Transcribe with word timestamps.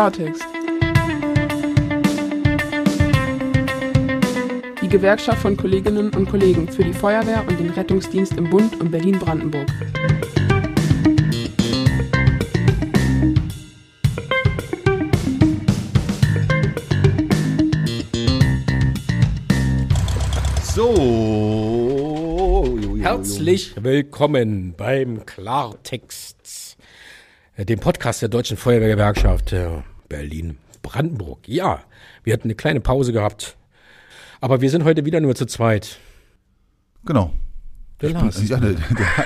Klartext. 0.00 0.46
Die 4.80 4.88
Gewerkschaft 4.88 5.42
von 5.42 5.58
Kolleginnen 5.58 6.14
und 6.14 6.26
Kollegen 6.26 6.66
für 6.68 6.82
die 6.82 6.94
Feuerwehr 6.94 7.44
und 7.46 7.60
den 7.60 7.68
Rettungsdienst 7.68 8.32
im 8.38 8.48
Bund 8.48 8.80
und 8.80 8.90
Berlin-Brandenburg. 8.90 9.68
So, 20.72 20.94
Herzlich 23.02 23.74
willkommen 23.76 24.72
beim 24.78 25.26
Klartext, 25.26 26.78
dem 27.58 27.78
Podcast 27.80 28.22
der 28.22 28.30
Deutschen 28.30 28.56
Feuerwehrgewerkschaft 28.56 29.52
äh, 30.10 30.14
Berlin-Brandenburg. 30.16 31.40
Ja, 31.46 31.80
wir 32.24 32.32
hatten 32.32 32.44
eine 32.44 32.54
kleine 32.54 32.80
Pause 32.80 33.12
gehabt, 33.12 33.56
aber 34.40 34.60
wir 34.60 34.70
sind 34.70 34.84
heute 34.84 35.04
wieder 35.04 35.20
nur 35.20 35.34
zu 35.34 35.46
zweit. 35.46 35.98
Genau. 37.04 37.32
Der 38.00 38.10
Lars. 38.10 38.48
Ja, 38.48 38.58
der, 38.58 38.72
der, 38.72 38.80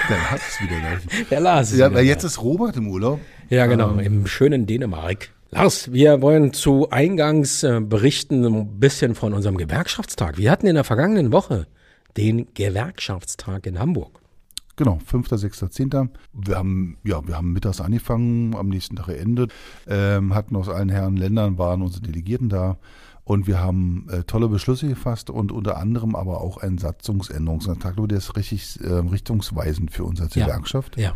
der 0.08 0.18
Lars 0.18 0.48
ist 0.48 0.60
wieder 0.62 0.80
da. 0.80 1.24
Der 1.30 1.40
Lars 1.40 1.70
ist 1.72 1.78
Ja, 1.78 1.86
wieder 1.86 1.96
weil 1.98 2.04
da. 2.04 2.10
jetzt 2.10 2.24
ist 2.24 2.42
Robert 2.42 2.76
im 2.76 2.88
Urlaub. 2.88 3.20
Ja, 3.48 3.66
genau, 3.66 3.94
im 3.98 4.26
schönen 4.26 4.66
Dänemark. 4.66 5.28
Lars, 5.50 5.92
wir 5.92 6.20
wollen 6.22 6.52
zu 6.52 6.90
Eingangs 6.90 7.62
äh, 7.62 7.80
berichten 7.80 8.44
ein 8.44 8.80
bisschen 8.80 9.14
von 9.14 9.32
unserem 9.32 9.56
Gewerkschaftstag. 9.56 10.38
Wir 10.38 10.50
hatten 10.50 10.66
in 10.66 10.74
der 10.74 10.82
vergangenen 10.82 11.30
Woche 11.30 11.68
den 12.16 12.52
Gewerkschaftstag 12.54 13.66
in 13.66 13.78
Hamburg. 13.78 14.20
Genau, 14.76 14.98
5., 15.04 15.28
6., 15.28 15.64
10. 15.70 16.10
Wir 16.32 16.56
haben, 16.56 16.96
ja, 17.04 17.26
wir 17.26 17.36
haben 17.36 17.52
mittags 17.52 17.80
angefangen, 17.80 18.56
am 18.56 18.68
nächsten 18.68 18.96
Tag 18.96 19.06
geendet, 19.06 19.52
ähm, 19.86 20.34
hatten 20.34 20.56
aus 20.56 20.68
allen 20.68 20.88
Herren 20.88 21.16
Ländern, 21.16 21.58
waren 21.58 21.82
unsere 21.82 22.02
Delegierten 22.02 22.48
da 22.48 22.78
und 23.24 23.46
wir 23.46 23.60
haben 23.60 24.06
äh, 24.10 24.24
tolle 24.24 24.48
Beschlüsse 24.48 24.88
gefasst 24.88 25.30
und 25.30 25.50
unter 25.50 25.78
anderem 25.78 26.14
aber 26.14 26.40
auch 26.40 26.58
einen 26.58 26.78
Satzungsänderungsantrag, 26.78 27.94
der 27.96 28.18
ist 28.18 28.36
richtig 28.36 28.80
äh, 28.82 28.92
richtungsweisend 28.92 29.90
für 29.92 30.04
uns 30.04 30.20
als 30.20 30.34
Ja. 30.34 30.46
Gewerkschaft. 30.46 30.98
Ja, 30.98 31.14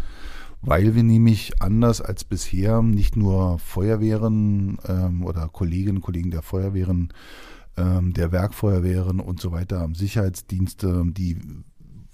Weil 0.63 0.95
wir 0.95 1.03
nämlich 1.03 1.61
anders 1.61 2.01
als 2.01 2.25
bisher 2.25 2.83
nicht 2.83 3.17
nur 3.17 3.59
Feuerwehren 3.59 4.79
ähm, 4.87 5.25
oder 5.25 5.49
Kolleginnen 5.49 5.99
und 5.99 6.03
Kollegen 6.03 6.31
der 6.31 6.43
Feuerwehren, 6.43 7.13
ähm, 7.77 8.15
der 8.15 8.33
Werkfeuerwehren 8.33 9.21
und 9.21 9.41
so 9.41 9.53
weiter, 9.53 9.89
Sicherheitsdienste, 9.93 11.05
die 11.09 11.37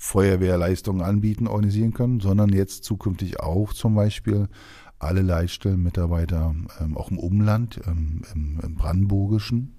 Feuerwehrleistungen 0.04 1.00
anbieten, 1.00 1.46
organisieren 1.46 1.94
können, 1.94 2.20
sondern 2.20 2.50
jetzt 2.50 2.84
zukünftig 2.84 3.40
auch 3.40 3.72
zum 3.72 3.94
Beispiel 3.94 4.48
alle 4.98 5.22
Leitstellenmitarbeiter 5.22 6.54
ähm, 6.78 6.96
auch 6.96 7.10
im 7.10 7.18
Umland, 7.18 7.80
ähm, 7.86 8.20
im, 8.34 8.60
im 8.62 8.74
Brandenburgischen, 8.74 9.76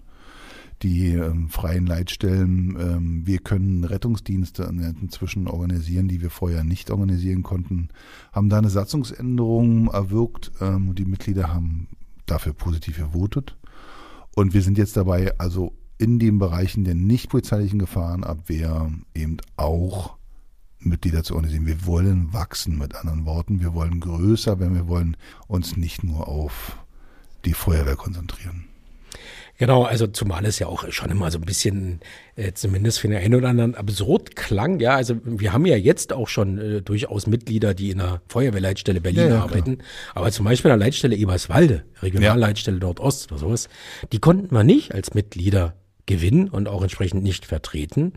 die 0.82 1.10
ähm, 1.10 1.50
freien 1.50 1.86
Leitstellen. 1.86 2.76
Ähm, 2.80 3.28
wir 3.28 3.38
können 3.38 3.84
Rettungsdienste 3.84 4.64
inzwischen 4.64 5.48
organisieren, 5.48 6.08
die 6.08 6.22
wir 6.22 6.32
vorher 6.32 6.64
nicht 6.64 6.90
organisieren 6.90 7.44
konnten, 7.44 7.90
haben 8.34 8.50
da 8.50 8.58
eine 8.58 8.72
Satzungsänderung 8.72 9.90
erwirkt. 9.92 10.52
Ähm, 10.60 10.96
die 10.96 11.06
Mitglieder 11.06 11.54
haben 11.54 11.88
dafür 12.26 12.54
positiv 12.54 12.98
gewotet. 12.98 13.56
Und 14.36 14.56
wir 14.56 14.64
sind 14.64 14.80
jetzt 14.80 14.98
dabei, 14.98 15.38
also 15.38 15.74
in 15.98 16.20
den 16.20 16.40
Bereichen 16.40 16.84
der 16.84 16.96
nicht 16.96 17.30
polizeilichen 17.30 17.80
Gefahrenabwehr 17.80 18.92
eben 19.14 19.38
auch 19.56 20.18
Mitglieder 20.80 21.24
zu 21.24 21.36
organisieren. 21.36 21.66
Wir 21.66 21.86
wollen 21.86 22.34
wachsen, 22.34 22.78
mit 22.78 22.96
anderen 22.96 23.26
Worten. 23.26 23.60
Wir 23.60 23.74
wollen 23.74 24.00
größer 24.00 24.60
werden. 24.60 24.76
Wir 24.76 24.88
wollen 24.88 25.18
uns 25.48 25.78
nicht 25.78 26.04
nur 26.04 26.28
auf 26.28 26.78
die 27.46 27.54
Feuerwehr 27.54 27.96
konzentrieren. 27.96 28.66
Genau, 29.58 29.84
also 29.84 30.06
zumal 30.08 30.46
es 30.46 30.60
ja 30.60 30.68
auch 30.68 30.92
schon 30.92 31.10
immer 31.10 31.32
so 31.32 31.38
ein 31.38 31.46
bisschen, 31.46 32.02
äh, 32.36 32.52
zumindest 32.52 33.00
für 33.00 33.08
den 33.08 33.18
einen 33.18 33.36
oder 33.36 33.48
anderen, 33.48 33.76
absurd 33.76 34.36
klang. 34.36 34.82
Ja, 34.82 34.96
also 34.96 35.16
wir 35.24 35.54
haben 35.54 35.66
ja 35.66 35.78
jetzt 35.78 36.12
auch 36.12 36.28
schon 36.28 36.58
äh, 36.58 36.82
durchaus 36.82 37.26
Mitglieder, 37.26 37.74
die 37.74 37.92
in 37.92 38.00
der 38.00 38.22
Feuerwehrleitstelle 38.28 39.00
Berlin 39.00 39.30
Ja, 39.30 39.36
ja, 39.36 39.44
arbeiten. 39.44 39.78
Aber 40.14 40.30
zum 40.32 40.44
Beispiel 40.44 40.72
in 40.72 40.78
der 40.78 40.86
Leitstelle 40.86 41.16
Eberswalde, 41.16 41.86
Regionalleitstelle 42.02 42.80
dort 42.80 43.00
Ost 43.00 43.32
oder 43.32 43.40
sowas, 43.40 43.70
die 44.12 44.20
konnten 44.20 44.54
wir 44.54 44.66
nicht 44.66 44.94
als 44.94 45.14
Mitglieder 45.14 45.74
gewinnen 46.06 46.50
und 46.50 46.68
auch 46.68 46.82
entsprechend 46.82 47.24
nicht 47.24 47.46
vertreten, 47.46 48.14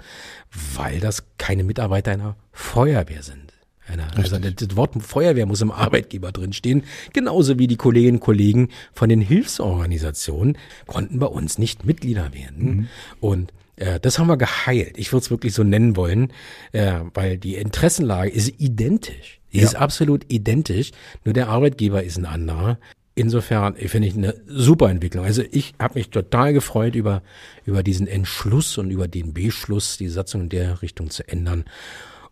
weil 0.75 1.01
das 1.01 1.25
keine 1.39 1.65
Mitarbeiter 1.65 2.13
einer 2.13 2.37
Feuerwehr 2.53 3.23
sind. 3.23 3.53
Einer, 3.87 4.15
also 4.17 4.39
das, 4.39 4.77
Wort 4.77 5.03
Feuerwehr 5.03 5.47
muss 5.47 5.63
im 5.63 5.71
Arbeitgeber 5.71 6.31
drinstehen, 6.31 6.85
genauso 7.15 7.59
wie 7.59 7.67
die 7.67 7.77
Kolleginnen 7.77 8.17
und 8.17 8.21
Kollegen 8.21 8.69
von 8.93 9.09
den 9.09 9.23
Hilfsorganisationen 9.23 10.59
konnten 10.87 11.19
bei 11.19 11.27
uns 11.27 11.57
nicht 11.57 11.87
Mitglieder 11.87 12.35
werden. 12.35 12.89
Und 13.21 13.53
äh, 13.77 13.99
das 13.99 14.19
haben 14.19 14.27
wir 14.27 14.37
geheilt. 14.37 14.99
Ich 14.99 15.13
würde 15.13 15.25
es 15.25 15.31
wirklich 15.31 15.55
so 15.55 15.65
nennen 15.65 15.97
wollen, 15.97 16.33
äh, 16.73 17.01
weil 17.15 17.39
die 17.39 17.55
Interessenlage 17.55 18.31
ist 18.31 18.61
identisch. 18.61 19.41
Die 19.53 19.61
ist 19.61 19.77
absolut 19.77 20.31
identisch, 20.31 20.91
nur 21.25 21.33
der 21.33 21.49
Arbeitgeber 21.49 22.03
ist 22.03 22.19
ein 22.19 22.27
anderer. 22.27 22.79
Insofern 23.19 23.75
finde 23.75 24.07
ich 24.07 24.15
eine 24.15 24.41
super 24.47 24.89
Entwicklung. 24.91 25.25
Also 25.25 25.43
ich 25.51 25.75
habe 25.81 25.99
mich 25.99 26.11
total 26.11 26.53
gefreut 26.53 26.95
über, 26.95 27.25
über 27.67 27.83
diesen 27.83 28.07
Entschluss 28.07 28.79
und 28.79 28.93
über 28.93 29.09
den 29.09 29.35
Beschluss, 29.35 29.97
die 29.97 30.07
Satzung 30.07 30.43
in 30.43 30.49
der 30.51 30.83
Richtung 30.83 31.11
zu 31.11 31.27
ändern 31.27 31.65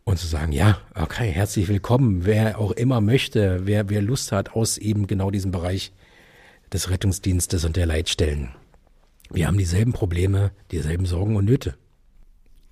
und 0.04 0.20
zu 0.20 0.28
sagen, 0.28 0.52
ja, 0.52 0.78
okay, 0.94 1.28
herzlich 1.28 1.66
willkommen, 1.66 2.24
wer 2.24 2.60
auch 2.60 2.70
immer 2.70 3.00
möchte, 3.00 3.62
wer, 3.64 3.90
wer 3.90 4.00
Lust 4.00 4.30
hat 4.30 4.52
aus 4.52 4.78
eben 4.78 5.08
genau 5.08 5.32
diesem 5.32 5.50
Bereich 5.50 5.90
des 6.72 6.88
Rettungsdienstes 6.88 7.64
und 7.64 7.74
der 7.74 7.86
Leitstellen. 7.86 8.50
Wir 9.32 9.48
haben 9.48 9.58
dieselben 9.58 9.92
Probleme, 9.92 10.52
dieselben 10.70 11.06
Sorgen 11.06 11.34
und 11.34 11.46
Nöte. 11.46 11.74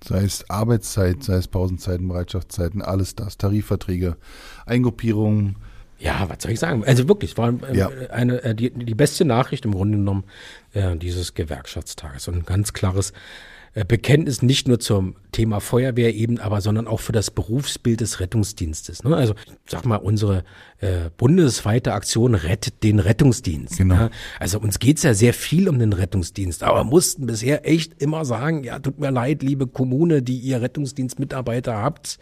Sei 0.01 0.23
es 0.23 0.49
Arbeitszeit, 0.49 1.21
sei 1.21 1.35
es 1.35 1.49
Pausenzeiten, 1.49 2.07
Bereitschaftszeiten, 2.07 2.81
alles 2.81 3.15
das, 3.15 3.37
Tarifverträge, 3.37 4.15
Eingruppierungen. 4.65 5.57
Ja, 5.99 6.25
was 6.29 6.37
soll 6.43 6.51
ich 6.51 6.59
sagen? 6.59 6.83
Also 6.85 7.07
wirklich, 7.07 7.31
es 7.31 7.37
war 7.37 7.53
äh, 7.69 7.77
Ja. 7.77 7.89
eine, 8.11 8.43
äh, 8.43 8.55
die, 8.55 8.69
die 8.71 8.95
beste 8.95 9.25
Nachricht 9.25 9.65
im 9.65 9.71
Grunde 9.73 9.97
genommen 9.97 10.25
äh, 10.73 10.95
dieses 10.97 11.33
Gewerkschaftstages 11.33 12.27
und 12.27 12.35
ein 12.35 12.45
ganz 12.45 12.73
klares 12.73 13.13
äh, 13.75 13.85
Bekenntnis 13.85 14.41
nicht 14.41 14.67
nur 14.67 14.79
zum 14.79 15.15
Thema 15.31 15.59
Feuerwehr 15.61 16.13
eben, 16.13 16.39
aber 16.39 16.59
sondern 16.61 16.87
auch 16.87 16.99
für 16.99 17.11
das 17.11 17.31
Berufsbild 17.31 18.01
des 18.01 18.19
Rettungsdienstes. 18.19 19.03
Ne? 19.03 19.15
Also 19.15 19.35
sag 19.67 19.85
mal, 19.85 19.97
unsere 19.97 20.43
äh, 20.79 21.09
bundesweite 21.17 21.93
Aktion 21.93 22.35
rettet 22.35 22.83
den 22.83 22.99
Rettungsdienst. 22.99 23.77
Genau. 23.77 23.95
Ja? 23.95 24.09
Also 24.39 24.59
uns 24.59 24.79
geht's 24.79 25.03
ja 25.03 25.13
sehr 25.13 25.33
viel 25.33 25.69
um 25.69 25.79
den 25.79 25.93
Rettungsdienst, 25.93 26.63
aber 26.63 26.83
mussten 26.83 27.25
bisher 27.25 27.67
echt 27.67 28.01
immer 28.01 28.25
sagen, 28.25 28.63
ja, 28.63 28.79
tut 28.79 28.99
mir 28.99 29.11
leid, 29.11 29.43
liebe 29.43 29.67
Kommune, 29.67 30.21
die 30.21 30.39
ihr 30.39 30.61
Rettungsdienstmitarbeiter 30.61 31.75
habt, 31.75 32.17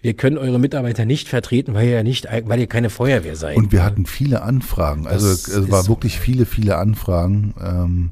wir 0.00 0.14
können 0.14 0.38
eure 0.38 0.60
Mitarbeiter 0.60 1.04
nicht 1.04 1.28
vertreten, 1.28 1.74
weil 1.74 1.86
ihr 1.86 1.94
ja 1.94 2.02
nicht, 2.02 2.26
weil 2.44 2.60
ihr 2.60 2.66
keine 2.66 2.90
Feuerwehr 2.90 3.36
seid. 3.36 3.56
Und 3.56 3.72
wir 3.72 3.84
hatten 3.84 4.06
viele 4.06 4.42
Anfragen. 4.42 5.06
Also 5.06 5.28
Das 5.28 5.48
es 5.48 5.70
war 5.70 5.88
wirklich 5.88 6.20
viele, 6.20 6.46
viele 6.46 6.76
Anfragen. 6.76 7.54
Ähm, 7.60 8.10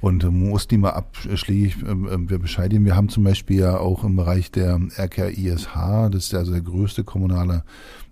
und 0.00 0.22
äh, 0.24 0.28
muss 0.28 0.68
die 0.68 0.78
mal 0.78 0.90
abschlägig 0.90 1.76
ähm, 1.82 2.08
ähm, 2.10 2.30
wir 2.30 2.38
Bescheid 2.38 2.70
geben. 2.70 2.84
Wir 2.84 2.96
haben 2.96 3.08
zum 3.08 3.24
Beispiel 3.24 3.60
ja 3.60 3.78
auch 3.78 4.04
im 4.04 4.16
Bereich 4.16 4.50
der 4.50 4.78
RKISH, 4.98 5.68
das 6.10 6.26
ist 6.26 6.34
also 6.34 6.52
der 6.52 6.60
größte 6.60 7.02
kommunale 7.02 7.64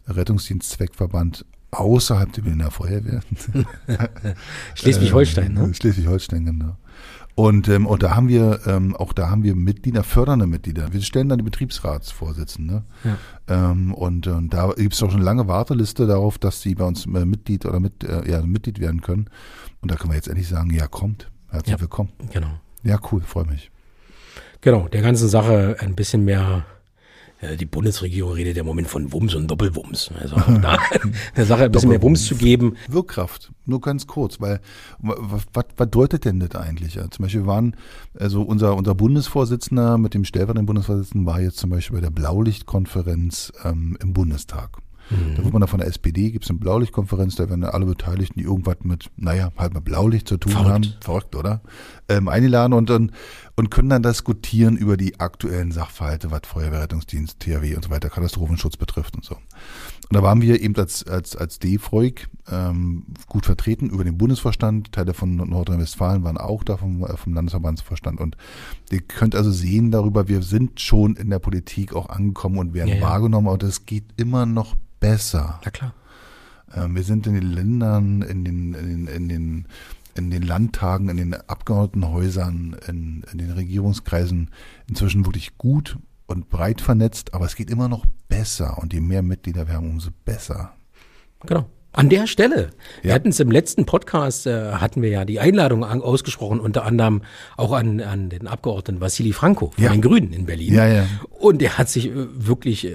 Rettungsdienstzweckverband 0.08 1.44
außerhalb 1.70 2.32
der 2.32 2.42
Berliner 2.42 2.70
Feuerwehr. 2.70 3.20
Schleswig-Holstein, 4.74 5.53
ne? 5.54 5.72
Schleswig-Holstein, 5.74 6.47
genau. 6.47 6.76
Und, 7.37 7.69
ähm, 7.69 7.87
und 7.87 8.03
da 8.05 8.15
haben 8.15 8.28
wir, 8.28 8.61
ähm, 8.67 8.95
auch 8.95 9.12
da 9.12 9.28
haben 9.28 9.43
wir 9.43 9.56
Mitglieder, 9.56 10.05
fördernde 10.05 10.47
Mitglieder. 10.47 10.93
Wir 10.93 11.03
stellen 11.03 11.28
dann 11.28 11.39
die 11.39 11.45
Betriebsratsvorsitzende. 11.45 12.84
Ähm, 13.49 13.93
und, 13.93 14.27
äh, 14.28 14.33
da 14.49 14.72
gibt 14.77 14.95
es 14.95 15.03
auch 15.03 15.09
schon 15.11 15.17
eine 15.17 15.25
lange 15.25 15.49
Warteliste 15.49 16.06
darauf, 16.06 16.39
dass 16.39 16.63
sie 16.63 16.77
bei 16.77 16.84
uns 16.84 17.07
äh, 17.07 17.25
Mitglied 17.25 17.66
oder 17.66 17.81
mit, 17.81 18.04
äh, 18.04 18.31
ja, 18.31 18.41
Mitglied 18.42 18.78
werden 18.78 19.01
können. 19.01 19.28
Und 19.81 19.91
da 19.91 19.97
können 19.97 20.13
wir 20.13 20.16
jetzt 20.16 20.28
endlich 20.28 20.48
sagen, 20.48 20.71
ja, 20.72 20.86
kommt. 20.86 21.31
Herzlich 21.51 21.75
Ja. 21.75 21.81
willkommen. 21.81 22.10
Genau. 22.33 22.60
Ja, 22.84 22.98
cool, 23.10 23.21
freue 23.22 23.47
mich. 23.47 23.71
Genau, 24.60 24.89
der 24.89 25.03
ganzen 25.03 25.28
Sache 25.28 25.77
ein 25.80 25.95
bisschen 25.95 26.25
mehr. 26.25 26.65
Äh, 27.44 27.56
Die 27.56 27.66
Bundesregierung 27.66 28.32
redet 28.32 28.56
ja 28.56 28.60
im 28.60 28.66
Moment 28.66 28.88
von 28.88 29.12
Wumms 29.12 29.34
und 29.34 29.48
Doppelwumms. 29.48 30.10
Also 30.20 30.36
da 30.62 30.78
der 31.36 31.46
Sache 31.46 31.64
ein 31.64 31.72
bisschen 31.72 31.91
mehr 31.91 32.02
Wumms 32.02 32.26
zu 32.26 32.36
geben. 32.36 32.76
Wirkkraft, 32.88 33.52
nur 33.66 33.80
ganz 33.80 34.06
kurz, 34.06 34.41
weil 34.41 34.60
was, 34.98 35.18
was, 35.20 35.44
was 35.52 35.64
bedeutet 35.76 36.24
denn 36.24 36.41
das 36.41 36.54
eigentlich? 36.60 36.94
Ja, 36.94 37.10
zum 37.10 37.24
Beispiel 37.24 37.34
wir 37.34 37.46
waren, 37.46 37.76
also 38.18 38.42
unser, 38.42 38.76
unser 38.76 38.94
Bundesvorsitzender 38.94 39.98
mit 39.98 40.14
dem 40.14 40.24
stellvertretenden 40.24 40.66
Bundesvorsitzenden 40.66 41.26
war 41.26 41.41
jetzt 41.41 41.58
zum 41.58 41.70
Beispiel 41.70 41.96
bei 41.96 42.00
der 42.00 42.10
Blaulichtkonferenz 42.10 43.52
ähm, 43.64 43.96
im 44.00 44.12
Bundestag. 44.12 44.78
Da 45.10 45.44
wird 45.44 45.52
man 45.52 45.60
da 45.60 45.66
von 45.66 45.80
der 45.80 45.88
SPD, 45.88 46.30
gibt 46.30 46.44
es 46.44 46.50
eine 46.50 46.58
Blaulichtkonferenz, 46.58 47.36
da 47.36 47.50
werden 47.50 47.62
alle 47.64 47.84
Beteiligten, 47.84 48.38
die 48.38 48.46
irgendwas 48.46 48.76
mit, 48.84 49.10
naja, 49.16 49.52
halt 49.58 49.74
mit 49.74 49.84
Blaulicht 49.84 50.26
zu 50.26 50.38
tun 50.38 50.52
Verrückt. 50.52 50.70
haben, 50.70 50.94
verrückt, 51.02 51.36
oder? 51.36 51.60
Ähm, 52.08 52.26
eingeladen 52.26 52.72
und 52.72 52.88
dann 52.88 53.12
und 53.56 53.71
können 53.71 53.89
dann 53.89 54.03
diskutieren 54.03 54.77
über 54.77 54.97
die 54.97 55.21
aktuellen 55.21 55.71
Sachverhalte, 55.71 56.30
was 56.30 56.42
Feuerwehrrettungsdienst, 56.45 57.39
THW 57.39 57.77
und 57.77 57.84
so 57.84 57.91
weiter, 57.91 58.10
Katastrophenschutz 58.10 58.77
betrifft 58.77 59.15
und 59.15 59.24
so. 59.24 59.36
Und 59.36 60.12
da 60.12 60.22
waren 60.22 60.42
wir 60.42 60.60
eben 60.60 60.74
als, 60.77 61.06
als, 61.06 61.36
als 61.36 61.60
DFREUG 61.60 62.28
ähm, 62.51 63.06
gut 63.28 63.47
vertreten 63.47 63.89
über 63.91 64.04
den 64.04 64.18
Bundesvorstand. 64.18 64.92
Teile 64.92 65.15
von 65.15 65.36
Nordrhein-Westfalen 65.36 66.24
waren 66.24 66.36
auch 66.36 66.65
da 66.65 66.77
vom, 66.77 67.04
äh, 67.04 67.16
vom 67.16 67.33
Landesverbandsvorstand. 67.33 68.21
Und 68.21 68.36
ihr 68.91 69.01
könnt 69.01 69.34
also 69.34 69.51
sehen 69.51 69.91
darüber, 69.91 70.28
wir 70.28 70.42
sind 70.42 70.80
schon 70.80 71.16
in 71.16 71.30
der 71.30 71.39
Politik 71.39 71.95
auch 71.95 72.09
angekommen 72.09 72.59
und 72.59 72.74
werden 72.74 72.89
Ja, 72.89 72.97
ja. 72.97 73.03
wahrgenommen, 73.03 73.48
aber 73.48 73.65
es 73.66 73.86
geht 73.86 74.04
immer 74.16 74.47
noch 74.47 74.74
besser. 75.01 75.60
Na 75.65 75.71
klar. 75.71 75.95
Ähm, 76.74 76.97
wir 76.97 77.04
sind 77.04 77.27
in 77.27 77.34
den 77.34 77.53
Ländern, 77.53 78.22
in 78.22 78.45
den, 78.45 78.74
in 78.74 78.89
den, 78.89 79.06
in 79.06 79.28
den, 79.28 79.66
in 80.16 80.31
den 80.31 80.43
Landtagen, 80.43 81.09
in 81.09 81.16
den 81.16 81.34
Abgeordnetenhäusern, 81.34 82.77
in, 82.89 83.25
in 83.33 83.39
den 83.39 83.51
Regierungskreisen 83.51 84.51
inzwischen 84.89 85.27
wirklich 85.27 85.57
gut 85.59 85.99
und 86.27 86.49
breit 86.49 86.81
vernetzt, 86.81 87.34
aber 87.34 87.45
es 87.47 87.57
geht 87.57 87.71
immer 87.71 87.89
noch 87.89 88.05
besser 88.28 88.78
und 88.81 88.93
je 88.93 89.01
mehr 89.01 89.22
Mitglieder 89.22 89.66
wir 89.69 89.75
haben, 89.75 89.91
umso 89.91 90.11
besser. 90.25 90.72
Genau. 91.47 91.66
An 91.97 92.09
der 92.09 92.27
Stelle. 92.27 92.71
Wir 93.03 93.11
Ja. 93.11 93.15
hatten 93.15 93.28
es 93.28 93.39
im 93.39 93.53
letzten 93.53 93.87
Podcast, 93.87 94.49
äh, 94.49 94.72
hatten 94.72 95.01
wir 95.01 95.11
ja 95.11 95.25
die 95.25 95.39
Einladung 95.39 95.84
an, 95.84 96.03
ausgesprochen, 96.03 96.59
unter 96.59 96.84
anderem 96.84 97.22
auch 97.57 97.71
an, 97.72 98.01
an 98.01 98.31
den 98.31 98.49
Abgeordneten 98.49 99.01
Vassili 99.01 99.33
Franco 99.33 99.71
von 99.71 99.84
Ja. 99.84 99.93
den 99.93 100.03
Grünen 100.03 100.33
in 100.33 100.45
Berlin. 100.45 100.75
Ja, 100.75 100.89
ja. 100.89 101.07
Und 101.31 101.61
der 101.61 101.78
hat 101.78 101.89
sich 101.89 102.07
äh, 102.09 102.13
wirklich 102.15 102.87
äh, 102.87 102.95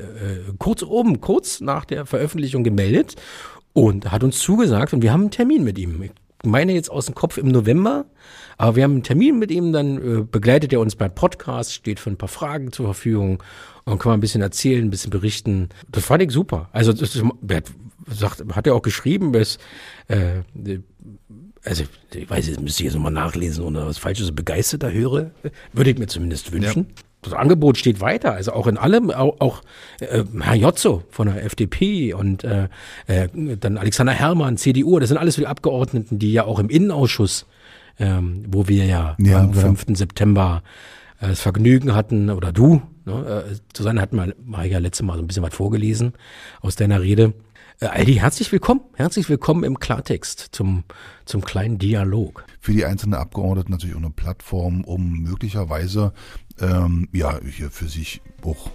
kurz 0.57 0.83
oben, 0.83 1.21
kurz 1.21 1.61
nach 1.61 1.85
der 1.85 2.05
Veröffentlichung 2.05 2.65
gemeldet 2.65 3.15
und 3.71 4.11
hat 4.11 4.21
uns 4.21 4.39
zugesagt 4.39 4.91
und 4.93 5.01
wir 5.01 5.13
haben 5.13 5.21
einen 5.21 5.31
Termin 5.31 5.63
mit 5.63 5.77
ihm. 5.77 6.01
Ich 6.01 6.11
meine 6.43 6.73
jetzt 6.73 6.89
aus 6.89 7.05
dem 7.05 7.15
Kopf 7.15 7.37
im 7.37 7.47
November, 7.47 8.05
aber 8.57 8.75
wir 8.75 8.83
haben 8.83 8.93
einen 8.93 9.03
Termin 9.03 9.39
mit 9.39 9.51
ihm, 9.51 9.71
dann 9.71 9.97
äh, 9.97 10.23
begleitet 10.23 10.73
er 10.73 10.79
uns 10.79 10.95
beim 10.95 11.13
Podcast, 11.13 11.73
steht 11.73 11.99
für 11.99 12.09
ein 12.09 12.17
paar 12.17 12.29
Fragen 12.29 12.71
zur 12.71 12.85
Verfügung 12.85 13.43
und 13.85 13.99
kann 13.99 14.11
man 14.11 14.17
ein 14.17 14.21
bisschen 14.21 14.41
erzählen, 14.41 14.85
ein 14.85 14.89
bisschen 14.89 15.11
berichten. 15.11 15.69
Das 15.89 16.05
fand 16.05 16.23
ich 16.23 16.31
super. 16.31 16.69
Also 16.71 16.93
das 16.93 17.15
ist, 17.15 17.23
er 17.47 17.57
hat, 17.57 17.71
sagt, 18.09 18.43
hat 18.55 18.67
er 18.67 18.75
auch 18.75 18.81
geschrieben, 18.81 19.31
bis, 19.31 19.57
äh, 20.07 20.41
also 21.63 21.83
ich 22.13 22.29
weiß, 22.29 22.47
jetzt 22.47 22.61
müsste 22.61 22.83
ich 22.83 22.85
jetzt 22.85 22.95
nochmal 22.95 23.11
nachlesen 23.11 23.63
oder 23.63 23.85
was 23.85 23.97
Falsches 23.97 24.31
begeisterter 24.31 24.91
höre, 24.91 25.31
würde 25.73 25.89
ich 25.89 25.97
mir 25.97 26.07
zumindest 26.07 26.51
wünschen. 26.51 26.87
Das 27.21 27.33
Angebot 27.33 27.77
steht 27.77 27.99
weiter, 27.99 28.33
also 28.33 28.53
auch 28.53 28.65
in 28.67 28.77
allem, 28.77 29.11
auch, 29.11 29.41
auch 29.41 29.61
äh, 29.99 30.23
Herr 30.39 30.55
Jotzo 30.55 31.03
von 31.09 31.27
der 31.27 31.43
FDP 31.43 32.13
und 32.13 32.45
äh, 32.45 32.69
äh, 33.07 33.27
dann 33.59 33.77
Alexander 33.77 34.13
Herrmann, 34.13 34.55
CDU, 34.55 34.99
das 34.99 35.09
sind 35.09 35.17
alles 35.17 35.35
die 35.35 35.45
Abgeordneten, 35.45 36.17
die 36.17 36.31
ja 36.31 36.45
auch 36.45 36.59
im 36.59 36.69
Innenausschuss, 36.69 37.45
ähm, 37.99 38.45
wo 38.47 38.69
wir 38.69 38.85
ja, 38.85 39.17
Ja, 39.19 39.41
am 39.41 39.53
ja. 39.53 39.59
5. 39.59 39.97
September 39.97 40.63
äh, 41.19 41.27
das 41.27 41.41
Vergnügen 41.41 41.93
hatten, 41.93 42.29
oder 42.29 42.53
du, 42.53 42.81
ne, 43.03 43.45
äh, 43.49 43.55
Susanne 43.75 44.01
hat 44.01 44.13
mal, 44.13 44.33
mal 44.45 44.65
ja 44.65 44.79
letztes 44.79 45.05
Mal 45.05 45.17
so 45.17 45.21
ein 45.21 45.27
bisschen 45.27 45.43
was 45.43 45.53
vorgelesen 45.53 46.13
aus 46.61 46.77
deiner 46.77 47.01
Rede. 47.01 47.33
Äh, 47.81 47.87
Aldi, 47.87 48.15
herzlich 48.15 48.51
willkommen, 48.51 48.81
herzlich 48.95 49.29
willkommen 49.29 49.63
im 49.63 49.79
Klartext 49.79 50.49
zum, 50.51 50.83
zum 51.25 51.43
kleinen 51.43 51.77
Dialog. 51.79 52.43
Für 52.59 52.73
die 52.73 52.83
einzelnen 52.83 53.13
Abgeordneten 53.13 53.71
natürlich 53.71 53.95
auch 53.95 54.01
eine 54.01 54.09
Plattform, 54.09 54.83
um 54.83 55.19
möglicherweise 55.21 56.13
ähm, 56.61 57.07
ja 57.13 57.39
hier 57.55 57.69
für 57.71 57.87
sich 57.87 58.21
auch 58.43 58.69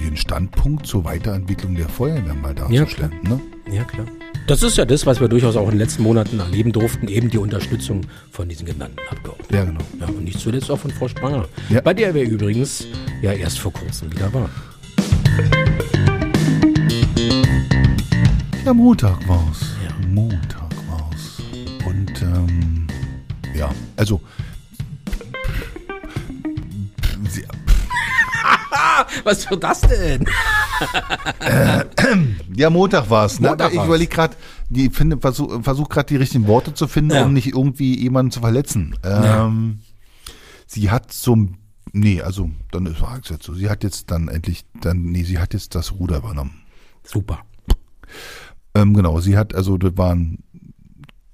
ihren 0.00 0.16
Standpunkt 0.16 0.86
zur 0.86 1.04
Weiterentwicklung 1.04 1.74
der 1.74 1.88
Feuerwehr 1.88 2.34
mal 2.34 2.54
darzustellen. 2.54 3.12
ne? 3.22 3.40
Ja, 3.72 3.84
klar. 3.84 4.06
Das 4.46 4.62
ist 4.62 4.76
ja 4.76 4.84
das, 4.84 5.06
was 5.06 5.20
wir 5.20 5.28
durchaus 5.28 5.56
auch 5.56 5.64
in 5.66 5.70
den 5.72 5.78
letzten 5.78 6.02
Monaten 6.02 6.40
erleben 6.40 6.72
durften, 6.72 7.08
eben 7.08 7.30
die 7.30 7.38
Unterstützung 7.38 8.02
von 8.32 8.48
diesen 8.48 8.66
genannten 8.66 8.98
Abgeordneten. 9.08 9.54
Ja, 9.54 9.64
genau. 9.64 9.80
Ja, 10.00 10.06
und 10.08 10.24
nicht 10.24 10.40
zuletzt 10.40 10.70
auch 10.70 10.78
von 10.78 10.90
Frau 10.90 11.08
Spranger, 11.08 11.48
Ja. 11.70 11.80
bei 11.80 11.94
der 11.94 12.12
wir 12.14 12.24
übrigens 12.24 12.86
ja 13.22 13.32
erst 13.32 13.60
vor 13.60 13.72
kurzem 13.72 14.10
wieder 14.12 14.32
waren. 14.34 14.50
Ja, 18.64 18.72
Montag 18.74 19.26
war's. 19.28 19.60
Ja. 19.84 20.06
Montag 20.08 20.70
war's. 20.88 21.42
Und 21.86 22.22
ähm, 22.22 22.86
ja, 23.54 23.70
also 23.96 24.20
Was 29.24 29.44
für 29.44 29.56
das 29.56 29.80
denn? 29.82 30.26
ja, 32.56 32.70
Montag 32.70 33.10
war's. 33.10 33.40
Ne? 33.40 33.48
Montag 33.48 33.66
Aber 33.66 33.74
ich 33.74 33.84
überlege 33.84 34.14
gerade, 34.14 34.36
die 34.68 34.90
finde, 34.90 35.18
versuch, 35.18 35.62
versuch 35.62 35.88
gerade 35.88 36.08
die 36.08 36.16
richtigen 36.16 36.46
Worte 36.46 36.74
zu 36.74 36.88
finden, 36.88 37.12
Ja. 37.12 37.24
um 37.24 37.32
nicht 37.32 37.48
irgendwie 37.48 37.98
jemanden 37.98 38.30
zu 38.32 38.40
verletzen. 38.40 38.96
Ähm, 39.04 39.80
Sie 40.66 40.90
hat 40.90 41.12
so 41.12 41.36
ein 41.36 41.58
Nee, 41.92 42.22
also 42.22 42.50
dann 42.70 42.86
ist 42.86 43.02
es 43.22 43.28
jetzt 43.28 43.44
so. 43.44 43.52
Sie 43.54 43.68
hat 43.68 43.84
jetzt 43.84 44.10
dann 44.10 44.28
endlich, 44.28 44.64
dann, 44.80 45.02
nee, 45.02 45.24
sie 45.24 45.38
hat 45.38 45.52
jetzt 45.52 45.74
das 45.74 45.92
Ruder 45.92 46.16
übernommen. 46.18 46.62
Super. 47.04 47.40
Ähm, 48.74 48.94
genau, 48.94 49.20
sie 49.20 49.36
hat, 49.36 49.54
also 49.54 49.76
das 49.76 49.96
war 49.98 50.14
ein 50.14 50.38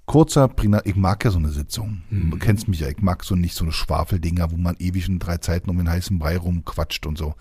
kurzer, 0.09 0.49
prägnant, 0.49 0.87
ich 0.87 0.97
mag 0.97 1.25
ja 1.25 1.31
so 1.31 1.39
eine 1.39 1.51
Sitzung. 1.51 2.03
Du 2.11 2.37
kennst 2.39 2.67
mich 2.67 2.81
ja, 2.81 2.89
ich 2.89 3.01
mag 3.01 3.23
so 3.23 3.37
nicht 3.37 3.55
so 3.55 3.65
eine 3.65 3.73
Schwafeldinger, 3.73 4.51
wo 4.51 4.57
man 4.57 4.75
ewig 4.81 5.07
in 5.07 5.21
drei 5.21 5.37
Zeiten 5.37 5.71
um 5.71 5.77
den 5.77 5.89
heißen 5.89 6.19
Brei 6.19 6.37
rumquatscht 6.37 7.07
und 7.07 7.17
so. 7.17 7.35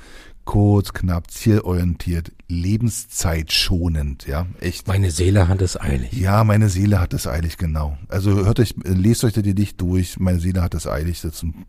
Kurz, 0.46 0.94
knapp, 0.94 1.32
zielorientiert, 1.32 2.32
lebenszeitschonend, 2.48 4.28
ja, 4.28 4.46
echt. 4.60 4.88
Meine 4.88 5.12
Seele 5.12 5.48
hat 5.48 5.62
es 5.62 5.80
eilig. 5.80 6.12
Ja, 6.14 6.44
meine 6.44 6.70
Seele 6.70 7.02
hat 7.02 7.14
es 7.14 7.26
eilig, 7.26 7.58
genau. 7.58 7.98
Also 8.10 8.32
hört 8.32 8.60
euch, 8.60 8.76
äh, 8.84 8.92
lest 8.92 9.24
euch 9.24 9.34
das 9.34 9.44
Gedicht 9.44 9.82
durch, 9.82 10.20
meine 10.20 10.40
Seele 10.40 10.62
hat 10.62 10.74
es 10.74 10.88
eilig, 10.88 11.22
das 11.22 11.36
ist 11.36 11.44
ein 11.44 11.66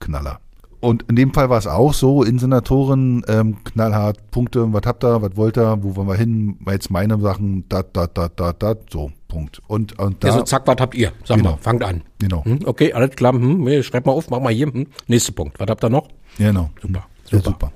Knaller. 0.00 0.40
Und 0.80 1.04
in 1.08 1.16
dem 1.16 1.32
Fall 1.32 1.50
war 1.50 1.58
es 1.58 1.66
auch 1.66 1.94
so, 1.94 2.24
Insenatoren, 2.24 3.22
ähm, 3.28 3.62
knallhart, 3.64 4.30
Punkte, 4.30 4.72
was 4.72 4.82
habt 4.84 5.04
ihr, 5.04 5.22
was 5.22 5.36
wollt 5.36 5.58
ihr, 5.58 5.78
wo 5.82 5.94
wollen 5.94 6.08
wir 6.08 6.16
hin, 6.16 6.58
jetzt 6.66 6.90
meine 6.90 7.20
Sachen, 7.20 7.68
dat, 7.68 7.96
dat, 7.96 8.16
dat, 8.16 8.40
dat, 8.40 8.62
dat, 8.62 8.90
so, 8.90 9.12
Punkt. 9.30 9.62
Und, 9.66 9.98
und 9.98 10.22
da, 10.22 10.28
Ja, 10.28 10.34
so 10.34 10.42
zack, 10.42 10.66
was 10.66 10.76
habt 10.78 10.94
ihr? 10.94 11.12
Sag 11.24 11.38
Genau. 11.38 11.52
mal, 11.52 11.56
fangt 11.58 11.82
an. 11.82 12.02
genau, 12.18 12.44
Hm, 12.44 12.60
okay, 12.66 12.92
alles 12.92 13.10
klar. 13.16 13.32
Hm, 13.32 13.82
schreibt 13.82 14.04
mal 14.06 14.12
auf, 14.12 14.28
mach 14.28 14.40
mal 14.40 14.52
hier. 14.52 14.66
Hm. 14.66 14.86
Nächster 15.06 15.32
Punkt. 15.32 15.58
Was 15.58 15.68
habt 15.68 15.82
ihr 15.84 15.88
noch? 15.90 16.08
genau. 16.36 16.70
Super. 16.82 17.06
Ja, 17.30 17.40
super. 17.40 17.72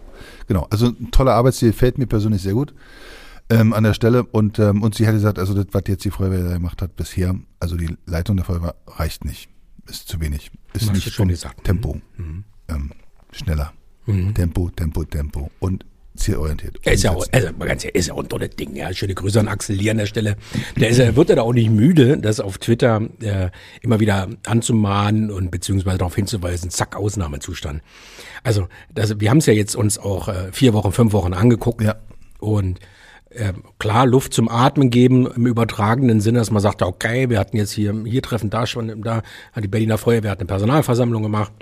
Genau, 0.48 0.66
also 0.70 0.88
ein 0.88 1.10
toller 1.10 1.32
Arbeitsstil, 1.34 1.72
fällt 1.72 1.96
mir 1.96 2.06
persönlich 2.06 2.42
sehr 2.42 2.52
gut 2.54 2.74
ähm, 3.50 3.72
an 3.72 3.84
der 3.84 3.94
Stelle. 3.94 4.24
Und, 4.24 4.58
ähm, 4.58 4.82
und 4.82 4.94
sie 4.94 5.06
hat 5.06 5.14
gesagt, 5.14 5.38
also 5.38 5.54
das, 5.54 5.66
was 5.72 5.82
jetzt 5.86 6.04
die 6.04 6.10
Feuerwehr 6.10 6.42
gemacht 6.54 6.82
hat 6.82 6.96
bisher, 6.96 7.34
also 7.60 7.76
die 7.76 7.96
Leitung 8.06 8.36
der 8.36 8.44
Feuerwehr 8.44 8.74
reicht 8.86 9.24
nicht. 9.24 9.48
Ist 9.88 10.08
zu 10.08 10.20
wenig. 10.20 10.50
Ist 10.72 10.88
du 10.88 10.92
nicht 10.92 11.10
schon 11.12 11.28
gesagt. 11.28 11.58
Mhm. 11.60 11.64
Tempo. 11.64 12.00
Ähm, 12.68 12.90
schneller. 13.32 13.72
Tempo, 14.34 14.68
Tempo, 14.70 15.04
Tempo. 15.04 15.50
Und 15.60 15.86
zielorientiert. 16.16 16.78
Er 16.82 16.92
ist 16.92 17.02
ja 17.02 17.10
auch, 17.12 17.26
also 17.32 17.48
mal 17.58 17.66
ganz 17.66 17.84
ehrlich, 17.84 17.96
ist 17.96 18.06
ja 18.08 18.14
auch 18.14 18.22
ein 18.22 18.28
tolles 18.28 18.50
Ding. 18.50 18.76
Ja, 18.76 18.92
schöne 18.92 19.14
Grüße 19.14 19.40
an 19.40 19.48
Axel 19.48 19.76
Lee 19.76 19.90
an 19.90 19.98
der 19.98 20.06
Stelle. 20.06 20.36
Der 20.76 20.88
ist, 20.88 20.98
ja- 20.98 21.16
wird 21.16 21.28
ja 21.28 21.36
da 21.36 21.42
auch 21.42 21.52
nicht 21.52 21.70
müde, 21.70 22.18
das 22.18 22.40
auf 22.40 22.58
Twitter 22.58 23.02
äh, 23.20 23.50
immer 23.82 24.00
wieder 24.00 24.28
anzumahnen 24.46 25.30
und 25.30 25.50
beziehungsweise 25.50 25.98
darauf 25.98 26.14
hinzuweisen, 26.14 26.70
zack, 26.70 26.96
Ausnahmezustand. 26.96 27.82
Also, 28.42 28.68
das, 28.94 29.18
wir 29.18 29.30
haben 29.30 29.38
es 29.38 29.46
ja 29.46 29.52
jetzt 29.52 29.74
uns 29.74 29.98
auch 29.98 30.28
äh, 30.28 30.52
vier 30.52 30.72
Wochen, 30.72 30.92
fünf 30.92 31.12
Wochen 31.12 31.32
angeguckt. 31.32 31.82
Ja. 31.82 31.96
Und 32.38 32.78
ähm, 33.32 33.64
klar, 33.80 34.06
Luft 34.06 34.32
zum 34.34 34.48
Atmen 34.48 34.90
geben 34.90 35.26
im 35.26 35.46
übertragenen 35.46 36.20
Sinne, 36.20 36.38
dass 36.38 36.52
man 36.52 36.62
sagt, 36.62 36.82
okay, 36.82 37.28
wir 37.30 37.40
hatten 37.40 37.56
jetzt 37.56 37.72
hier, 37.72 37.92
hier 38.06 38.22
Treffen, 38.22 38.50
da 38.50 38.66
schon, 38.66 39.02
da 39.02 39.22
hat 39.52 39.64
die 39.64 39.68
Berliner 39.68 39.98
Feuerwehr 39.98 40.30
hat 40.30 40.38
eine 40.38 40.46
Personalversammlung 40.46 41.22
gemacht. 41.24 41.52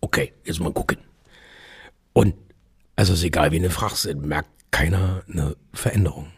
Okay, 0.00 0.32
jetzt 0.44 0.60
mal 0.60 0.72
gucken. 0.72 0.96
Und 2.14 2.34
also 2.96 3.12
ist 3.12 3.22
egal, 3.22 3.52
wie 3.52 3.56
eine 3.56 3.70
fragst, 3.70 4.12
merkt 4.14 4.48
keiner 4.70 5.22
eine 5.30 5.56
Veränderung. 5.72 6.28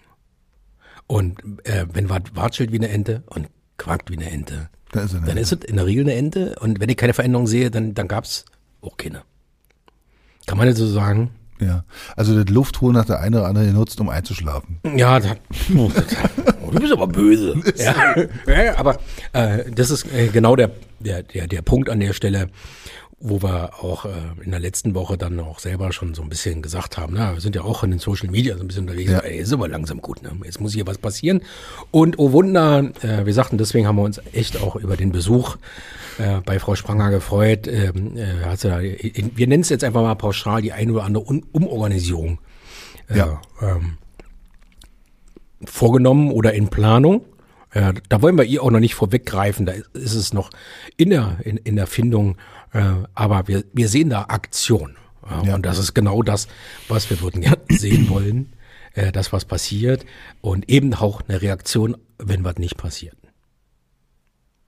Und 1.07 1.41
äh, 1.65 1.87
wenn 1.93 2.11
was 2.11 2.23
watschelt 2.35 2.71
wie 2.73 2.77
eine 2.77 2.89
Ente 2.91 3.23
und 3.27 3.49
quackt 3.79 4.11
wie 4.11 4.17
eine 4.17 4.31
Ente, 4.31 4.69
Da 4.93 5.01
ist 5.01 5.15
er 5.15 5.21
dann 5.21 5.35
nicht. 5.37 5.43
ist 5.51 5.53
es 5.53 5.65
in 5.65 5.77
der 5.77 5.87
Regel 5.87 6.05
eine 6.05 6.15
Ente. 6.15 6.55
Und 6.61 6.81
wenn 6.81 6.89
ich 6.89 6.97
keine 6.97 7.15
Veränderung 7.15 7.47
sehe, 7.47 7.71
dann, 7.71 7.95
dann 7.95 8.09
gab's 8.09 8.45
auch 8.83 8.97
keine. 8.97 9.23
Kann 10.47 10.59
man 10.59 10.67
das 10.67 10.77
so 10.77 10.87
sagen? 10.87 11.31
Ja. 11.61 11.85
Also 12.17 12.41
das 12.41 12.53
Luftholen 12.53 12.97
hat 12.97 13.09
der 13.09 13.21
eine 13.21 13.39
oder 13.39 13.49
andere 13.49 13.67
genutzt, 13.67 14.01
um 14.01 14.09
einzuschlafen. 14.09 14.81
Ja, 14.97 15.19
das, 15.19 15.37
oh, 15.77 15.91
du 16.71 16.81
bist 16.81 16.93
aber 16.93 17.07
böse. 17.07 17.55
Ja, 17.77 18.15
ja 18.47 18.77
aber 18.77 18.99
äh, 19.33 19.71
das 19.71 19.91
ist 19.91 20.13
äh, 20.13 20.29
genau 20.29 20.57
der, 20.57 20.71
der, 21.01 21.23
der, 21.23 21.47
der 21.47 21.63
Punkt 21.63 21.89
an 21.91 22.01
der 22.01 22.13
Stelle, 22.13 22.49
wo 23.21 23.43
wir 23.43 23.83
auch 23.83 24.05
äh, 24.05 24.11
in 24.45 24.53
der 24.53 24.61
letzten 24.61 24.95
Woche 24.95 25.19
dann 25.19 25.41
auch 25.41 25.59
selber 25.59 25.93
schon 25.93 26.15
so 26.15 26.23
ein 26.23 26.29
bisschen 26.29 26.63
gesagt 26.63 26.97
haben, 26.99 27.15
na, 27.17 27.35
wir 27.35 27.41
sind 27.41 27.57
ja 27.57 27.63
auch 27.63 27.83
in 27.83 27.91
den 27.91 27.99
Social 27.99 28.31
Media 28.31 28.57
so 28.57 28.63
ein 28.63 28.69
bisschen 28.69 28.85
unterwegs, 28.89 29.11
Ja. 29.11 29.19
ey, 29.19 29.39
ist 29.39 29.53
aber 29.53 29.67
langsam 29.67 30.01
gut, 30.01 30.23
ne? 30.23 30.31
jetzt 30.45 30.61
muss 30.61 30.73
hier 30.73 30.87
was 30.87 30.99
passieren. 30.99 31.41
Und 31.91 32.19
oh 32.21 32.31
Wunder, 32.31 32.91
äh, 33.03 33.27
wir 33.27 33.35
sagten, 33.35 33.59
deswegen 33.59 33.89
haben 33.89 33.97
wir 33.97 34.05
uns 34.05 34.21
echt 34.33 34.61
auch 34.63 34.77
über 34.77 34.97
den 34.97 35.11
Besuch 35.11 35.57
äh, 36.19 36.41
bei 36.45 36.61
Frau 36.61 36.77
Spranger 36.77 37.11
gefreut. 37.11 37.67
Ähm, 37.67 38.17
äh, 38.17 38.45
hat 38.45 38.61
sie 38.61 38.69
da, 38.69 38.81
wir 38.81 39.47
nennen 39.49 39.63
es 39.63 39.69
jetzt 39.69 39.83
einfach 39.83 40.03
mal 40.03 40.15
pauschal 40.15 40.63
die 40.63 40.73
eine 40.73 40.93
oder 40.93 41.03
andere 41.05 41.25
Un 41.27 41.45
Umorganisierung 41.51 42.39
äh, 43.09 43.19
Ja. 43.19 43.41
ähm, 43.61 43.99
vorgenommen 45.65 46.31
oder 46.31 46.53
in 46.55 46.69
Planung. 46.69 47.25
Äh, 47.73 47.95
da 48.09 48.23
wollen 48.23 48.39
wir 48.39 48.45
ihr 48.45 48.63
auch 48.63 48.71
noch 48.71 48.81
nicht 48.81 48.95
vorweggreifen, 48.95 49.67
da 49.67 49.73
ist 49.93 50.15
es 50.15 50.33
noch 50.33 50.51
in 50.97 51.11
der, 51.11 51.39
in, 51.45 51.57
in 51.59 51.77
der 51.77 51.87
Findung, 51.87 52.37
äh, 52.73 52.83
aber 53.15 53.49
wir, 53.49 53.65
wir 53.73 53.89
sehen 53.89 54.11
da 54.11 54.23
Aktion. 54.23 54.97
Ja, 55.45 55.55
Und 55.55 55.67
das 55.67 55.79
ist 55.79 55.95
genau 55.95 56.23
das, 56.23 56.49
was 56.89 57.11
wir 57.11 57.21
würden 57.21 57.43
gerne 57.43 57.61
sehen 57.69 58.09
wollen, 58.09 58.55
äh, 58.95 59.13
das 59.13 59.33
was 59.33 59.45
passiert 59.45 60.05
und 60.41 60.69
eben 60.71 60.95
auch 60.95 61.23
eine 61.29 61.43
Reaktion, 61.43 61.97
wenn 62.19 62.45
was 62.45 62.57
nicht 62.57 62.77
passiert. 62.77 63.17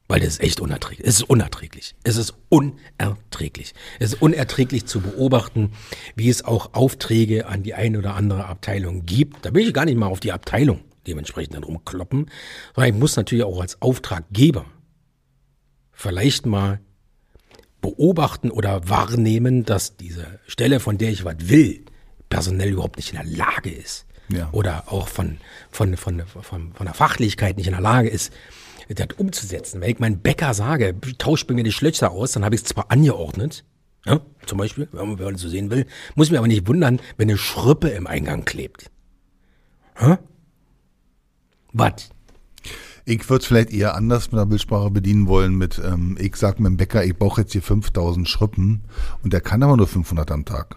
Weil 0.09 0.21
das 0.21 0.31
ist 0.31 0.41
echt 0.41 0.61
unerträglich. 0.61 1.07
Es 1.07 1.15
ist 1.17 1.31
unerträglich. 1.31 1.95
Es 2.03 2.17
ist 2.17 2.35
unerträglich. 2.49 3.75
Es 4.01 4.13
ist 4.13 4.21
unerträglich 4.21 4.87
zu 4.87 5.01
beobachten, 5.01 5.71
wie 6.17 6.29
es 6.29 6.45
auch 6.45 6.75
Aufträge 6.75 7.47
an 7.47 7.63
die 7.63 7.75
eine 7.75 7.99
oder 7.99 8.17
andere 8.17 8.47
Abteilung 8.47 9.07
gibt. 9.07 9.47
Da 9.47 9.55
will 9.55 9.69
ich 9.69 9.73
gar 9.73 9.85
nicht 9.85 9.97
mal 9.97 10.09
auf 10.09 10.19
die 10.19 10.33
Abteilung 10.33 10.81
dementsprechend 11.07 11.55
dann 11.55 11.63
rumkloppen, 11.63 12.29
sondern 12.75 12.93
ich 12.93 13.01
muss 13.01 13.17
natürlich 13.17 13.45
auch 13.45 13.61
als 13.61 13.81
Auftraggeber 13.81 14.67
vielleicht 15.93 16.45
mal 16.45 16.81
beobachten 17.81 18.51
oder 18.51 18.89
wahrnehmen, 18.89 19.65
dass 19.65 19.97
diese 19.97 20.41
Stelle, 20.47 20.81
von 20.81 20.99
der 20.99 21.11
ich 21.11 21.25
was 21.25 21.37
will, 21.41 21.85
personell 22.29 22.71
überhaupt 22.71 22.97
nicht 22.97 23.13
in 23.13 23.19
der 23.19 23.27
Lage 23.27 23.71
ist. 23.71 24.07
Ja. 24.33 24.49
Oder 24.53 24.85
auch 24.93 25.09
von, 25.09 25.39
von, 25.71 25.97
von, 25.97 26.23
von, 26.27 26.73
von 26.73 26.87
der 26.87 26.95
Fachlichkeit 26.95 27.57
nicht 27.57 27.67
in 27.67 27.73
der 27.73 27.83
Lage 27.83 28.09
ist, 28.09 28.33
das 28.89 29.09
umzusetzen. 29.17 29.81
Wenn 29.81 29.91
ich 29.91 29.99
meinen 29.99 30.21
Bäcker 30.21 30.55
sage, 30.55 30.95
tausch 31.19 31.47
mir 31.49 31.63
die 31.63 31.73
Schlöcher 31.73 32.11
aus, 32.11 32.33
dann 32.33 32.45
habe 32.45 32.55
ich 32.55 32.63
es 32.63 32.69
zwar 32.69 32.91
angeordnet, 32.91 33.65
ja, 34.07 34.21
zum 34.47 34.59
Beispiel, 34.59 34.89
wenn 34.93 35.17
man 35.17 35.37
so 35.37 35.49
sehen 35.49 35.71
will, 35.71 35.87
muss 36.15 36.29
ich 36.29 36.31
mich 36.31 36.39
aber 36.39 36.49
nicht 36.49 36.67
wundern, 36.67 37.01
wenn 37.17 37.29
eine 37.29 37.39
Schrippe 37.39 37.89
im 37.89 38.07
Eingang 38.07 38.45
klebt. 38.45 38.91
Hä? 39.97 40.17
Was? 41.73 42.11
Ich 43.11 43.29
würde 43.29 43.43
es 43.43 43.49
vielleicht 43.49 43.73
eher 43.73 43.97
anders 43.97 44.31
mit 44.31 44.39
der 44.39 44.47
Bildsprache 44.47 44.89
bedienen 44.89 45.27
wollen 45.27 45.57
mit, 45.57 45.81
ähm, 45.85 46.17
ich 46.21 46.37
sag 46.37 46.61
meinem 46.61 46.77
Bäcker, 46.77 47.05
ich 47.05 47.17
brauche 47.17 47.41
jetzt 47.41 47.51
hier 47.51 47.61
5000 47.61 48.29
Schrippen 48.29 48.83
und 49.25 49.33
der 49.33 49.41
kann 49.41 49.65
aber 49.65 49.77
nur 49.77 49.89
500 49.89 50.31
am 50.31 50.45
Tag. 50.45 50.77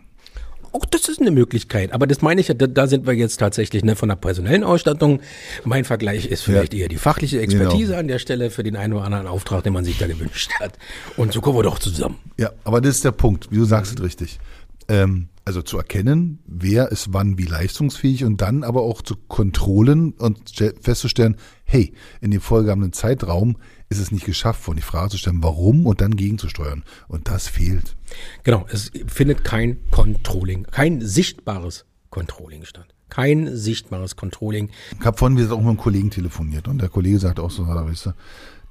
Auch 0.72 0.86
das 0.86 1.10
ist 1.10 1.22
eine 1.22 1.30
Möglichkeit, 1.30 1.94
aber 1.94 2.08
das 2.08 2.24
meine 2.24 2.42
ich 2.42 2.48
ja, 2.48 2.56
da, 2.56 2.66
da 2.66 2.88
sind 2.88 3.06
wir 3.06 3.14
jetzt 3.14 3.38
tatsächlich 3.38 3.84
ne, 3.84 3.96
von 3.96 4.10
der 4.10 4.16
personellen 4.16 4.64
Ausstattung. 4.64 5.22
Mein 5.64 5.86
Vergleich 5.86 6.26
ist 6.26 6.42
vielleicht 6.42 6.74
ja. 6.74 6.80
eher 6.80 6.88
die 6.88 6.98
fachliche 6.98 7.40
Expertise 7.40 7.90
genau. 7.90 8.00
an 8.00 8.08
der 8.08 8.18
Stelle 8.18 8.50
für 8.50 8.64
den 8.64 8.78
einen 8.78 8.94
oder 8.94 9.04
anderen 9.04 9.28
Auftrag, 9.28 9.64
den 9.64 9.74
man 9.74 9.86
sich 9.86 10.00
da 10.00 10.08
gewünscht 10.08 10.54
hat. 10.60 10.80
Und 11.18 11.34
so 11.34 11.42
kommen 11.42 11.60
wir 11.60 11.64
doch 11.64 11.78
zusammen. 11.78 12.18
Ja, 12.40 12.50
aber 12.64 12.82
das 12.82 12.96
ist 12.96 13.06
der 13.06 13.12
Punkt, 13.12 13.52
wie 13.52 13.58
du 13.58 13.66
sagst 13.66 13.94
es 14.00 14.04
richtig. 14.04 14.40
Ähm, 14.88 15.28
also 15.46 15.62
zu 15.62 15.78
erkennen, 15.78 16.40
wer 16.46 16.92
ist 16.92 17.12
wann 17.12 17.38
wie 17.38 17.46
leistungsfähig 17.46 18.24
und 18.24 18.42
dann 18.42 18.64
aber 18.64 18.82
auch 18.82 19.02
zu 19.02 19.16
kontrollen 19.16 20.14
und 20.14 20.52
festzustellen, 20.82 21.38
hey, 21.66 21.94
in 22.22 22.32
dem 22.32 22.42
vorgegebenen 22.42 22.94
Zeitraum 22.94 23.58
ist 23.90 24.00
es 24.00 24.12
nicht 24.12 24.26
geschafft 24.26 24.66
worden, 24.68 24.78
die 24.78 24.84
Frage 24.84 25.10
zu 25.10 25.18
stellen, 25.18 25.44
warum 25.44 25.86
und 25.86 26.02
dann 26.02 26.16
gegenzusteuern. 26.16 26.84
Und 27.08 27.28
das 27.28 27.48
fehlt. 27.48 27.96
Genau, 28.44 28.66
es 28.70 28.92
findet 29.08 29.44
kein 29.44 29.78
Controlling, 29.92 30.64
kein 30.64 31.02
sichtbares 31.02 31.86
Controlling 32.10 32.64
statt. 32.64 32.88
Kein 33.10 33.56
sichtbares 33.56 34.16
Controlling. 34.16 34.70
Ich 35.00 35.06
habe 35.06 35.18
vorhin 35.18 35.38
wieder 35.38 35.54
auch 35.54 35.60
mit 35.60 35.68
einem 35.68 35.78
Kollegen 35.78 36.10
telefoniert 36.10 36.68
und 36.68 36.82
der 36.82 36.90
Kollege 36.90 37.20
sagt 37.20 37.40
auch 37.40 37.52
so, 37.52 37.68
weißt 37.68 38.08
du, 38.08 38.14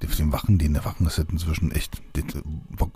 den 0.09 0.33
Wachen, 0.33 0.59
den 0.59 0.75
der 0.75 0.85
Wachen 0.85 1.07
ist 1.07 1.19
inzwischen 1.19 1.71
echt, 1.71 2.03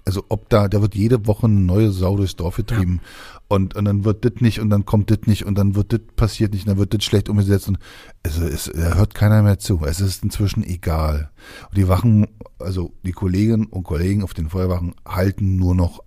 also 0.04 0.24
ob 0.28 0.48
da, 0.48 0.68
da 0.68 0.82
wird 0.82 0.94
jede 0.94 1.26
Woche 1.26 1.46
eine 1.46 1.60
neue 1.60 1.92
Sau 1.92 2.16
durchs 2.16 2.36
Dorf 2.36 2.56
getrieben 2.56 3.00
ja. 3.02 3.35
Und, 3.48 3.76
und 3.76 3.84
dann 3.84 4.04
wird 4.04 4.24
das 4.24 4.40
nicht 4.40 4.60
und 4.60 4.70
dann 4.70 4.84
kommt 4.84 5.10
das 5.10 5.20
nicht 5.26 5.46
und 5.46 5.56
dann 5.56 5.74
wird 5.74 5.92
das 5.92 6.00
passiert 6.16 6.52
nicht 6.52 6.64
und 6.64 6.70
dann 6.70 6.78
wird 6.78 6.94
das 6.94 7.04
schlecht 7.04 7.28
umgesetzt 7.28 7.68
und 7.68 7.78
also 8.24 8.44
es, 8.44 8.70
da 8.74 8.94
hört 8.94 9.14
keiner 9.14 9.42
mehr 9.42 9.58
zu. 9.58 9.84
Es 9.84 10.00
ist 10.00 10.24
inzwischen 10.24 10.64
egal. 10.64 11.30
Und 11.68 11.76
die 11.76 11.88
Wachen, 11.88 12.26
also 12.58 12.92
die 13.04 13.12
Kolleginnen 13.12 13.66
und 13.66 13.84
Kollegen 13.84 14.24
auf 14.24 14.34
den 14.34 14.48
Feuerwachen 14.48 14.94
halten 15.06 15.56
nur 15.56 15.74
noch 15.74 16.02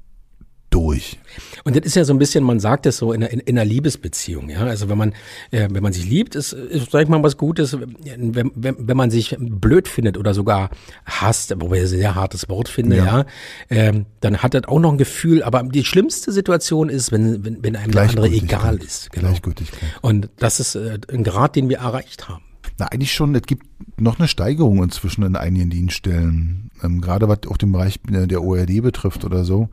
durch. 0.70 1.20
Und 1.64 1.76
das 1.76 1.86
ist 1.86 1.96
ja 1.96 2.04
so 2.04 2.14
ein 2.14 2.20
bisschen, 2.20 2.44
man 2.44 2.60
sagt 2.60 2.86
es 2.86 2.98
so 2.98 3.14
in, 3.14 3.22
in, 3.22 3.40
in 3.40 3.58
einer 3.58 3.66
Liebesbeziehung, 3.66 4.50
ja. 4.50 4.60
Also 4.60 4.90
wenn 4.90 4.98
man, 4.98 5.14
äh, 5.52 5.68
wenn 5.72 5.84
man 5.84 5.94
sich 5.94 6.06
liebt, 6.06 6.36
ist, 6.36 6.54
ist 6.54 6.92
sag 6.92 7.04
ich 7.04 7.10
mal, 7.10 7.22
was 7.24 7.38
Gutes. 7.38 7.78
Wenn, 7.80 8.36
wenn, 8.36 8.52
wenn 8.56 8.98
man 8.98 9.12
sich 9.12 9.36
blöd 9.40 9.88
findet 9.88 10.18
oder 10.18 10.34
sogar 10.34 10.70
hasst, 11.06 11.54
wobei 11.60 11.78
ich 11.78 11.82
ein 11.84 11.88
sehr 11.88 12.16
hartes 12.16 12.50
Wort 12.50 12.70
finde, 12.70 12.98
ja, 12.98 13.06
ja 13.06 13.26
ähm, 13.70 14.06
dann 14.22 14.38
hat 14.38 14.54
das 14.54 14.66
auch 14.66 14.80
noch 14.80 14.92
ein 14.92 14.98
Gefühl. 14.98 15.44
Aber 15.44 15.64
die 15.64 15.84
schlimmste 15.84 16.32
Situation 16.32 16.90
ist, 16.90 17.12
wenn, 17.12 17.44
wenn, 17.44 17.64
wenn 17.64 17.76
einem 17.76 17.92
der 17.92 18.04
andere 18.04 18.28
egal 18.28 18.78
ist. 18.78 19.12
Genau. 19.12 19.30
Gleichgültigkeit. 19.30 19.90
Und 20.02 20.30
das 20.38 20.60
ist 20.60 20.76
äh, 20.76 21.00
ein 21.12 21.24
Grad, 21.24 21.56
den 21.56 21.70
wir 21.70 21.80
erreicht 21.80 22.30
haben. 22.30 22.44
Na, 22.78 22.88
eigentlich 22.88 23.14
schon, 23.14 23.36
es 23.36 23.42
gibt 23.42 23.66
noch 24.00 24.20
eine 24.20 24.28
Steigerung 24.28 24.82
inzwischen 24.84 25.24
in 25.24 25.36
einigen 25.36 25.70
Dienststellen. 25.70 26.72
Ähm, 26.82 27.02
gerade 27.02 27.28
was 27.28 27.40
auch 27.50 27.58
den 27.58 27.72
Bereich 27.72 28.00
der 28.08 28.42
ORD 28.42 28.82
betrifft 28.82 29.26
oder 29.26 29.44
so 29.44 29.70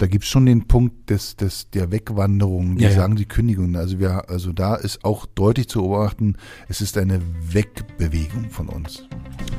da 0.00 0.06
gibt's 0.06 0.28
schon 0.28 0.46
den 0.46 0.66
Punkt 0.66 1.10
des, 1.10 1.36
des, 1.36 1.68
der 1.70 1.92
Wegwanderung, 1.92 2.76
die 2.78 2.84
ja, 2.84 2.90
sagen 2.90 3.16
die 3.16 3.26
Kündigung. 3.26 3.76
Also 3.76 3.98
wir, 3.98 4.30
also 4.30 4.52
da 4.52 4.74
ist 4.74 5.04
auch 5.04 5.26
deutlich 5.26 5.68
zu 5.68 5.82
beobachten, 5.82 6.36
es 6.68 6.80
ist 6.80 6.96
eine 6.96 7.20
Wegbewegung 7.52 8.48
von 8.48 8.70
uns. 8.70 9.06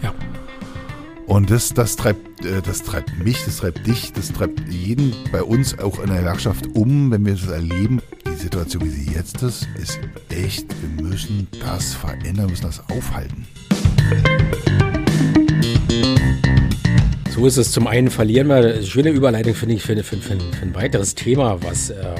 Ja. 0.01 0.13
Und 1.27 1.51
das, 1.51 1.75
das 1.75 1.95
treibt, 1.95 2.43
äh, 2.43 2.63
das 2.63 2.81
treibt 2.81 3.23
mich, 3.23 3.45
das 3.45 3.57
treibt 3.57 3.85
dich, 3.85 4.13
das 4.13 4.33
treibt 4.33 4.67
jeden 4.67 5.13
bei 5.31 5.43
uns 5.43 5.77
auch 5.77 5.99
in 5.99 6.07
der 6.07 6.19
Gewerkschaft 6.19 6.65
um, 6.73 7.11
wenn 7.11 7.23
wir 7.23 7.33
das 7.33 7.47
erleben. 7.47 8.01
Die 8.25 8.35
Situation, 8.35 8.83
wie 8.83 8.89
sie 8.89 9.11
jetzt 9.11 9.43
ist, 9.43 9.67
ist 9.79 9.99
echt, 10.29 10.65
wir 10.81 11.03
müssen 11.03 11.47
das 11.63 11.93
verändern, 11.93 12.49
müssen 12.49 12.63
das 12.65 12.81
aufhalten. 12.89 13.45
So 17.31 17.47
ist 17.47 17.55
es. 17.55 17.71
Zum 17.71 17.87
einen 17.87 18.09
verlieren 18.09 18.47
wir, 18.47 18.83
schöne 18.83 19.09
Überleitung 19.09 19.55
finde 19.55 19.75
ich 19.75 19.83
für, 19.83 19.95
für, 20.03 20.17
für, 20.17 20.37
für, 20.37 20.61
ein 20.61 20.75
weiteres 20.75 21.15
Thema, 21.15 21.63
was, 21.63 21.89
äh, 21.89 22.15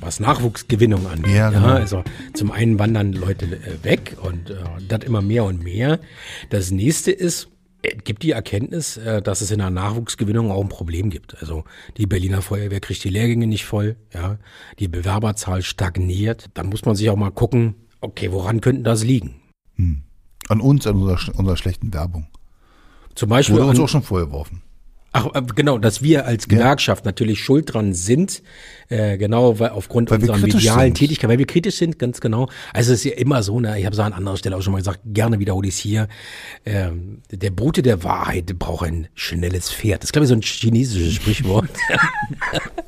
was 0.00 0.20
Nachwuchsgewinnung 0.20 1.06
angeht. 1.06 1.34
Ja, 1.34 1.50
genau. 1.50 1.66
ja, 1.68 1.74
also 1.74 2.02
zum 2.32 2.50
einen 2.50 2.78
wandern 2.78 3.12
Leute 3.12 3.44
äh, 3.44 3.84
weg 3.84 4.16
und 4.22 4.48
äh, 4.48 4.54
das 4.88 5.04
immer 5.04 5.20
mehr 5.20 5.44
und 5.44 5.62
mehr. 5.62 6.00
Das 6.48 6.70
nächste 6.70 7.12
ist, 7.12 7.48
es 7.82 8.02
gibt 8.04 8.22
die 8.22 8.30
Erkenntnis, 8.30 8.96
äh, 8.96 9.20
dass 9.20 9.42
es 9.42 9.50
in 9.50 9.58
der 9.58 9.68
Nachwuchsgewinnung 9.68 10.50
auch 10.50 10.62
ein 10.62 10.70
Problem 10.70 11.10
gibt. 11.10 11.38
Also 11.40 11.64
die 11.98 12.06
Berliner 12.06 12.40
Feuerwehr 12.40 12.80
kriegt 12.80 13.04
die 13.04 13.10
Lehrgänge 13.10 13.46
nicht 13.46 13.66
voll, 13.66 13.96
ja, 14.14 14.38
die 14.78 14.88
Bewerberzahl 14.88 15.60
stagniert. 15.60 16.46
Dann 16.54 16.70
muss 16.70 16.86
man 16.86 16.96
sich 16.96 17.10
auch 17.10 17.16
mal 17.16 17.32
gucken, 17.32 17.74
okay, 18.00 18.32
woran 18.32 18.62
könnte 18.62 18.82
das 18.82 19.04
liegen? 19.04 19.42
Hm. 19.76 20.04
An 20.48 20.62
uns, 20.62 20.86
an 20.86 20.96
unserer, 20.96 21.38
unserer 21.38 21.56
schlechten 21.58 21.92
Werbung. 21.92 22.28
Zum 23.18 23.30
Beispiel. 23.30 23.56
Wurde 23.56 23.66
uns 23.66 23.80
auch 23.80 23.88
schon 23.88 24.04
vorgeworfen. 24.04 24.62
Ach, 25.12 25.26
äh, 25.34 25.42
genau, 25.56 25.78
dass 25.78 26.02
wir 26.02 26.24
als 26.24 26.46
Gewerkschaft 26.46 27.04
ja. 27.04 27.08
natürlich 27.08 27.42
schuld 27.42 27.74
dran 27.74 27.94
sind, 27.94 28.44
äh, 28.90 29.18
genau, 29.18 29.58
weil 29.58 29.70
aufgrund 29.70 30.08
weil 30.10 30.20
unserer 30.20 30.36
medialen 30.38 30.88
sind. 30.88 30.98
Tätigkeit, 30.98 31.28
weil 31.28 31.38
wir 31.38 31.46
kritisch 31.46 31.76
sind, 31.76 31.98
ganz 31.98 32.20
genau. 32.20 32.48
Also 32.72 32.92
es 32.92 33.00
ist 33.00 33.04
ja 33.06 33.16
immer 33.16 33.42
so, 33.42 33.58
ne, 33.58 33.76
ich 33.76 33.86
habe 33.86 33.94
es 33.94 33.98
an 33.98 34.12
anderer 34.12 34.36
Stelle 34.36 34.56
auch 34.56 34.62
schon 34.62 34.72
mal 34.72 34.78
gesagt, 34.78 35.00
gerne 35.04 35.40
wiederhole 35.40 35.66
ich 35.66 35.74
es 35.74 35.80
hier, 35.80 36.06
ähm, 36.64 37.22
der 37.32 37.50
Bote 37.50 37.82
der 37.82 38.04
Wahrheit 38.04 38.56
braucht 38.56 38.86
ein 38.86 39.08
schnelles 39.14 39.72
Pferd. 39.72 40.04
Das 40.04 40.10
ist, 40.10 40.12
glaube 40.12 40.26
ich, 40.26 40.28
so 40.28 40.36
ein 40.36 40.42
chinesisches 40.42 41.14
Sprichwort. 41.14 41.70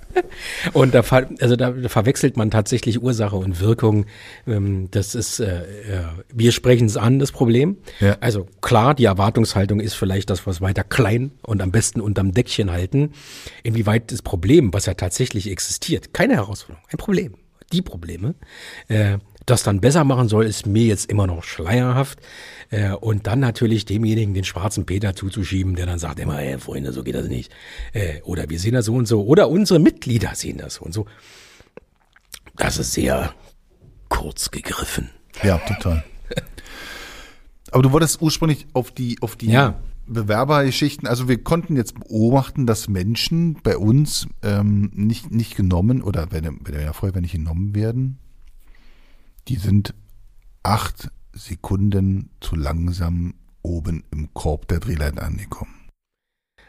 und 0.73 0.95
da, 0.95 1.03
also 1.41 1.57
da 1.57 1.75
verwechselt 1.89 2.37
man 2.37 2.51
tatsächlich 2.51 3.03
Ursache 3.03 3.37
und 3.37 3.61
Wirkung. 3.61 4.07
Ähm, 4.47 4.89
das 4.91 5.15
ist, 5.15 5.41
äh, 5.41 5.63
äh, 5.63 6.03
wir 6.33 6.53
sprechen 6.53 6.87
es 6.87 6.97
an, 6.97 7.19
das 7.19 7.33
Problem. 7.33 7.79
Ja. 8.01 8.17
Also 8.21 8.47
klar, 8.61 8.95
die 8.95 9.05
Erwartungshaltung 9.05 9.81
ist 9.81 9.95
vielleicht, 9.95 10.31
dass 10.31 10.47
wir 10.47 10.51
es 10.51 10.61
weiter 10.61 10.85
klein 10.85 11.33
und 11.43 11.63
am 11.63 11.71
besten 11.71 12.01
unterm 12.01 12.33
Deckchen 12.33 12.71
halten. 12.71 13.13
Inwieweit 13.63 14.13
das 14.13 14.23
Problem, 14.23 14.73
was 14.73 14.87
ja 14.87 14.95
tatsächlich 14.95 15.51
existiert, 15.51 16.13
keine 16.13 16.35
Herausforderung, 16.35 16.85
ein 16.91 16.99
Problem. 16.99 17.35
Die 17.73 17.83
Probleme, 17.83 18.35
äh, 18.89 19.19
das 19.51 19.63
dann 19.63 19.81
besser 19.81 20.05
machen 20.05 20.29
soll, 20.29 20.47
ist 20.47 20.67
mir 20.67 20.85
jetzt 20.85 21.11
immer 21.11 21.27
noch 21.27 21.45
schleierhaft. 21.45 22.21
Äh, 22.71 22.93
und 22.93 23.27
dann 23.27 23.41
natürlich 23.41 23.85
demjenigen 23.85 24.35
den 24.35 24.45
schwarzen 24.45 24.87
Peter 24.87 25.15
zuzuschieben, 25.15 25.75
der 25.75 25.87
dann 25.87 25.99
sagt 25.99 26.21
immer, 26.21 26.37
hey, 26.37 26.59
Freunde, 26.59 26.93
so 26.93 27.03
geht 27.03 27.15
das 27.15 27.29
nicht. 27.29 27.53
Äh, 27.93 28.21
oder 28.23 28.49
wir 28.49 28.59
sehen 28.59 28.75
das 28.75 28.87
so 28.87 28.95
und 28.95 29.07
so. 29.07 29.25
Oder 29.25 29.49
unsere 29.49 29.81
Mitglieder 29.81 30.35
sehen 30.35 30.59
das 30.59 30.75
so 30.75 30.85
und 30.85 30.93
so. 30.93 31.07
Das 32.57 32.79
ist 32.79 32.93
sehr 32.93 33.35
kurz 34.09 34.51
gegriffen. 34.51 35.11
Ja, 35.43 35.59
total. 35.59 36.05
Aber 37.73 37.83
du 37.83 37.93
wolltest 37.93 38.21
ursprünglich 38.21 38.67
auf 38.73 38.91
die, 38.91 39.17
auf 39.21 39.37
die 39.37 39.51
ja. 39.51 39.81
Bewerbergeschichten, 40.07 41.07
also 41.07 41.29
wir 41.29 41.43
konnten 41.43 41.77
jetzt 41.77 41.95
beobachten, 41.95 42.67
dass 42.67 42.89
Menschen 42.89 43.59
bei 43.63 43.77
uns 43.77 44.27
ähm, 44.43 44.91
nicht, 44.93 45.31
nicht 45.31 45.57
genommen 45.57 46.03
oder 46.03 46.33
wenn, 46.33 46.59
wenn 46.65 46.81
ja 46.81 46.93
vorher, 46.93 47.15
wenn 47.15 47.23
nicht 47.23 47.33
genommen 47.33 47.75
werden, 47.77 48.19
die 49.49 49.57
sind 49.57 49.95
acht 50.63 51.11
Sekunden 51.33 52.31
zu 52.41 52.57
langsam 52.57 53.35
oben 53.63 54.05
im 54.11 54.33
Korb 54.35 54.69
der 54.69 54.81
Drehleiter 54.81 55.23
angekommen. 55.23 55.75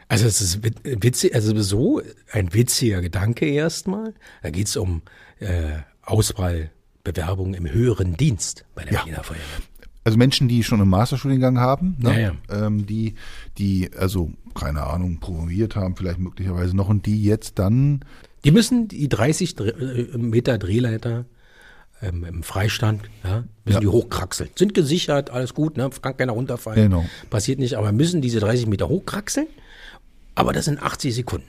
Also 0.08 0.26
es 0.26 0.40
ist 0.42 0.62
witzig, 0.62 1.34
also 1.34 1.58
so 1.62 2.02
ein 2.30 2.52
witziger 2.52 3.00
Gedanke 3.00 3.46
erstmal. 3.46 4.12
Da 4.42 4.50
geht 4.50 4.66
es 4.66 4.76
um 4.76 5.02
äh, 5.38 5.78
Auswahlbewerbungen 6.02 7.54
im 7.54 7.70
höheren 7.70 8.16
Dienst 8.16 8.64
bei 8.74 8.84
der 8.84 8.92
ja. 8.92 8.98
Berliner 9.00 9.24
Feuerwehr. 9.24 9.42
also 10.04 10.18
Menschen, 10.18 10.48
die 10.48 10.64
schon 10.64 10.80
einen 10.80 10.90
Masterstudiengang 10.90 11.58
haben, 11.58 11.96
ne? 11.98 12.12
Ja, 12.20 12.34
ja. 12.50 12.66
Ähm, 12.66 12.86
die, 12.86 13.14
die, 13.56 13.90
also 13.96 14.32
keine 14.54 14.82
Ahnung, 14.82 15.18
promoviert 15.18 15.76
haben, 15.76 15.96
vielleicht 15.96 16.18
möglicherweise 16.18 16.76
noch 16.76 16.88
und 16.88 17.06
die 17.06 17.22
jetzt 17.24 17.58
dann. 17.58 18.04
Die 18.44 18.50
müssen 18.50 18.88
die 18.88 19.08
30 19.08 19.52
Dre- 19.52 20.12
äh, 20.14 20.18
Meter 20.18 20.58
Drehleiter 20.58 21.24
ähm, 22.02 22.24
im 22.24 22.42
Freistand, 22.42 23.02
ja, 23.24 23.44
müssen 23.64 23.74
Ja. 23.76 23.80
die 23.80 23.88
hochkraxeln. 23.88 24.50
Sind 24.56 24.74
gesichert, 24.74 25.30
alles 25.30 25.54
gut, 25.54 25.76
ne? 25.76 25.88
kann 26.02 26.16
keiner 26.16 26.32
runterfallen. 26.32 26.90
Genau. 26.90 27.06
Passiert 27.30 27.58
nicht, 27.58 27.74
aber 27.74 27.92
müssen 27.92 28.20
diese 28.20 28.40
30 28.40 28.66
Meter 28.66 28.88
hochkraxeln. 28.88 29.46
Aber 30.34 30.52
das 30.52 30.64
sind 30.64 30.82
80 30.82 31.14
Sekunden. 31.14 31.46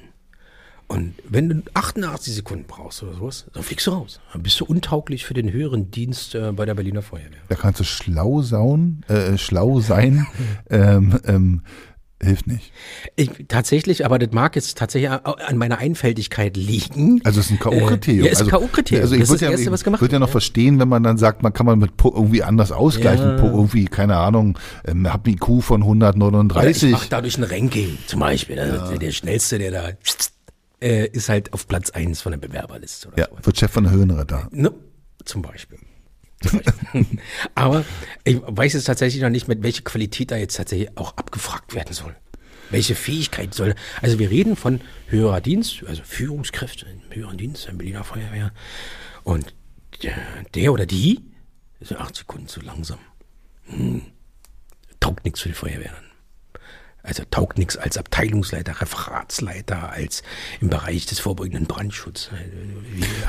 Und 0.88 1.15
wenn 1.27 1.50
du 1.50 1.63
88 1.74 2.36
Sekunden 2.36 2.65
brauchst 2.67 3.01
oder 3.01 3.13
sowas, 3.13 3.45
dann 3.53 3.63
fliegst 3.63 3.88
du 3.88 3.91
raus. 3.91 4.19
Dann 4.33 4.43
bist 4.43 4.60
du 4.60 4.65
untauglich 4.65 5.25
für 5.25 5.33
den 5.33 5.51
höheren 5.51 5.89
Dienst 5.91 6.36
äh, 6.36 6.51
bei 6.51 6.65
der 6.65 6.75
Berliner 6.75 7.01
Feuerwehr. 7.01 7.39
Da 7.48 7.55
kannst 7.55 7.79
du 7.79 7.83
schlau 7.86 8.41
sauen, 8.41 9.03
äh, 9.07 9.38
schlau 9.38 9.79
sein, 9.79 10.27
ähm, 10.69 11.19
ähm, 11.25 11.62
hilft 12.23 12.47
nicht. 12.47 12.71
Ich, 13.15 13.29
tatsächlich, 13.47 14.05
aber 14.05 14.17
das 14.19 14.31
mag 14.31 14.55
jetzt 14.55 14.77
tatsächlich 14.77 15.11
an 15.11 15.57
meiner 15.57 15.77
Einfältigkeit 15.77 16.57
liegen. 16.57 17.21
Also 17.23 17.39
es 17.39 17.47
ist 17.47 17.51
ein 17.51 17.59
K.O.-Kriterium. 17.59 18.21
Äh, 18.21 18.25
ja, 18.25 18.31
ist 18.31 18.39
also, 18.39 18.51
K.O.-Kriterium. 18.51 19.01
Also 19.01 19.15
ich 19.15 19.27
würde 19.29 19.45
ja, 19.45 19.51
Erste, 19.51 19.71
was 19.71 19.83
gemacht 19.83 20.01
würd 20.01 20.11
ja 20.13 20.19
noch 20.19 20.27
ja. 20.27 20.31
verstehen, 20.31 20.79
wenn 20.79 20.87
man 20.89 21.03
dann 21.03 21.17
sagt, 21.17 21.43
man 21.43 21.53
kann 21.53 21.65
man 21.65 21.79
mit 21.79 21.91
Pu- 21.91 22.13
irgendwie 22.15 22.43
anders 22.43 22.71
ausgleichen. 22.71 23.37
Ja. 23.37 23.43
Pu- 23.43 23.51
Irgendwie, 23.53 23.85
keine 23.85 24.17
Ahnung, 24.17 24.57
ähm, 24.85 25.11
hab 25.11 25.25
einen 25.27 25.35
IQ 25.35 25.61
von 25.61 25.81
Oder 25.83 26.09
ich 26.09 26.15
139. 26.15 26.91
mache 26.91 27.07
dadurch 27.09 27.37
ein 27.37 27.43
Ranking 27.43 27.97
zum 28.07 28.19
Beispiel. 28.19 28.59
Also 28.59 28.89
der, 28.89 28.97
der 28.99 29.11
schnellste, 29.11 29.59
der 29.59 29.71
da 29.71 29.89
äh, 30.81 31.07
ist 31.07 31.29
halt 31.29 31.53
auf 31.53 31.67
Platz 31.67 31.91
1 31.91 32.21
von 32.21 32.31
der 32.31 32.39
Bewerberliste. 32.39 33.09
Oder 33.09 33.17
Ja, 33.19 33.27
so. 33.29 33.45
wird 33.45 33.57
Chef 33.59 33.71
von 33.71 33.83
der 33.83 33.93
Höhenretter. 33.93 34.47
Ne? 34.51 34.71
Zum 35.25 35.41
Beispiel. 35.41 35.77
Aber 37.55 37.85
ich 38.23 38.38
weiß 38.41 38.73
jetzt 38.73 38.85
tatsächlich 38.85 39.21
noch 39.21 39.29
nicht, 39.29 39.47
mit 39.47 39.63
welcher 39.63 39.83
Qualität 39.83 40.31
da 40.31 40.38
jetzt 40.38 40.55
tatsächlich 40.55 40.97
auch 40.97 41.17
abgefragt 41.17 41.75
werden 41.75 41.93
soll. 41.93 42.15
Welche 42.69 42.95
Fähigkeit 42.95 43.53
soll. 43.53 43.75
Also 44.01 44.19
wir 44.19 44.29
reden 44.29 44.55
von 44.55 44.81
höherer 45.07 45.41
Dienst, 45.41 45.83
also 45.88 46.01
Führungskräfte 46.03 46.85
im 46.85 47.15
höheren 47.15 47.38
Dienst, 47.38 47.67
in 47.67 47.77
Berliner 47.77 48.03
Feuerwehr. 48.03 48.51
Und 49.23 49.53
der, 50.01 50.15
der 50.53 50.73
oder 50.73 50.85
die 50.85 51.21
ist 51.79 51.93
acht 51.93 52.15
Sekunden 52.15 52.47
zu 52.47 52.62
langsam. 52.62 53.00
Hm. 53.65 54.01
Taugt 55.00 55.25
nichts 55.25 55.41
für 55.41 55.50
die 55.50 55.55
Feuerwehr 55.55 55.91
dann. 55.91 56.12
Also 57.03 57.24
taugt 57.29 57.57
nichts 57.57 57.75
als 57.75 57.98
Abteilungsleiter, 57.98 58.79
Referatsleiter, 58.79 59.91
als 59.91 60.24
im 60.62 60.69
Bereich 60.69 61.05
des 61.05 61.19
vorbeugenden 61.19 61.65
Brandschutzes. 61.65 62.29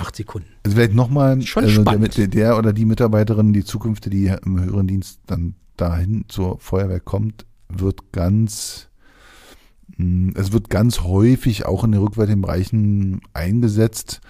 Acht 0.00 0.14
Sekunden. 0.14 0.48
Also 0.62 0.76
vielleicht 0.76 0.94
nochmal, 0.94 1.40
also 1.56 1.82
der, 1.82 1.98
der, 2.08 2.28
der 2.28 2.56
oder 2.58 2.72
die 2.72 2.84
Mitarbeiterin, 2.84 3.52
die 3.52 3.64
zukünftig 3.64 4.12
die 4.12 4.26
im 4.44 4.62
höheren 4.62 4.86
Dienst 4.86 5.18
dann 5.26 5.56
dahin 5.76 6.24
zur 6.28 6.60
Feuerwehr 6.60 7.00
kommt, 7.00 7.46
wird 7.68 8.12
ganz, 8.12 8.88
mh, 9.96 10.34
es 10.36 10.52
wird 10.52 10.70
ganz 10.70 11.00
häufig 11.00 11.66
auch 11.66 11.82
in 11.82 11.90
den 11.90 12.00
rückwärtigen 12.00 12.42
Bereichen 12.42 13.22
eingesetzt, 13.32 14.20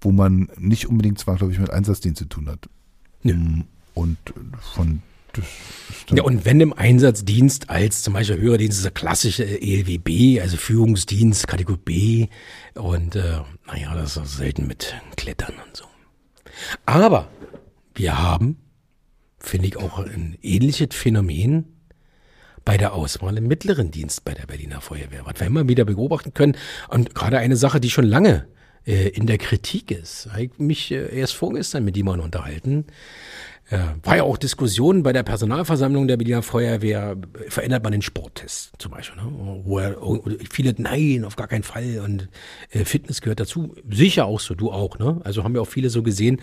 wo 0.00 0.12
man 0.12 0.48
nicht 0.56 0.86
unbedingt 0.88 1.18
zwangsläufig 1.18 1.58
mit 1.58 1.70
Einsatzdienst 1.70 2.18
zu 2.20 2.24
tun 2.24 2.48
hat. 2.48 2.70
Nö. 3.22 3.34
Mm, 3.34 3.64
Und 3.92 4.16
von 4.74 5.02
das 5.36 5.44
Ja, 6.12 6.22
und 6.22 6.44
wenn 6.44 6.60
im 6.60 6.72
Einsatzdienst 6.72 7.70
als 7.70 8.02
zum 8.02 8.14
Beispiel 8.14 8.38
höherer 8.38 8.58
Dienst 8.58 8.78
ist 8.78 8.84
der 8.84 8.92
klassische 8.92 9.44
ELWB, 9.44 10.40
also 10.40 10.56
Führungsdienst, 10.56 11.46
Kategorie 11.46 11.80
B. 11.84 12.28
Und 12.74 13.16
äh, 13.16 13.40
naja, 13.66 13.94
das 13.94 14.16
ist 14.16 14.36
selten 14.36 14.66
mit 14.66 14.94
Klettern 15.16 15.54
und 15.64 15.76
so. 15.76 15.84
Aber 16.86 17.28
wir 17.94 18.18
haben, 18.18 18.58
finde 19.38 19.68
ich, 19.68 19.76
auch 19.76 19.98
ein 19.98 20.38
ähnliches 20.42 20.88
Phänomen 20.92 21.66
bei 22.64 22.76
der 22.76 22.94
Auswahl 22.94 23.36
im 23.36 23.46
mittleren 23.46 23.90
Dienst 23.90 24.24
bei 24.24 24.32
der 24.32 24.46
Berliner 24.46 24.80
Feuerwehr, 24.80 25.26
was 25.26 25.38
wir 25.38 25.46
immer 25.46 25.68
wieder 25.68 25.84
beobachten 25.84 26.32
können. 26.32 26.56
Und 26.88 27.14
gerade 27.14 27.38
eine 27.38 27.56
Sache, 27.56 27.80
die 27.80 27.90
schon 27.90 28.06
lange 28.06 28.46
äh, 28.86 29.08
in 29.08 29.26
der 29.26 29.38
Kritik 29.38 29.90
ist. 29.90 30.28
Ich 30.38 30.58
mich 30.58 30.90
äh, 30.90 31.18
erst 31.18 31.34
vorgestern 31.34 31.84
mit 31.84 31.96
jemandem 31.96 32.24
unterhalten. 32.24 32.86
Äh, 33.70 33.78
war 34.02 34.16
ja 34.16 34.22
auch 34.24 34.36
Diskussionen 34.36 35.02
bei 35.02 35.14
der 35.14 35.22
Personalversammlung 35.22 36.06
der 36.06 36.18
Berliner 36.18 36.42
Feuerwehr, 36.42 37.16
verändert 37.48 37.82
man 37.82 37.92
den 37.92 38.02
Sporttest 38.02 38.72
zum 38.78 38.90
Beispiel. 38.90 39.22
Ne? 39.22 39.62
Wo 39.64 39.78
er, 39.78 39.96
viele, 40.50 40.74
nein, 40.76 41.24
auf 41.24 41.36
gar 41.36 41.48
keinen 41.48 41.62
Fall. 41.62 42.00
Und 42.04 42.28
äh, 42.70 42.84
Fitness 42.84 43.22
gehört 43.22 43.40
dazu. 43.40 43.74
Sicher 43.88 44.26
auch 44.26 44.40
so, 44.40 44.54
du 44.54 44.70
auch. 44.70 44.98
Ne? 44.98 45.20
Also 45.24 45.44
haben 45.44 45.54
wir 45.54 45.62
auch 45.62 45.68
viele 45.68 45.88
so 45.88 46.02
gesehen. 46.02 46.42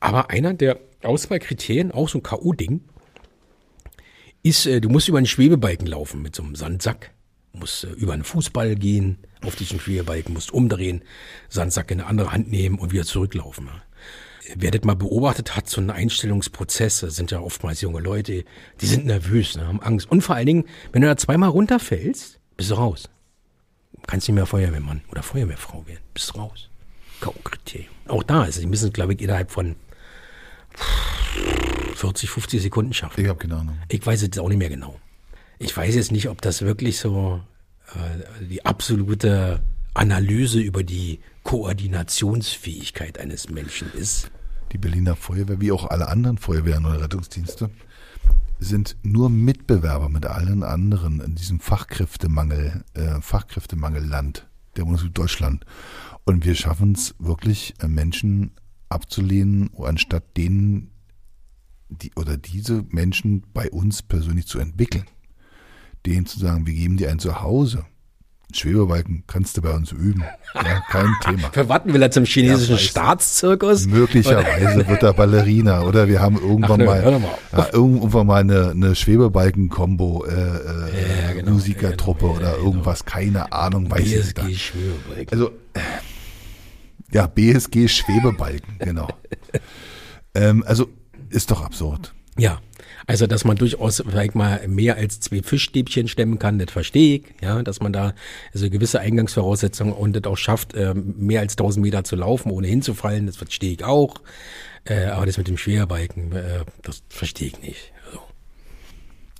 Aber 0.00 0.30
einer 0.30 0.54
der 0.54 0.80
Auswahlkriterien, 1.02 1.92
auch 1.92 2.08
so 2.08 2.18
ein 2.18 2.22
K.O.-Ding, 2.22 2.80
ist, 4.42 4.66
äh, 4.66 4.80
du 4.80 4.88
musst 4.88 5.08
über 5.08 5.18
einen 5.18 5.26
Schwebebalken 5.26 5.86
laufen 5.86 6.22
mit 6.22 6.34
so 6.34 6.42
einem 6.42 6.54
Sandsack. 6.54 7.10
Musst 7.52 7.84
äh, 7.84 7.88
über 7.88 8.14
einen 8.14 8.24
Fußball 8.24 8.74
gehen, 8.76 9.18
auf 9.44 9.54
diesen 9.54 9.80
Schwebebalken, 9.80 10.32
musst 10.32 10.52
umdrehen, 10.52 11.02
Sandsack 11.50 11.90
in 11.90 12.00
eine 12.00 12.08
andere 12.08 12.32
Hand 12.32 12.50
nehmen 12.50 12.78
und 12.78 12.92
wieder 12.92 13.04
zurücklaufen. 13.04 13.66
Ja. 13.66 13.82
Wer 14.56 14.70
das 14.70 14.82
mal 14.84 14.96
beobachtet 14.96 15.56
hat, 15.56 15.68
so 15.68 15.80
einen 15.80 15.90
Einstellungsprozess, 15.90 17.00
das 17.00 17.16
sind 17.16 17.30
ja 17.30 17.40
oftmals 17.40 17.80
junge 17.80 18.00
Leute, 18.00 18.44
die 18.80 18.86
sind 18.86 19.06
nervös, 19.06 19.56
ne, 19.56 19.66
haben 19.66 19.80
Angst. 19.80 20.10
Und 20.10 20.20
vor 20.20 20.34
allen 20.34 20.46
Dingen, 20.46 20.64
wenn 20.92 21.02
du 21.02 21.08
da 21.08 21.16
zweimal 21.16 21.48
runterfällst, 21.48 22.38
bist 22.56 22.70
du 22.70 22.74
raus. 22.74 23.08
Kannst 24.06 24.28
nicht 24.28 24.34
mehr 24.34 24.46
Feuerwehrmann 24.46 25.00
oder 25.10 25.22
Feuerwehrfrau 25.22 25.86
werden, 25.86 26.02
bist 26.12 26.30
du 26.30 26.38
raus. 26.40 26.68
K.O.-Kriterium. 27.20 27.88
Auch 28.08 28.22
da 28.22 28.44
ist 28.44 28.56
es, 28.56 28.60
die 28.60 28.66
müssen 28.66 28.88
es, 28.88 28.92
glaube 28.92 29.14
ich, 29.14 29.22
innerhalb 29.22 29.50
von 29.50 29.76
40, 31.94 32.28
50 32.28 32.62
Sekunden 32.62 32.92
schaffen. 32.92 33.22
ich 33.22 33.28
habe 33.28 33.38
keine 33.38 33.56
Ahnung. 33.56 33.78
Ich 33.88 34.04
weiß 34.04 34.22
jetzt 34.22 34.38
auch 34.38 34.48
nicht 34.48 34.58
mehr 34.58 34.68
genau. 34.68 35.00
Ich 35.58 35.74
weiß 35.74 35.94
jetzt 35.94 36.12
nicht, 36.12 36.28
ob 36.28 36.42
das 36.42 36.62
wirklich 36.62 36.98
so 36.98 37.40
äh, 37.94 38.44
die 38.44 38.66
absolute 38.66 39.62
Analyse 39.94 40.60
über 40.60 40.82
die 40.82 41.20
Koordinationsfähigkeit 41.44 43.18
eines 43.18 43.48
Menschen 43.48 43.92
ist. 43.94 44.30
Die 44.74 44.78
Berliner 44.78 45.14
Feuerwehr, 45.14 45.60
wie 45.60 45.70
auch 45.70 45.88
alle 45.88 46.08
anderen 46.08 46.36
Feuerwehren 46.36 46.84
oder 46.84 47.00
Rettungsdienste, 47.00 47.70
sind 48.58 48.96
nur 49.04 49.30
Mitbewerber 49.30 50.08
mit 50.08 50.26
allen 50.26 50.64
anderen 50.64 51.20
in 51.20 51.36
diesem 51.36 51.60
Fachkräftemangel, 51.60 52.84
äh, 52.94 53.20
Fachkräftemangelland 53.20 54.48
der 54.76 54.82
Bundesrepublik 54.82 55.14
Deutschland. 55.14 55.64
Und 56.24 56.44
wir 56.44 56.56
schaffen 56.56 56.92
es 56.92 57.14
wirklich, 57.20 57.74
äh, 57.80 57.86
Menschen 57.86 58.50
abzulehnen, 58.88 59.70
anstatt 59.78 60.36
denen 60.36 60.90
die 61.88 62.10
oder 62.16 62.36
diese 62.36 62.84
Menschen 62.88 63.44
bei 63.54 63.70
uns 63.70 64.02
persönlich 64.02 64.48
zu 64.48 64.58
entwickeln. 64.58 65.04
Denen 66.04 66.26
zu 66.26 66.40
sagen, 66.40 66.66
wir 66.66 66.74
geben 66.74 66.96
dir 66.96 67.10
ein 67.10 67.20
Zuhause. 67.20 67.86
Schwebebalken 68.54 69.24
kannst 69.26 69.56
du 69.56 69.62
bei 69.62 69.70
uns 69.70 69.92
üben. 69.92 70.24
Ja, 70.54 70.82
kein 70.90 71.14
Thema. 71.24 71.50
Verwarten 71.52 71.92
will 71.92 72.02
er 72.02 72.10
zum 72.10 72.24
chinesischen 72.24 72.76
Ja. 72.76 72.78
Staatszirkus? 72.78 73.86
Möglicherweise 73.86 74.86
wird 74.88 75.02
er 75.02 75.12
Ballerina 75.12 75.82
oder 75.82 76.08
wir 76.08 76.20
haben 76.20 76.36
irgendwann 76.36 76.82
Ach, 76.82 76.86
mal, 76.86 77.02
hör 77.02 77.10
doch 77.12 77.20
mal 77.20 77.38
ja, 77.52 77.68
irgendwann 77.72 78.26
mal 78.26 78.40
eine, 78.40 78.70
eine 78.70 78.94
Schwebebalken-Kombo, 78.94 80.24
äh, 80.26 80.32
äh, 80.32 81.26
Ja, 81.26 81.32
genau, 81.34 81.50
Musikertruppe 81.52 82.26
genau, 82.26 82.36
oder 82.36 82.56
irgendwas, 82.56 83.04
keine 83.04 83.52
Ahnung, 83.52 83.90
weiß 83.90 84.00
ich 84.00 84.16
nicht. 84.16 84.34
BSG 84.34 84.54
Schwebebalken. 84.56 85.28
Also, 85.32 85.50
ja, 87.12 87.26
BSG 87.26 87.88
Schwebebalken, 87.88 88.78
genau. 88.78 89.08
ähm, 90.34 90.64
also, 90.66 90.88
ist 91.30 91.50
doch 91.50 91.64
absurd. 91.64 92.14
Ja, 92.36 92.60
also 93.06 93.26
dass 93.28 93.44
man 93.44 93.56
durchaus 93.56 94.02
vielleicht 94.06 94.34
mal 94.34 94.66
mehr 94.66 94.96
als 94.96 95.20
zwei 95.20 95.42
Fischstäbchen 95.42 96.08
stemmen 96.08 96.38
kann, 96.38 96.58
das 96.58 96.70
verstehe 96.72 97.18
ich. 97.18 97.24
Ja, 97.40 97.62
dass 97.62 97.80
man 97.80 97.92
da 97.92 98.12
also 98.52 98.68
gewisse 98.70 98.98
Eingangsvoraussetzungen 99.00 99.92
und 99.94 100.14
das 100.14 100.24
auch 100.24 100.36
schafft, 100.36 100.74
ähm, 100.74 101.14
mehr 101.16 101.40
als 101.40 101.52
1000 101.56 101.84
Meter 101.84 102.02
zu 102.02 102.16
laufen, 102.16 102.50
ohne 102.50 102.66
hinzufallen, 102.66 103.26
das 103.26 103.36
verstehe 103.36 103.72
ich 103.72 103.84
auch. 103.84 104.16
Äh, 104.84 105.04
aber 105.06 105.26
das 105.26 105.38
mit 105.38 105.48
dem 105.48 105.56
Schwerbalken, 105.56 106.32
äh, 106.32 106.64
das 106.82 107.02
verstehe 107.08 107.46
ich 107.48 107.60
nicht. 107.62 107.92
Also, 108.06 108.20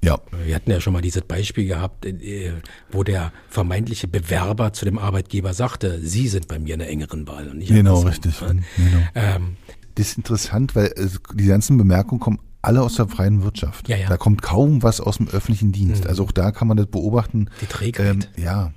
Ja, 0.03 0.21
wir 0.45 0.55
hatten 0.55 0.71
ja 0.71 0.81
schon 0.81 0.93
mal 0.93 1.03
dieses 1.03 1.23
Beispiel 1.23 1.67
gehabt, 1.67 2.07
äh, 2.07 2.53
wo 2.93 3.03
der 3.03 3.33
vermeintliche 3.49 4.07
Bewerber 4.07 4.73
zu 4.73 4.85
dem 4.85 4.99
Arbeitgeber 4.99 5.53
sagte, 5.53 5.99
Sie 6.01 6.29
sind 6.29 6.47
bei 6.47 6.59
mir 6.61 6.75
in 6.75 6.81
der 6.81 6.91
engeren 6.91 7.27
Wahl 7.27 7.49
und 7.49 7.59
nicht 7.59 7.69
genau, 7.73 8.01
andersrum. 8.03 8.09
richtig. 8.09 8.41
Ja. 8.41 8.47
Genau. 8.49 9.07
Ähm, 9.17 9.57
Das 9.97 10.09
ist 10.09 10.17
interessant, 10.17 10.77
weil 10.77 10.87
äh, 10.97 11.09
die 11.35 11.47
ganzen 11.47 11.77
Bemerkungen 11.77 12.21
kommen 12.21 12.39
alle 12.64 12.83
aus 12.83 12.94
der 12.94 13.09
freien 13.09 13.42
Wirtschaft. 13.42 13.88
Ja, 13.88 13.96
ja. 13.96 14.09
Da 14.09 14.16
kommt 14.16 14.42
kaum 14.42 14.83
was 14.83 15.00
aus 15.00 15.18
dem 15.18 15.29
öffentlichen 15.29 15.72
Dienst. 15.72 16.07
Also 16.07 16.24
auch 16.24 16.33
da 16.33 16.50
kann 16.50 16.68
man 16.68 16.77
das 16.77 16.87
beobachten. 16.87 17.50
Die 17.61 17.66
Trägheit. 17.66 18.31
Ähm, 18.37 18.42
ja. 18.42 18.72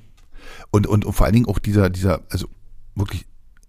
Und, 0.71 0.87
und, 0.87 1.05
und 1.05 1.13
vor 1.13 1.25
allen 1.25 1.33
Dingen 1.33 1.47
auch 1.47 1.59
dieser, 1.59 1.89
dieser, 1.89 2.21
also 2.29 2.47
wirklich 2.95 3.25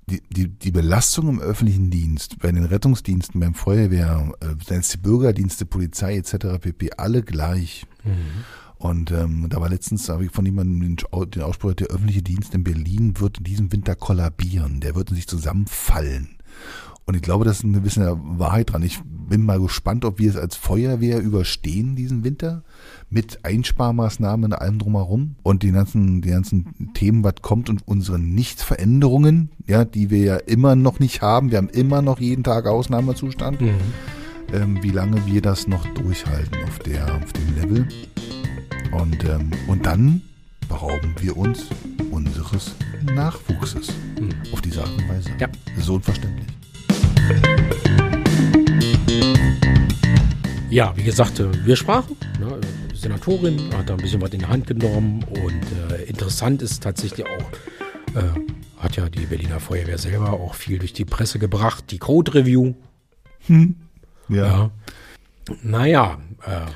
die, 0.07 0.23
die, 0.31 0.49
die 0.49 0.71
Belastung 0.71 1.29
im 1.29 1.41
öffentlichen 1.41 1.91
Dienst, 1.91 2.39
bei 2.39 2.51
den 2.51 2.65
Rettungsdiensten, 2.65 3.41
beim 3.41 3.55
Feuerwehr, 3.55 4.33
äh, 4.41 4.81
die 4.81 4.97
Bürgerdienste, 4.97 5.67
Polizei 5.67 6.17
etc. 6.17 6.59
pp. 6.61 6.93
alle 6.97 7.23
gleich. 7.23 7.87
Und 8.79 9.11
ähm, 9.11 9.47
da 9.49 9.61
war 9.61 9.69
letztens, 9.69 10.09
habe 10.09 10.25
ich 10.25 10.31
von 10.31 10.47
jemandem 10.47 10.97
den, 10.97 11.31
den 11.31 11.43
Ausspruch, 11.43 11.75
der 11.75 11.89
öffentliche 11.89 12.23
Dienst 12.23 12.55
in 12.55 12.65
Berlin 12.65 13.19
wird 13.19 13.39
in 13.39 13.45
diesem 13.45 13.73
Winter 13.73 13.97
kollabieren. 13.97 14.81
Der 14.81 14.95
wird 14.95 15.11
in 15.11 15.17
sich 15.17 15.27
zusammenfallen. 15.27 16.37
Und 17.09 17.15
ich 17.15 17.23
glaube, 17.23 17.47
das 17.47 17.61
ist 17.61 17.65
eine 17.65 17.79
gewisse 17.79 18.19
Wahrheit 18.23 18.71
dran. 18.71 18.83
Ich 18.83 19.01
bin 19.03 19.43
mal 19.43 19.59
gespannt, 19.59 20.05
ob 20.05 20.19
wir 20.19 20.29
es 20.29 20.37
als 20.37 20.57
Feuerwehr 20.57 21.23
überstehen 21.23 21.97
diesen 21.97 22.23
Winter 22.23 22.63
mit 23.09 23.47
Einsparmaßnahmen 23.47 24.53
und 24.53 24.59
allem 24.59 24.79
drumherum 24.79 25.37
und 25.43 25.63
die 25.63 25.73
ganzen, 25.73 26.21
die 26.21 26.29
ganzen 26.29 26.93
Themen, 26.93 27.25
was 27.25 27.37
kommt 27.41 27.71
und 27.71 27.81
unsere 27.89 28.19
Nichtveränderungen, 28.19 29.49
ja, 29.67 29.87
die 29.87 30.11
wir 30.11 30.19
ja 30.19 30.37
immer 30.37 30.77
noch 30.77 31.01
nicht 31.01 31.23
haben. 31.23 31.51
Wir 31.51 31.57
haben 31.57 31.71
immer 31.71 32.03
noch 32.03 32.21
jeden 32.21 32.45
Tag 32.45 32.67
Ausnahmezustand. 32.67 33.63
Mhm. 33.63 33.71
Ähm, 34.53 34.83
wie 34.83 34.91
lange 34.91 35.25
wir 35.25 35.41
das 35.41 35.67
noch 35.67 35.87
durchhalten 35.95 36.59
auf 36.65 36.79
der, 36.81 37.07
auf 37.07 37.33
dem 37.33 37.55
Level. 37.55 37.89
Und, 38.93 39.25
ähm, 39.25 39.51
und 39.67 39.87
dann 39.87 40.21
berauben 40.69 41.15
wir 41.21 41.39
uns 41.39 41.69
unseres 42.11 42.75
Nachwuchses. 43.03 43.89
Mhm. 44.21 44.29
Auf 44.53 44.61
diese 44.61 44.83
Art 44.83 44.93
und 44.93 45.09
Weise. 45.09 45.31
Ja. 45.41 45.49
So 45.81 45.95
unverständlich. 45.95 46.58
Ja, 50.71 50.93
wie 50.97 51.03
gesagt, 51.03 51.41
äh, 51.41 51.67
wir 51.67 51.75
sprachen. 51.77 52.17
Ne, 52.39 52.61
Senatorin 52.95 53.75
hat 53.75 53.89
da 53.89 53.95
ein 53.95 54.01
bisschen 54.01 54.21
was 54.21 54.31
in 54.31 54.41
die 54.41 54.47
Hand 54.47 54.67
genommen 54.67 55.25
und 55.25 55.91
äh, 55.91 56.05
interessant 56.05 56.63
ist 56.63 56.83
tatsächlich 56.83 57.27
auch, 57.27 58.17
äh, 58.17 58.23
hat 58.79 58.97
ja 58.97 59.09
die 59.09 59.27
Berliner 59.27 59.61
Feuerwehr 59.61 59.99
selber 59.99 60.35
auch 60.35 60.55
viel 60.55 60.79
durch 60.79 60.93
die 60.93 61.05
Presse 61.05 61.39
gebracht, 61.39 61.85
die 61.91 61.99
Code 61.99 62.35
Review. 62.35 62.75
Hm. 63.47 63.77
Ja. 64.29 64.47
ja. 64.47 64.71
Naja, 65.63 66.19
äh, 66.45 66.71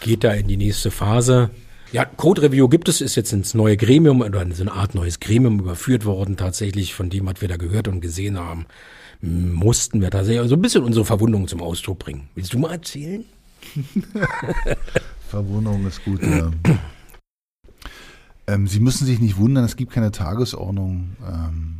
geht 0.00 0.24
da 0.24 0.32
in 0.32 0.48
die 0.48 0.56
nächste 0.56 0.90
Phase. 0.90 1.50
Ja, 1.92 2.06
Code 2.06 2.42
Review 2.42 2.68
gibt 2.68 2.88
es, 2.88 3.00
ist 3.00 3.14
jetzt 3.14 3.32
ins 3.32 3.54
neue 3.54 3.76
Gremium 3.76 4.22
oder 4.22 4.42
in 4.42 4.52
so 4.52 4.62
eine 4.62 4.72
Art 4.72 4.94
neues 4.94 5.20
Gremium 5.20 5.60
überführt 5.60 6.06
worden, 6.06 6.36
tatsächlich 6.36 6.94
von 6.94 7.10
dem, 7.10 7.26
was 7.26 7.40
wir 7.40 7.48
da 7.48 7.56
gehört 7.56 7.88
und 7.88 8.00
gesehen 8.00 8.38
haben 8.38 8.66
mussten 9.20 10.00
wir 10.00 10.10
tatsächlich 10.10 10.48
so 10.48 10.56
ein 10.56 10.62
bisschen 10.62 10.84
unsere 10.84 11.04
Verwundung 11.04 11.48
zum 11.48 11.62
Ausdruck 11.62 11.98
bringen. 11.98 12.28
Willst 12.34 12.52
du 12.52 12.58
mal 12.58 12.72
erzählen? 12.72 13.24
Verwunderung 15.28 15.86
ist 15.86 16.04
gut, 16.04 16.22
ja. 16.22 16.50
ähm, 18.46 18.66
Sie 18.68 18.80
müssen 18.80 19.06
sich 19.06 19.20
nicht 19.20 19.36
wundern, 19.36 19.64
es 19.64 19.76
gibt 19.76 19.92
keine 19.92 20.12
Tagesordnung. 20.12 21.16
Ähm, 21.26 21.78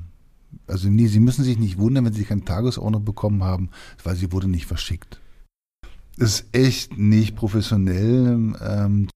also 0.67 0.89
nee, 0.89 1.07
Sie 1.07 1.21
müssen 1.21 1.45
sich 1.45 1.59
nicht 1.59 1.79
wundern, 1.79 2.05
wenn 2.05 2.13
Sie 2.13 2.25
keine 2.25 2.45
Tagesordnung 2.45 3.05
bekommen 3.05 3.45
haben, 3.45 3.71
weil 4.03 4.17
sie 4.17 4.33
wurde 4.33 4.49
nicht 4.49 4.67
verschickt. 4.67 5.21
Das 6.17 6.41
ist 6.41 6.47
echt 6.55 6.97
nicht 6.97 7.37
professionell. 7.37 8.27
Ähm, 8.27 8.57
ähm 8.61 9.09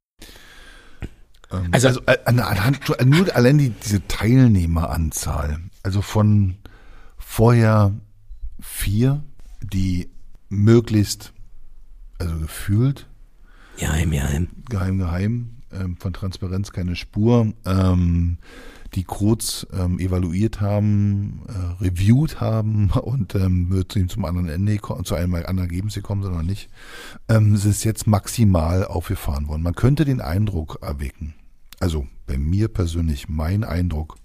also, 1.71 1.89
also 1.89 2.01
äh, 2.07 2.19
anhand, 2.25 2.81
nur 3.05 3.35
allein 3.35 3.59
die, 3.59 3.71
diese 3.71 4.07
Teilnehmeranzahl, 4.09 5.59
also 5.83 6.03
von 6.03 6.57
vorher 7.17 7.93
vier, 8.61 9.23
die 9.63 10.09
möglichst, 10.49 11.33
also 12.19 12.39
gefühlt, 12.39 13.07
geheim, 13.79 14.11
geheim, 14.11 14.49
geheim, 14.69 14.99
geheim, 14.99 15.51
ähm, 15.73 15.97
von 15.97 16.13
Transparenz 16.13 16.73
keine 16.73 16.97
Spur, 16.97 17.53
ähm, 17.65 18.39
die 18.95 19.05
kurz 19.05 19.67
ähm, 19.73 19.99
evaluiert 19.99 20.61
haben, 20.61 21.43
äh, 21.49 21.85
reviewed 21.85 22.41
haben 22.41 22.91
und 23.03 23.35
ähm, 23.35 23.71
wird 23.71 23.99
zum 24.09 24.25
anderen 24.25 24.49
Ende, 24.49 24.81
zu 25.05 25.15
einem 25.15 25.35
anderen 25.35 25.59
Ergebnis 25.59 25.95
gekommen 25.95 26.23
sind 26.23 26.33
oder 26.33 26.43
nicht, 26.43 26.71
ähm, 27.29 27.55
es 27.55 27.65
ist 27.65 27.85
jetzt 27.85 28.07
maximal 28.07 28.85
aufgefahren 28.85 29.49
worden. 29.49 29.63
Man 29.63 29.75
könnte 29.75 30.05
den 30.05 30.21
Eindruck 30.21 30.79
erwecken, 30.83 31.35
also 31.81 32.07
bei 32.27 32.39
mir 32.39 32.69
persönlich 32.69 33.29
mein 33.29 33.65
Eindruck, 33.65 34.17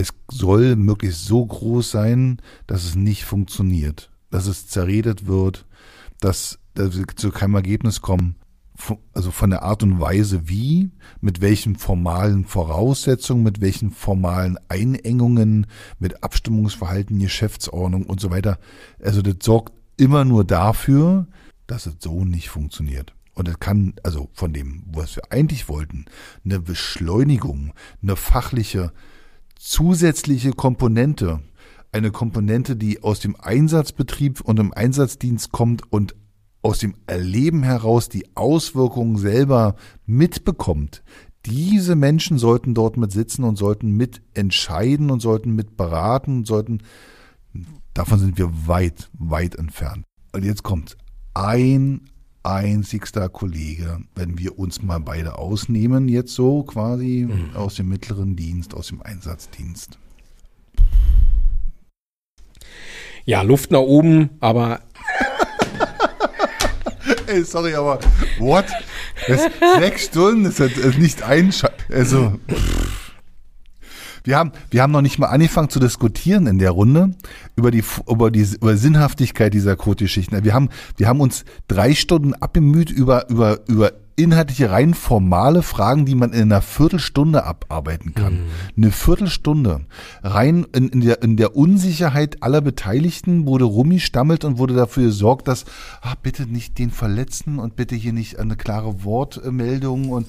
es 0.00 0.14
soll 0.30 0.76
möglichst 0.76 1.26
so 1.26 1.44
groß 1.44 1.90
sein, 1.90 2.40
dass 2.66 2.84
es 2.84 2.94
nicht 2.94 3.24
funktioniert, 3.24 4.10
dass 4.30 4.46
es 4.46 4.66
zerredet 4.66 5.26
wird, 5.26 5.66
dass, 6.20 6.58
dass 6.72 6.96
wir 6.96 7.06
zu 7.14 7.30
keinem 7.30 7.56
Ergebnis 7.56 8.00
kommen. 8.00 8.36
Also 9.12 9.30
von 9.30 9.50
der 9.50 9.62
Art 9.62 9.82
und 9.82 10.00
Weise 10.00 10.48
wie, 10.48 10.90
mit 11.20 11.42
welchen 11.42 11.76
formalen 11.76 12.46
Voraussetzungen, 12.46 13.42
mit 13.42 13.60
welchen 13.60 13.90
formalen 13.90 14.56
Einengungen, 14.70 15.66
mit 15.98 16.24
Abstimmungsverhalten, 16.24 17.18
Geschäftsordnung 17.18 18.04
und 18.04 18.20
so 18.20 18.30
weiter. 18.30 18.58
Also 19.02 19.20
das 19.20 19.36
sorgt 19.42 19.74
immer 19.98 20.24
nur 20.24 20.44
dafür, 20.44 21.26
dass 21.66 21.84
es 21.84 21.96
so 21.98 22.24
nicht 22.24 22.48
funktioniert. 22.48 23.12
Und 23.34 23.48
es 23.48 23.60
kann, 23.60 23.92
also 24.02 24.30
von 24.32 24.54
dem, 24.54 24.82
was 24.86 25.16
wir 25.16 25.30
eigentlich 25.30 25.68
wollten, 25.68 26.06
eine 26.42 26.58
Beschleunigung, 26.58 27.74
eine 28.02 28.16
fachliche 28.16 28.94
zusätzliche 29.60 30.52
Komponente, 30.52 31.40
eine 31.92 32.10
Komponente, 32.10 32.76
die 32.76 33.02
aus 33.02 33.20
dem 33.20 33.36
Einsatzbetrieb 33.38 34.40
und 34.40 34.58
im 34.58 34.72
Einsatzdienst 34.72 35.52
kommt 35.52 35.92
und 35.92 36.16
aus 36.62 36.78
dem 36.78 36.94
Erleben 37.06 37.62
heraus 37.62 38.08
die 38.08 38.24
Auswirkungen 38.36 39.18
selber 39.18 39.76
mitbekommt. 40.06 41.02
Diese 41.46 41.94
Menschen 41.94 42.38
sollten 42.38 42.74
dort 42.74 42.96
mit 42.96 43.12
sitzen 43.12 43.44
und 43.44 43.56
sollten 43.56 43.96
mit 43.96 44.22
entscheiden 44.34 45.10
und 45.10 45.20
sollten 45.20 45.54
mit 45.54 45.76
beraten 45.76 46.38
und 46.38 46.46
sollten, 46.46 46.82
davon 47.92 48.18
sind 48.18 48.38
wir 48.38 48.66
weit, 48.66 49.10
weit 49.18 49.56
entfernt. 49.56 50.06
Und 50.32 50.44
jetzt 50.44 50.62
kommt 50.62 50.96
ein 51.34 52.09
einzigster 52.42 53.28
Kollege, 53.28 54.00
wenn 54.14 54.38
wir 54.38 54.58
uns 54.58 54.82
mal 54.82 55.00
beide 55.00 55.38
ausnehmen, 55.38 56.08
jetzt 56.08 56.34
so 56.34 56.62
quasi 56.62 57.28
mhm. 57.28 57.56
aus 57.56 57.74
dem 57.74 57.88
mittleren 57.88 58.36
Dienst, 58.36 58.74
aus 58.74 58.88
dem 58.88 59.02
Einsatzdienst. 59.02 59.98
Ja, 63.24 63.42
Luft 63.42 63.70
nach 63.70 63.80
oben, 63.80 64.30
aber. 64.40 64.80
Ey, 67.26 67.44
sorry, 67.44 67.74
aber 67.74 68.00
what? 68.38 68.66
Das, 69.26 69.42
sechs 69.78 70.06
Stunden 70.06 70.46
ist, 70.46 70.58
ist 70.58 70.98
nicht 70.98 71.22
ein. 71.22 71.52
Also. 71.90 72.40
Pff. 72.48 72.99
Wir 74.24 74.38
haben, 74.38 74.52
wir 74.70 74.82
haben 74.82 74.92
noch 74.92 75.02
nicht 75.02 75.18
mal 75.18 75.28
angefangen 75.28 75.70
zu 75.70 75.80
diskutieren 75.80 76.46
in 76.46 76.58
der 76.58 76.70
Runde 76.70 77.14
über 77.56 77.70
die, 77.70 77.84
über 78.08 78.30
die, 78.30 78.46
über 78.60 78.76
Sinnhaftigkeit 78.76 79.54
dieser 79.54 79.76
Quote-Geschichten. 79.76 80.44
Wir 80.44 80.54
haben, 80.54 80.68
wir 80.96 81.08
haben 81.08 81.20
uns 81.20 81.44
drei 81.68 81.94
Stunden 81.94 82.34
abgemüht 82.34 82.90
über, 82.90 83.28
über, 83.28 83.60
über 83.68 83.92
inhaltliche, 84.22 84.70
rein 84.70 84.94
formale 84.94 85.62
Fragen, 85.62 86.04
die 86.04 86.14
man 86.14 86.32
in 86.32 86.42
einer 86.42 86.62
Viertelstunde 86.62 87.44
abarbeiten 87.44 88.14
kann. 88.14 88.34
Mhm. 88.34 88.48
Eine 88.76 88.92
Viertelstunde. 88.92 89.80
Rein 90.22 90.66
in, 90.74 90.88
in, 90.88 91.00
der, 91.00 91.22
in 91.22 91.36
der 91.36 91.56
Unsicherheit 91.56 92.42
aller 92.42 92.60
Beteiligten 92.60 93.46
wurde 93.46 93.64
rumgestammelt 93.64 94.44
und 94.44 94.58
wurde 94.58 94.74
dafür 94.74 95.04
gesorgt, 95.04 95.48
dass, 95.48 95.64
ach, 96.02 96.16
bitte 96.16 96.46
nicht 96.46 96.78
den 96.78 96.90
Verletzten 96.90 97.58
und 97.58 97.76
bitte 97.76 97.94
hier 97.94 98.12
nicht 98.12 98.38
eine 98.38 98.56
klare 98.56 99.04
Wortmeldung 99.04 100.10
und 100.10 100.26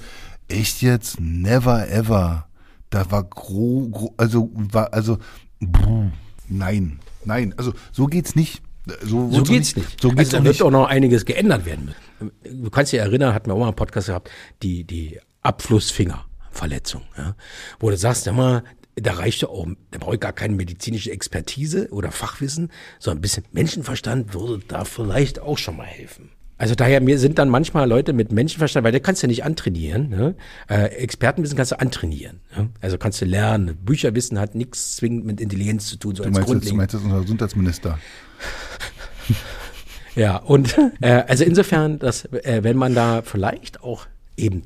echt 0.48 0.82
jetzt, 0.82 1.20
never 1.20 1.90
ever 1.90 2.46
da 2.92 3.10
war 3.10 3.24
gro, 3.24 3.90
gro 3.90 4.14
also 4.18 4.52
war 4.54 4.94
also 4.94 5.18
bruh, 5.60 6.12
nein, 6.48 7.00
nein, 7.26 7.56
also 7.58 7.74
so 7.92 8.06
geht's 8.06 8.36
nicht. 8.36 8.62
So, 9.04 9.32
so 9.32 9.44
geht's 9.44 9.76
nicht. 9.76 9.88
nicht. 9.88 10.02
So 10.02 10.10
geht's 10.10 10.20
also 10.20 10.38
da 10.38 10.44
wird 10.44 10.56
nicht. 10.56 10.62
auch 10.62 10.72
noch 10.72 10.88
einiges 10.88 11.26
geändert 11.26 11.66
werden. 11.66 11.96
Du 12.44 12.70
kannst 12.70 12.92
dich 12.92 13.00
erinnern, 13.00 13.34
hatten 13.34 13.50
wir 13.50 13.54
auch 13.54 13.60
mal 13.60 13.68
einen 13.68 13.76
Podcast 13.76 14.08
gehabt, 14.08 14.30
die 14.62 14.84
die 14.84 15.20
Abflussfingerverletzung, 15.42 17.04
ja, 17.18 17.36
wo 17.80 17.90
du 17.90 17.98
sagst, 17.98 18.26
ja 18.26 18.34
mal, 18.34 18.64
da 18.96 19.14
reicht 19.14 19.42
ja 19.42 19.48
auch, 19.48 19.68
da 19.92 20.00
brauche 20.00 20.16
ich 20.16 20.20
gar 20.20 20.34
keine 20.34 20.56
medizinische 20.56 21.12
Expertise 21.12 21.90
oder 21.92 22.12
Fachwissen, 22.12 22.72
sondern 23.00 23.20
ein 23.20 23.22
bisschen 23.22 23.46
Menschenverstand 23.52 24.34
würde 24.34 24.64
da 24.68 24.84
vielleicht 24.84 25.40
auch 25.40 25.58
schon 25.58 25.78
mal 25.78 25.86
helfen. 25.86 26.32
Also 26.62 26.76
daher 26.76 27.02
mir 27.02 27.18
sind 27.18 27.40
dann 27.40 27.50
manchmal 27.50 27.90
Leute 27.90 28.14
mit 28.14 28.32
Menschenverstand, 28.32 28.84
weil 28.84 28.92
der 28.92 29.02
kannst 29.02 29.24
du 29.24 29.26
ja 29.26 29.30
nicht 29.30 29.44
antrainieren. 29.44 30.10
Ne? 30.10 30.36
Äh, 30.70 30.90
Expertenwissen 30.90 31.58
kannst 31.58 31.72
du 31.72 31.80
antrainieren. 31.80 32.40
Ne? 32.56 32.70
Also 32.82 33.00
kannst 33.00 33.20
du 33.20 33.26
lernen. 33.26 33.76
Bücherwissen 33.84 34.38
hat 34.38 34.54
nichts 34.54 34.96
zwingend 34.98 35.26
mit 35.26 35.42
Intelligenz 35.42 35.88
zu 35.88 35.96
tun. 35.98 36.16
So 36.16 36.24
du, 36.24 36.30
meinst 36.30 36.54
jetzt, 36.54 36.70
du 36.70 36.76
meinst 36.76 36.94
jetzt 36.94 37.04
unser 37.04 37.22
Gesundheitsminister. 37.22 37.98
ja, 40.16 40.38
und 40.38 40.78
äh, 41.02 41.24
also 41.28 41.46
insofern, 41.46 41.98
dass 41.98 42.26
äh, 42.26 42.60
wenn 42.62 42.78
man 42.78 42.94
da 42.94 43.24
vielleicht 43.24 43.82
auch 43.82 44.06
eben, 44.38 44.62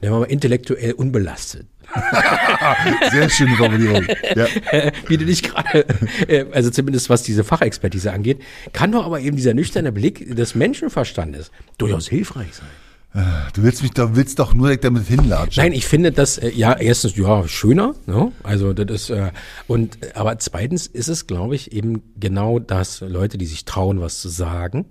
wenn 0.00 0.10
man 0.10 0.20
mal 0.20 0.26
intellektuell 0.26 0.92
unbelastet 0.92 1.66
Sehr 3.10 3.30
schöne 3.30 3.56
Formulierung. 3.56 4.06
Ja. 4.34 4.46
Wie 5.08 5.16
du 5.16 5.24
dich 5.24 5.42
gerade, 5.42 5.86
äh, 6.28 6.44
also 6.52 6.70
zumindest 6.70 7.10
was 7.10 7.22
diese 7.22 7.44
Fachexpertise 7.44 8.12
angeht, 8.12 8.40
kann 8.72 8.92
doch 8.92 9.04
aber 9.06 9.20
eben 9.20 9.36
dieser 9.36 9.54
nüchterne 9.54 9.92
Blick 9.92 10.34
des 10.34 10.54
Menschenverstandes 10.54 11.50
durchaus 11.78 12.08
hilfreich 12.08 12.48
sein. 12.54 13.22
Äh, 13.22 13.52
du 13.54 13.62
willst 13.62 13.82
mich 13.82 13.92
da 13.92 14.16
willst 14.16 14.38
doch 14.38 14.52
nur 14.52 14.76
damit 14.76 15.06
hinlatschen. 15.06 15.62
Nein, 15.62 15.72
ich 15.72 15.86
finde 15.86 16.12
das 16.12 16.38
äh, 16.38 16.50
ja 16.50 16.76
erstens 16.76 17.16
ja 17.16 17.46
schöner, 17.48 17.94
ne? 18.06 18.32
Also 18.42 18.72
das 18.72 19.10
ist 19.10 19.18
und 19.66 19.98
aber 20.14 20.38
zweitens 20.38 20.86
ist 20.86 21.08
es, 21.08 21.26
glaube 21.26 21.54
ich, 21.54 21.72
eben 21.72 22.02
genau 22.18 22.58
das 22.58 23.00
Leute, 23.00 23.38
die 23.38 23.46
sich 23.46 23.64
trauen, 23.64 24.00
was 24.00 24.20
zu 24.20 24.28
sagen. 24.28 24.86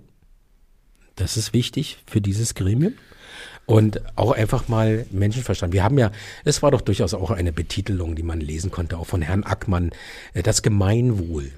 Das 1.14 1.36
ist 1.36 1.52
wichtig 1.54 1.98
für 2.06 2.20
dieses 2.20 2.54
Gremium. 2.54 2.92
Und 3.66 4.00
auch 4.16 4.30
einfach 4.30 4.68
mal 4.68 5.06
Menschenverstand. 5.10 5.72
Wir 5.72 5.82
haben 5.82 5.98
ja, 5.98 6.12
es 6.44 6.62
war 6.62 6.70
doch 6.70 6.80
durchaus 6.80 7.14
auch 7.14 7.32
eine 7.32 7.52
Betitelung, 7.52 8.14
die 8.14 8.22
man 8.22 8.40
lesen 8.40 8.70
konnte, 8.70 8.96
auch 8.96 9.06
von 9.06 9.22
Herrn 9.22 9.42
Ackmann, 9.42 9.90
äh, 10.34 10.42
das 10.42 10.62
Gemeinwohl. 10.62 11.50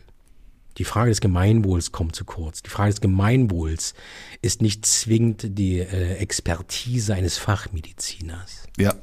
Die 0.78 0.84
Frage 0.84 1.10
des 1.10 1.20
Gemeinwohls 1.20 1.92
kommt 1.92 2.14
zu 2.14 2.24
kurz. 2.24 2.62
Die 2.62 2.70
Frage 2.70 2.90
des 2.90 3.00
Gemeinwohls 3.00 3.94
ist 4.42 4.62
nicht 4.62 4.86
zwingend 4.86 5.58
die 5.58 5.80
äh, 5.80 6.14
Expertise 6.14 7.14
eines 7.14 7.36
Fachmediziners. 7.36 8.64
Ja. 8.78 8.94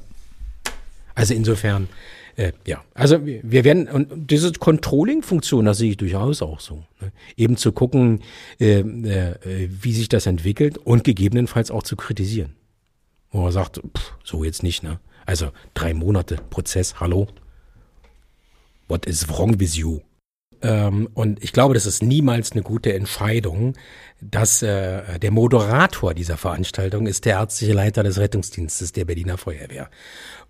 Also 1.14 1.34
insofern, 1.34 1.88
äh, 2.36 2.52
ja, 2.66 2.82
also 2.94 3.24
wir 3.24 3.40
wir 3.42 3.64
werden, 3.64 3.88
und 3.88 4.30
diese 4.30 4.52
Controlling-Funktion, 4.52 5.66
das 5.66 5.78
sehe 5.78 5.90
ich 5.90 5.96
durchaus 5.96 6.42
auch 6.42 6.60
so. 6.60 6.84
Ne? 7.00 7.12
Eben 7.36 7.56
zu 7.56 7.72
gucken, 7.72 8.22
äh, 8.58 8.80
äh, 8.80 9.68
wie 9.70 9.92
sich 9.92 10.08
das 10.08 10.26
entwickelt 10.26 10.78
und 10.78 11.04
gegebenenfalls 11.04 11.70
auch 11.70 11.82
zu 11.82 11.94
kritisieren. 11.94 12.54
Wo 13.30 13.42
man 13.42 13.52
sagt, 13.52 13.78
pff, 13.78 14.12
so 14.24 14.44
jetzt 14.44 14.62
nicht, 14.62 14.82
ne? 14.82 15.00
Also 15.24 15.50
drei 15.74 15.92
Monate 15.92 16.36
Prozess, 16.50 17.00
hallo? 17.00 17.26
What 18.88 19.06
is 19.06 19.28
wrong 19.28 19.58
with 19.58 19.76
you? 19.76 20.00
Ähm, 20.62 21.08
und 21.14 21.42
ich 21.42 21.52
glaube, 21.52 21.74
das 21.74 21.86
ist 21.86 22.02
niemals 22.02 22.52
eine 22.52 22.62
gute 22.62 22.94
Entscheidung, 22.94 23.74
dass 24.20 24.62
äh, 24.62 25.18
der 25.18 25.30
Moderator 25.30 26.14
dieser 26.14 26.36
Veranstaltung 26.36 27.06
ist 27.06 27.24
der 27.24 27.34
ärztliche 27.34 27.72
Leiter 27.72 28.02
des 28.02 28.18
Rettungsdienstes 28.18 28.92
der 28.92 29.04
Berliner 29.04 29.36
Feuerwehr 29.36 29.90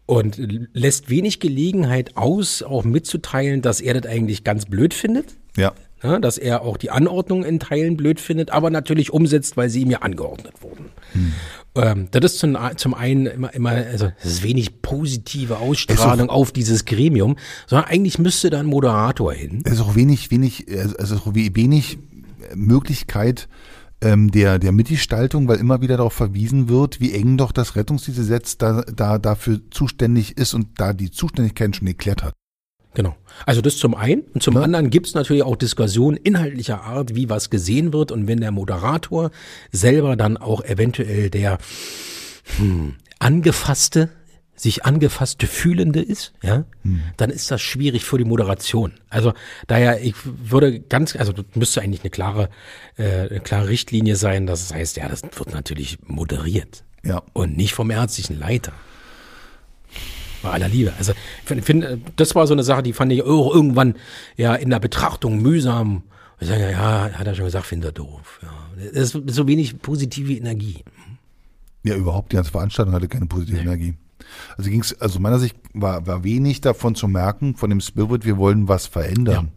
und 0.06 0.36
lässt 0.72 1.10
wenig 1.10 1.40
Gelegenheit 1.40 2.16
aus, 2.16 2.62
auch 2.62 2.84
mitzuteilen, 2.84 3.60
dass 3.60 3.80
er 3.80 4.00
das 4.00 4.10
eigentlich 4.10 4.44
ganz 4.44 4.66
blöd 4.66 4.94
findet. 4.94 5.34
Ja. 5.56 5.74
Ja, 6.02 6.18
dass 6.18 6.36
er 6.36 6.60
auch 6.60 6.76
die 6.76 6.90
Anordnung 6.90 7.42
in 7.42 7.58
Teilen 7.58 7.96
blöd 7.96 8.20
findet, 8.20 8.50
aber 8.50 8.68
natürlich 8.68 9.12
umsetzt, 9.12 9.56
weil 9.56 9.70
sie 9.70 9.80
ihm 9.80 9.90
ja 9.90 10.00
angeordnet 10.00 10.62
wurden. 10.62 10.90
Hm. 11.12 11.32
Ähm, 11.76 12.08
das 12.10 12.32
ist 12.32 12.38
zum, 12.38 12.56
zum 12.76 12.94
einen 12.94 13.26
immer, 13.26 13.54
immer, 13.54 13.70
also 13.70 14.10
es 14.22 14.32
ist 14.32 14.42
wenig 14.42 14.82
positive 14.82 15.58
Ausstrahlung 15.58 16.30
auf 16.30 16.52
dieses 16.52 16.84
Gremium, 16.84 17.36
sondern 17.66 17.88
eigentlich 17.88 18.18
müsste 18.18 18.50
da 18.50 18.60
ein 18.60 18.66
Moderator 18.66 19.32
hin. 19.32 19.62
Es 19.64 19.74
ist 19.74 19.80
auch 19.80 19.94
wenig, 19.94 20.30
wenig, 20.30 20.66
also 20.98 21.16
auch 21.16 21.34
wenig 21.34 21.98
Möglichkeit, 22.54 23.48
ähm, 24.02 24.30
der, 24.30 24.58
der 24.58 24.72
Mitgestaltung, 24.72 25.48
weil 25.48 25.58
immer 25.58 25.80
wieder 25.80 25.96
darauf 25.96 26.12
verwiesen 26.12 26.68
wird, 26.68 27.00
wie 27.00 27.12
eng 27.12 27.36
doch 27.36 27.52
das 27.52 27.76
Rettungsdienstgesetz 27.76 28.58
da, 28.58 28.82
da 28.82 29.18
dafür 29.18 29.60
zuständig 29.70 30.36
ist 30.36 30.54
und 30.54 30.68
da 30.78 30.92
die 30.92 31.10
Zuständigkeiten 31.10 31.74
schon 31.74 31.86
geklärt 31.86 32.22
hat. 32.22 32.34
Genau. 32.96 33.14
Also 33.44 33.61
das 33.61 33.76
zum 33.76 33.94
einen. 33.94 34.22
Und 34.32 34.42
zum 34.42 34.54
ja. 34.54 34.62
anderen 34.62 34.88
gibt 34.88 35.06
es 35.06 35.12
natürlich 35.12 35.42
auch 35.42 35.56
Diskussionen 35.56 36.16
inhaltlicher 36.16 36.82
Art, 36.82 37.14
wie 37.14 37.28
was 37.28 37.50
gesehen 37.50 37.92
wird. 37.92 38.11
Und 38.11 38.26
wenn 38.26 38.40
der 38.40 38.52
Moderator 38.52 39.30
selber 39.70 40.16
dann 40.16 40.38
auch 40.38 40.64
eventuell 40.64 41.28
der 41.28 41.59
hm, 42.56 42.94
angefasste, 43.18 44.09
sich 44.54 44.87
angefasste 44.87 45.46
Fühlende 45.46 46.00
ist, 46.00 46.32
ja, 46.42 46.64
hm. 46.80 47.02
dann 47.18 47.28
ist 47.28 47.50
das 47.50 47.61
schwierig 47.61 48.06
für 48.06 48.16
die 48.16 48.24
Moderation. 48.24 48.94
Also 49.11 49.35
daher, 49.66 50.02
ich 50.02 50.14
würde 50.24 50.80
ganz, 50.80 51.14
also 51.16 51.35
das 51.35 51.44
müsste 51.54 51.82
eigentlich 51.82 52.00
eine 52.00 52.09
klare, 52.09 52.48
äh, 52.96 53.28
eine 53.28 53.40
klare 53.40 53.68
Richtlinie 53.68 54.16
sein. 54.16 54.46
Das 54.46 54.72
heißt, 54.72 54.96
ja, 54.96 55.06
das 55.06 55.20
wird 55.22 55.52
natürlich 55.52 55.98
moderiert. 56.06 56.82
Ja. 57.04 57.22
Und 57.35 57.59
nicht 57.59 57.74
vom 57.74 57.90
ärztlichen 57.90 58.38
Leiter. 58.38 58.72
Bei 60.42 60.51
aller 60.51 60.68
Liebe. 60.68 60.92
Also 60.99 61.12
ich 61.49 61.64
finde, 61.64 62.01
das 62.16 62.35
war 62.35 62.46
so 62.46 62.55
eine 62.55 62.62
Sache, 62.62 62.83
die 62.83 62.92
fand 62.92 63.12
ich 63.12 63.22
auch 63.22 63.55
irgendwann 63.55 63.94
ja 64.37 64.55
in 64.55 64.70
der 64.70 64.81
Betrachtung 64.81 65.40
mühsam. 65.40 66.03
Ich 66.40 66.49
sage, 66.49 66.70
ja, 66.70 67.11
hat 67.12 67.27
er 67.27 67.35
schon 67.35 67.46
gesagt, 67.46 67.66
finde 67.66 67.88
er 67.88 67.92
doof. 67.92 68.40
Ja. 68.42 68.51
Das 68.92 69.14
ist 69.14 69.31
so 69.31 69.49
wenig 69.49 69.81
positive 69.81 70.35
Energie. 70.35 70.85
Ja, 71.83 71.94
überhaupt, 71.94 72.33
die 72.33 72.37
ganze 72.37 72.51
Veranstaltung 72.51 72.94
hatte 72.94 73.09
keine 73.09 73.27
positive 73.27 73.57
nee. 73.57 73.62
Energie. 73.62 73.94
Also 74.57 74.70
ging 74.70 74.81
es, 74.81 75.01
also 75.01 75.20
meiner 75.20 75.38
Sicht 75.38 75.57
war, 75.72 76.07
war 76.07 76.25
wenig 76.25 76.61
davon 76.61 76.94
zu 76.94 77.09
merken, 77.09 77.55
von 77.55 77.70
dem 77.70 77.81
Spirit, 77.81 78.25
wir 78.25 78.37
wollen 78.37 78.68
was 78.68 78.87
verändern. 78.87 79.53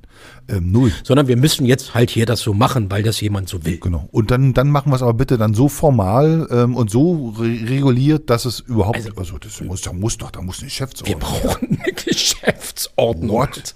Ähm, 0.47 0.71
null. 0.71 0.91
Sondern 1.03 1.27
wir 1.27 1.37
müssen 1.37 1.65
jetzt 1.65 1.93
halt 1.93 2.09
hier 2.09 2.25
das 2.25 2.41
so 2.41 2.53
machen, 2.53 2.89
weil 2.89 3.03
das 3.03 3.21
jemand 3.21 3.49
so 3.49 3.65
will. 3.65 3.77
Genau. 3.77 4.07
Und 4.11 4.31
dann, 4.31 4.53
dann 4.53 4.69
machen 4.69 4.91
wir 4.91 4.95
es 4.95 5.01
aber 5.01 5.13
bitte 5.13 5.37
dann 5.37 5.53
so 5.53 5.69
formal 5.69 6.47
ähm, 6.51 6.75
und 6.75 6.89
so 6.89 7.35
re 7.37 7.69
reguliert, 7.69 8.29
dass 8.29 8.45
es 8.45 8.59
überhaupt, 8.61 8.97
also, 8.97 9.11
also 9.15 9.37
das 9.37 9.61
muss, 9.61 9.81
da 9.81 9.93
muss 9.93 10.17
doch, 10.17 10.31
da 10.31 10.41
muss 10.41 10.59
eine 10.59 10.67
Geschäftsordnung. 10.67 11.21
Wir 11.21 11.27
brauchen 11.27 11.79
eine 11.83 11.93
Geschäftsordnung. 11.93 13.29
What? 13.29 13.75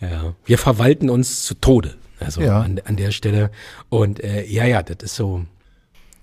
Ja, 0.00 0.34
wir 0.44 0.58
verwalten 0.58 1.08
uns 1.08 1.44
zu 1.44 1.54
Tode. 1.54 1.94
Also 2.20 2.40
ja. 2.40 2.60
an, 2.60 2.80
an 2.84 2.96
der 2.96 3.10
Stelle. 3.10 3.50
Und 3.88 4.22
äh, 4.22 4.44
ja, 4.46 4.64
ja, 4.64 4.82
das 4.82 4.98
ist 5.02 5.16
so. 5.16 5.44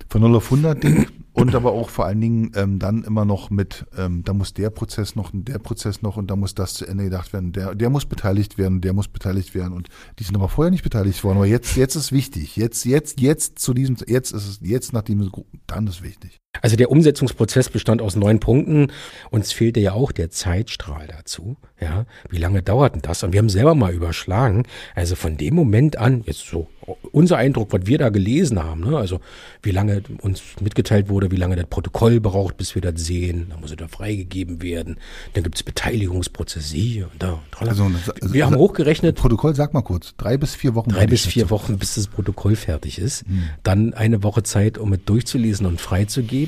Von 0.08 0.20
0 0.20 0.36
auf 0.36 0.44
100 0.44 0.82
Ding 0.82 1.06
und 1.34 1.54
aber 1.56 1.72
auch 1.72 1.90
vor 1.90 2.06
allen 2.06 2.20
Dingen 2.20 2.52
ähm, 2.54 2.78
dann 2.78 3.02
immer 3.02 3.24
noch 3.24 3.50
mit, 3.50 3.86
ähm, 3.98 4.22
da 4.22 4.32
muss 4.32 4.54
der 4.54 4.70
Prozess 4.70 5.16
noch 5.16 5.34
und 5.34 5.48
der 5.48 5.58
Prozess 5.58 6.00
noch 6.00 6.16
und 6.16 6.30
da 6.30 6.36
muss 6.36 6.54
das 6.54 6.74
zu 6.74 6.86
Ende 6.86 7.04
gedacht 7.04 7.32
werden. 7.32 7.50
Der, 7.52 7.74
der 7.74 7.90
muss 7.90 8.06
beteiligt 8.06 8.56
werden, 8.56 8.80
der 8.80 8.92
muss 8.92 9.08
beteiligt 9.08 9.52
werden. 9.52 9.72
Und 9.72 9.88
die 10.20 10.24
sind 10.24 10.36
aber 10.36 10.48
vorher 10.48 10.70
nicht 10.70 10.84
beteiligt 10.84 11.24
worden. 11.24 11.38
Aber 11.38 11.46
jetzt, 11.46 11.76
jetzt 11.76 11.96
ist 11.96 12.12
wichtig. 12.12 12.56
Jetzt, 12.56 12.84
jetzt, 12.84 13.20
jetzt 13.20 13.58
zu 13.58 13.74
diesem, 13.74 13.96
jetzt 14.06 14.30
ist 14.30 14.46
es, 14.46 14.60
jetzt 14.62 14.92
nach 14.92 15.02
dem, 15.02 15.28
dann 15.66 15.88
ist 15.88 16.02
wichtig. 16.02 16.40
Also 16.62 16.76
der 16.76 16.90
Umsetzungsprozess 16.90 17.68
bestand 17.68 18.00
aus 18.00 18.16
neun 18.16 18.40
Punkten. 18.40 18.92
Uns 19.30 19.52
fehlte 19.52 19.80
ja 19.80 19.92
auch 19.92 20.12
der 20.12 20.30
Zeitstrahl 20.30 21.06
dazu. 21.06 21.56
Ja, 21.80 22.06
wie 22.30 22.38
lange 22.38 22.62
dauert 22.62 22.94
denn 22.94 23.02
das? 23.02 23.22
Und 23.22 23.32
wir 23.32 23.38
haben 23.38 23.48
selber 23.48 23.74
mal 23.74 23.92
überschlagen. 23.92 24.64
Also 24.94 25.16
von 25.16 25.36
dem 25.36 25.54
Moment 25.54 25.98
an, 25.98 26.22
jetzt 26.24 26.46
so 26.46 26.68
unser 27.12 27.36
Eindruck, 27.38 27.72
was 27.72 27.86
wir 27.86 27.98
da 27.98 28.08
gelesen 28.10 28.62
haben, 28.62 28.80
ne? 28.80 28.96
also 28.96 29.20
wie 29.62 29.70
lange 29.70 30.02
uns 30.20 30.42
mitgeteilt 30.60 31.08
wurde, 31.08 31.30
wie 31.30 31.36
lange 31.36 31.56
das 31.56 31.66
Protokoll 31.66 32.20
braucht, 32.20 32.56
bis 32.56 32.74
wir 32.74 32.82
das 32.82 33.00
sehen, 33.00 33.46
dann 33.50 33.60
muss 33.60 33.70
es 33.70 33.76
da 33.76 33.88
freigegeben 33.88 34.62
werden, 34.62 34.98
dann 35.32 35.44
gibt 35.44 35.56
es 35.56 35.62
Beteiligungsprozesse 35.62 36.76
hier 36.76 37.08
und 37.10 37.22
da. 37.22 37.42
Also, 37.58 37.84
also, 37.84 38.34
wir 38.34 38.44
haben 38.44 38.56
hochgerechnet. 38.56 39.16
Protokoll, 39.16 39.54
sag 39.54 39.72
mal 39.72 39.82
kurz, 39.82 40.14
drei 40.16 40.36
bis 40.36 40.54
vier 40.54 40.74
Wochen. 40.74 40.90
Drei 40.90 41.06
bis 41.06 41.24
vier 41.24 41.50
Wochen, 41.50 41.78
bis 41.78 41.94
das 41.94 42.08
Protokoll 42.08 42.56
fertig 42.56 42.98
ist. 42.98 43.26
Hm. 43.26 43.44
Dann 43.62 43.94
eine 43.94 44.22
Woche 44.22 44.42
Zeit, 44.42 44.76
um 44.76 44.92
es 44.92 45.00
durchzulesen 45.04 45.66
und 45.66 45.80
freizugeben. 45.80 46.43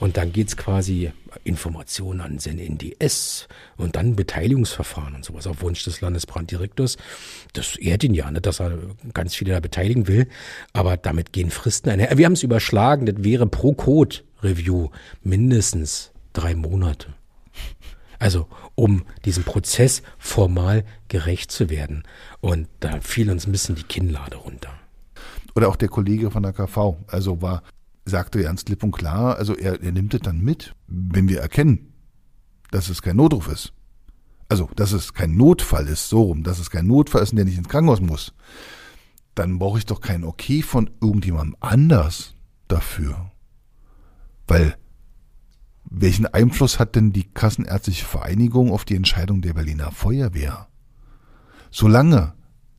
Und 0.00 0.16
dann 0.16 0.32
geht's 0.32 0.56
quasi 0.56 1.12
Informationen 1.44 2.20
an 2.20 2.38
den 2.38 2.58
NDS 2.58 3.48
und 3.76 3.96
dann 3.96 4.16
Beteiligungsverfahren 4.16 5.14
und 5.14 5.24
sowas 5.24 5.46
auf 5.46 5.62
Wunsch 5.62 5.84
des 5.84 6.00
Landesbranddirektors. 6.00 6.96
Das 7.52 7.76
ehrt 7.76 8.02
ihn 8.02 8.14
ja, 8.14 8.30
nicht, 8.30 8.44
dass 8.44 8.60
er 8.60 8.76
ganz 9.12 9.34
viele 9.34 9.52
da 9.52 9.60
beteiligen 9.60 10.08
will, 10.08 10.28
aber 10.72 10.96
damit 10.96 11.32
gehen 11.32 11.50
Fristen 11.50 11.90
einher. 11.90 12.18
Wir 12.18 12.26
haben 12.26 12.32
es 12.32 12.42
überschlagen, 12.42 13.06
das 13.06 13.22
wäre 13.22 13.46
pro 13.46 13.72
Code-Review 13.72 14.88
mindestens 15.22 16.10
drei 16.32 16.54
Monate. 16.54 17.14
Also 18.18 18.48
um 18.74 19.04
diesem 19.24 19.44
Prozess 19.44 20.02
formal 20.18 20.84
gerecht 21.08 21.52
zu 21.52 21.70
werden. 21.70 22.04
Und 22.40 22.68
da 22.80 23.00
fiel 23.00 23.30
uns 23.30 23.46
ein 23.46 23.52
bisschen 23.52 23.74
die 23.74 23.82
Kinnlade 23.82 24.36
runter. 24.36 24.70
Oder 25.54 25.68
auch 25.68 25.76
der 25.76 25.88
Kollege 25.88 26.30
von 26.30 26.42
der 26.42 26.52
KV, 26.52 26.96
also 27.06 27.42
war 27.42 27.62
sagte 28.06 28.42
ganz 28.42 28.64
klipp 28.64 28.82
und 28.82 28.92
klar, 28.92 29.36
also 29.36 29.54
er, 29.54 29.82
er 29.82 29.92
nimmt 29.92 30.14
es 30.14 30.20
dann 30.20 30.40
mit, 30.40 30.74
wenn 30.86 31.28
wir 31.28 31.40
erkennen, 31.40 31.92
dass 32.70 32.88
es 32.88 33.02
kein 33.02 33.16
Notruf 33.16 33.48
ist. 33.48 33.72
Also, 34.48 34.68
dass 34.76 34.92
es 34.92 35.14
kein 35.14 35.36
Notfall 35.36 35.88
ist, 35.88 36.08
so 36.08 36.22
rum, 36.22 36.42
dass 36.42 36.58
es 36.58 36.70
kein 36.70 36.86
Notfall 36.86 37.22
ist 37.22 37.30
und 37.30 37.36
der 37.36 37.44
nicht 37.46 37.56
ins 37.56 37.68
Krankenhaus 37.68 38.00
muss. 38.00 38.34
Dann 39.34 39.58
brauche 39.58 39.78
ich 39.78 39.86
doch 39.86 40.00
kein 40.00 40.22
Okay 40.22 40.62
von 40.62 40.90
irgendjemandem 41.00 41.56
anders 41.60 42.34
dafür. 42.68 43.30
Weil, 44.46 44.76
welchen 45.84 46.26
Einfluss 46.26 46.78
hat 46.78 46.94
denn 46.94 47.12
die 47.12 47.24
Kassenärztliche 47.24 48.04
Vereinigung 48.04 48.70
auf 48.70 48.84
die 48.84 48.96
Entscheidung 48.96 49.40
der 49.40 49.54
Berliner 49.54 49.90
Feuerwehr? 49.90 50.68
Solange, 51.70 52.34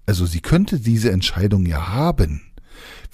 also 0.06 0.26
sie 0.26 0.42
könnte 0.42 0.80
diese 0.80 1.12
Entscheidung 1.12 1.66
ja 1.66 1.88
haben, 1.90 2.42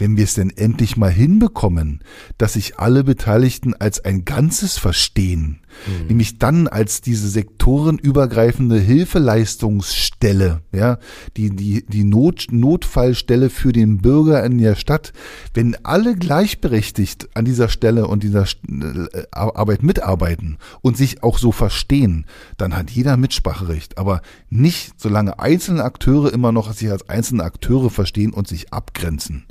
wenn 0.01 0.17
wir 0.17 0.23
es 0.23 0.33
denn 0.33 0.49
endlich 0.49 0.97
mal 0.97 1.11
hinbekommen, 1.11 1.99
dass 2.39 2.53
sich 2.53 2.79
alle 2.79 3.03
Beteiligten 3.03 3.75
als 3.75 4.03
ein 4.03 4.25
Ganzes 4.25 4.79
verstehen, 4.79 5.59
mhm. 5.85 6.07
nämlich 6.07 6.39
dann 6.39 6.67
als 6.67 7.01
diese 7.01 7.29
sektorenübergreifende 7.29 8.79
Hilfeleistungsstelle, 8.79 10.63
ja, 10.71 10.97
die, 11.37 11.55
die, 11.55 11.85
die 11.85 12.03
Not, 12.03 12.47
Notfallstelle 12.49 13.51
für 13.51 13.73
den 13.73 13.99
Bürger 13.99 14.43
in 14.43 14.57
der 14.57 14.73
Stadt, 14.73 15.13
wenn 15.53 15.77
alle 15.83 16.15
gleichberechtigt 16.15 17.29
an 17.35 17.45
dieser 17.45 17.69
Stelle 17.69 18.07
und 18.07 18.23
dieser 18.23 18.45
äh, 18.45 19.27
Arbeit 19.29 19.83
mitarbeiten 19.83 20.57
und 20.81 20.97
sich 20.97 21.21
auch 21.21 21.37
so 21.37 21.51
verstehen, 21.51 22.25
dann 22.57 22.75
hat 22.75 22.89
jeder 22.89 23.17
Mitspracherecht, 23.17 23.99
aber 23.99 24.23
nicht 24.49 24.93
solange 24.97 25.37
einzelne 25.37 25.83
Akteure 25.83 26.33
immer 26.33 26.51
noch 26.51 26.73
sich 26.73 26.89
als 26.89 27.07
einzelne 27.07 27.43
Akteure 27.43 27.91
verstehen 27.91 28.33
und 28.33 28.47
sich 28.47 28.73
abgrenzen. 28.73 29.45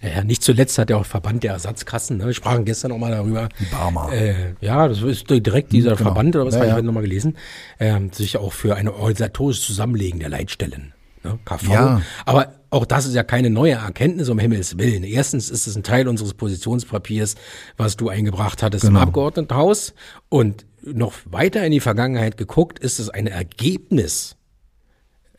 Ja, 0.00 0.22
nicht 0.22 0.44
zuletzt 0.44 0.78
hat 0.78 0.90
ja 0.90 0.96
auch 0.96 1.06
Verband 1.06 1.42
der 1.42 1.52
Ersatzkassen, 1.52 2.18
ne? 2.18 2.26
wir 2.26 2.32
sprachen 2.32 2.64
gestern 2.64 2.92
auch 2.92 2.98
mal 2.98 3.10
darüber. 3.10 3.48
Barmer. 3.72 4.12
Äh, 4.12 4.54
ja, 4.60 4.86
das 4.86 5.02
ist 5.02 5.28
direkt 5.28 5.72
dieser 5.72 5.96
genau. 5.96 6.10
Verband, 6.10 6.36
oder 6.36 6.46
was 6.46 6.54
ja, 6.54 6.60
habe 6.60 6.70
ich 6.70 6.76
ja. 6.76 6.82
nochmal 6.82 7.02
gelesen, 7.02 7.36
äh, 7.78 7.98
sich 8.12 8.36
auch 8.36 8.52
für 8.52 8.76
ein 8.76 8.86
organisatorisches 8.88 9.64
Zusammenlegen 9.64 10.20
der 10.20 10.28
Leitstellen, 10.28 10.92
ne? 11.24 11.40
KV. 11.44 11.72
Ja. 11.72 12.02
Aber 12.26 12.52
auch 12.70 12.84
das 12.84 13.06
ist 13.06 13.14
ja 13.14 13.24
keine 13.24 13.50
neue 13.50 13.72
Erkenntnis, 13.72 14.28
um 14.28 14.38
Himmels 14.38 14.78
Willen. 14.78 15.02
Erstens 15.02 15.50
ist 15.50 15.66
es 15.66 15.74
ein 15.74 15.82
Teil 15.82 16.06
unseres 16.06 16.34
Positionspapiers, 16.34 17.34
was 17.76 17.96
du 17.96 18.08
eingebracht 18.08 18.62
hattest 18.62 18.84
genau. 18.84 19.00
im 19.00 19.08
Abgeordnetenhaus. 19.08 19.94
Und 20.28 20.64
noch 20.82 21.14
weiter 21.24 21.64
in 21.64 21.72
die 21.72 21.80
Vergangenheit 21.80 22.36
geguckt, 22.36 22.78
ist 22.78 23.00
es 23.00 23.10
ein 23.10 23.26
Ergebnis 23.26 24.36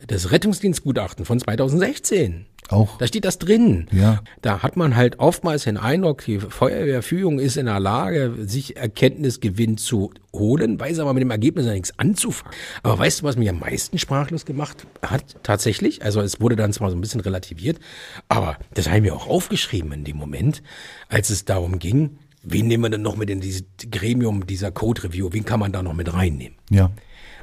das 0.06 0.30
Rettungsdienstgutachten 0.30 1.24
von 1.24 1.38
2016. 1.38 2.46
Auch. 2.70 2.98
Da 2.98 3.06
steht 3.06 3.24
das 3.24 3.38
drin. 3.38 3.88
Ja. 3.90 4.22
Da 4.42 4.62
hat 4.62 4.76
man 4.76 4.94
halt 4.94 5.18
oftmals 5.18 5.64
den 5.64 5.76
Eindruck, 5.76 6.24
die 6.24 6.38
Feuerwehrführung 6.38 7.40
ist 7.40 7.56
in 7.56 7.66
der 7.66 7.80
Lage, 7.80 8.34
sich 8.38 8.76
Erkenntnisgewinn 8.76 9.76
zu 9.76 10.12
holen, 10.32 10.78
weiß 10.78 11.00
aber 11.00 11.12
mit 11.12 11.22
dem 11.22 11.30
Ergebnis 11.30 11.66
ja 11.66 11.72
nichts 11.72 11.98
anzufangen. 11.98 12.56
Aber 12.82 12.98
weißt 12.98 13.20
du, 13.20 13.24
was 13.24 13.36
mich 13.36 13.48
am 13.48 13.58
meisten 13.58 13.98
sprachlos 13.98 14.44
gemacht 14.44 14.86
hat? 15.02 15.36
Tatsächlich. 15.42 16.04
Also 16.04 16.20
es 16.20 16.40
wurde 16.40 16.54
dann 16.54 16.72
zwar 16.72 16.90
so 16.90 16.96
ein 16.96 17.00
bisschen 17.00 17.20
relativiert, 17.20 17.78
aber 18.28 18.56
das 18.74 18.88
haben 18.88 19.02
wir 19.02 19.16
auch 19.16 19.26
aufgeschrieben 19.26 19.92
in 19.92 20.04
dem 20.04 20.16
Moment, 20.16 20.62
als 21.08 21.30
es 21.30 21.44
darum 21.44 21.80
ging, 21.80 22.18
wen 22.42 22.68
nehmen 22.68 22.84
wir 22.84 22.90
denn 22.90 23.02
noch 23.02 23.16
mit 23.16 23.30
in 23.30 23.40
dieses 23.40 23.64
Gremium 23.90 24.46
dieser 24.46 24.70
Code 24.70 25.04
Review? 25.04 25.30
Wen 25.32 25.44
kann 25.44 25.60
man 25.60 25.72
da 25.72 25.82
noch 25.82 25.94
mit 25.94 26.12
reinnehmen? 26.12 26.56
Ja. 26.70 26.90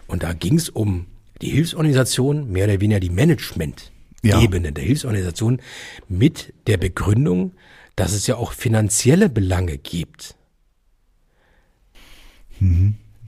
Und 0.07 0.23
da 0.23 0.31
ging 0.33 0.55
es 0.55 0.69
um 0.69 1.07
die 1.41 1.49
Hilfsorganisation, 1.49 2.49
mehr 2.49 2.65
oder 2.65 2.79
weniger 2.79 2.99
die 2.99 3.09
Management. 3.09 3.91
Ja. 4.27 4.41
Ebene 4.41 4.71
der 4.71 4.83
Hilfsorganisation 4.83 5.61
mit 6.07 6.53
der 6.67 6.77
Begründung, 6.77 7.53
dass 7.95 8.13
es 8.13 8.27
ja 8.27 8.35
auch 8.35 8.53
finanzielle 8.53 9.29
Belange 9.29 9.77
gibt. 9.77 10.35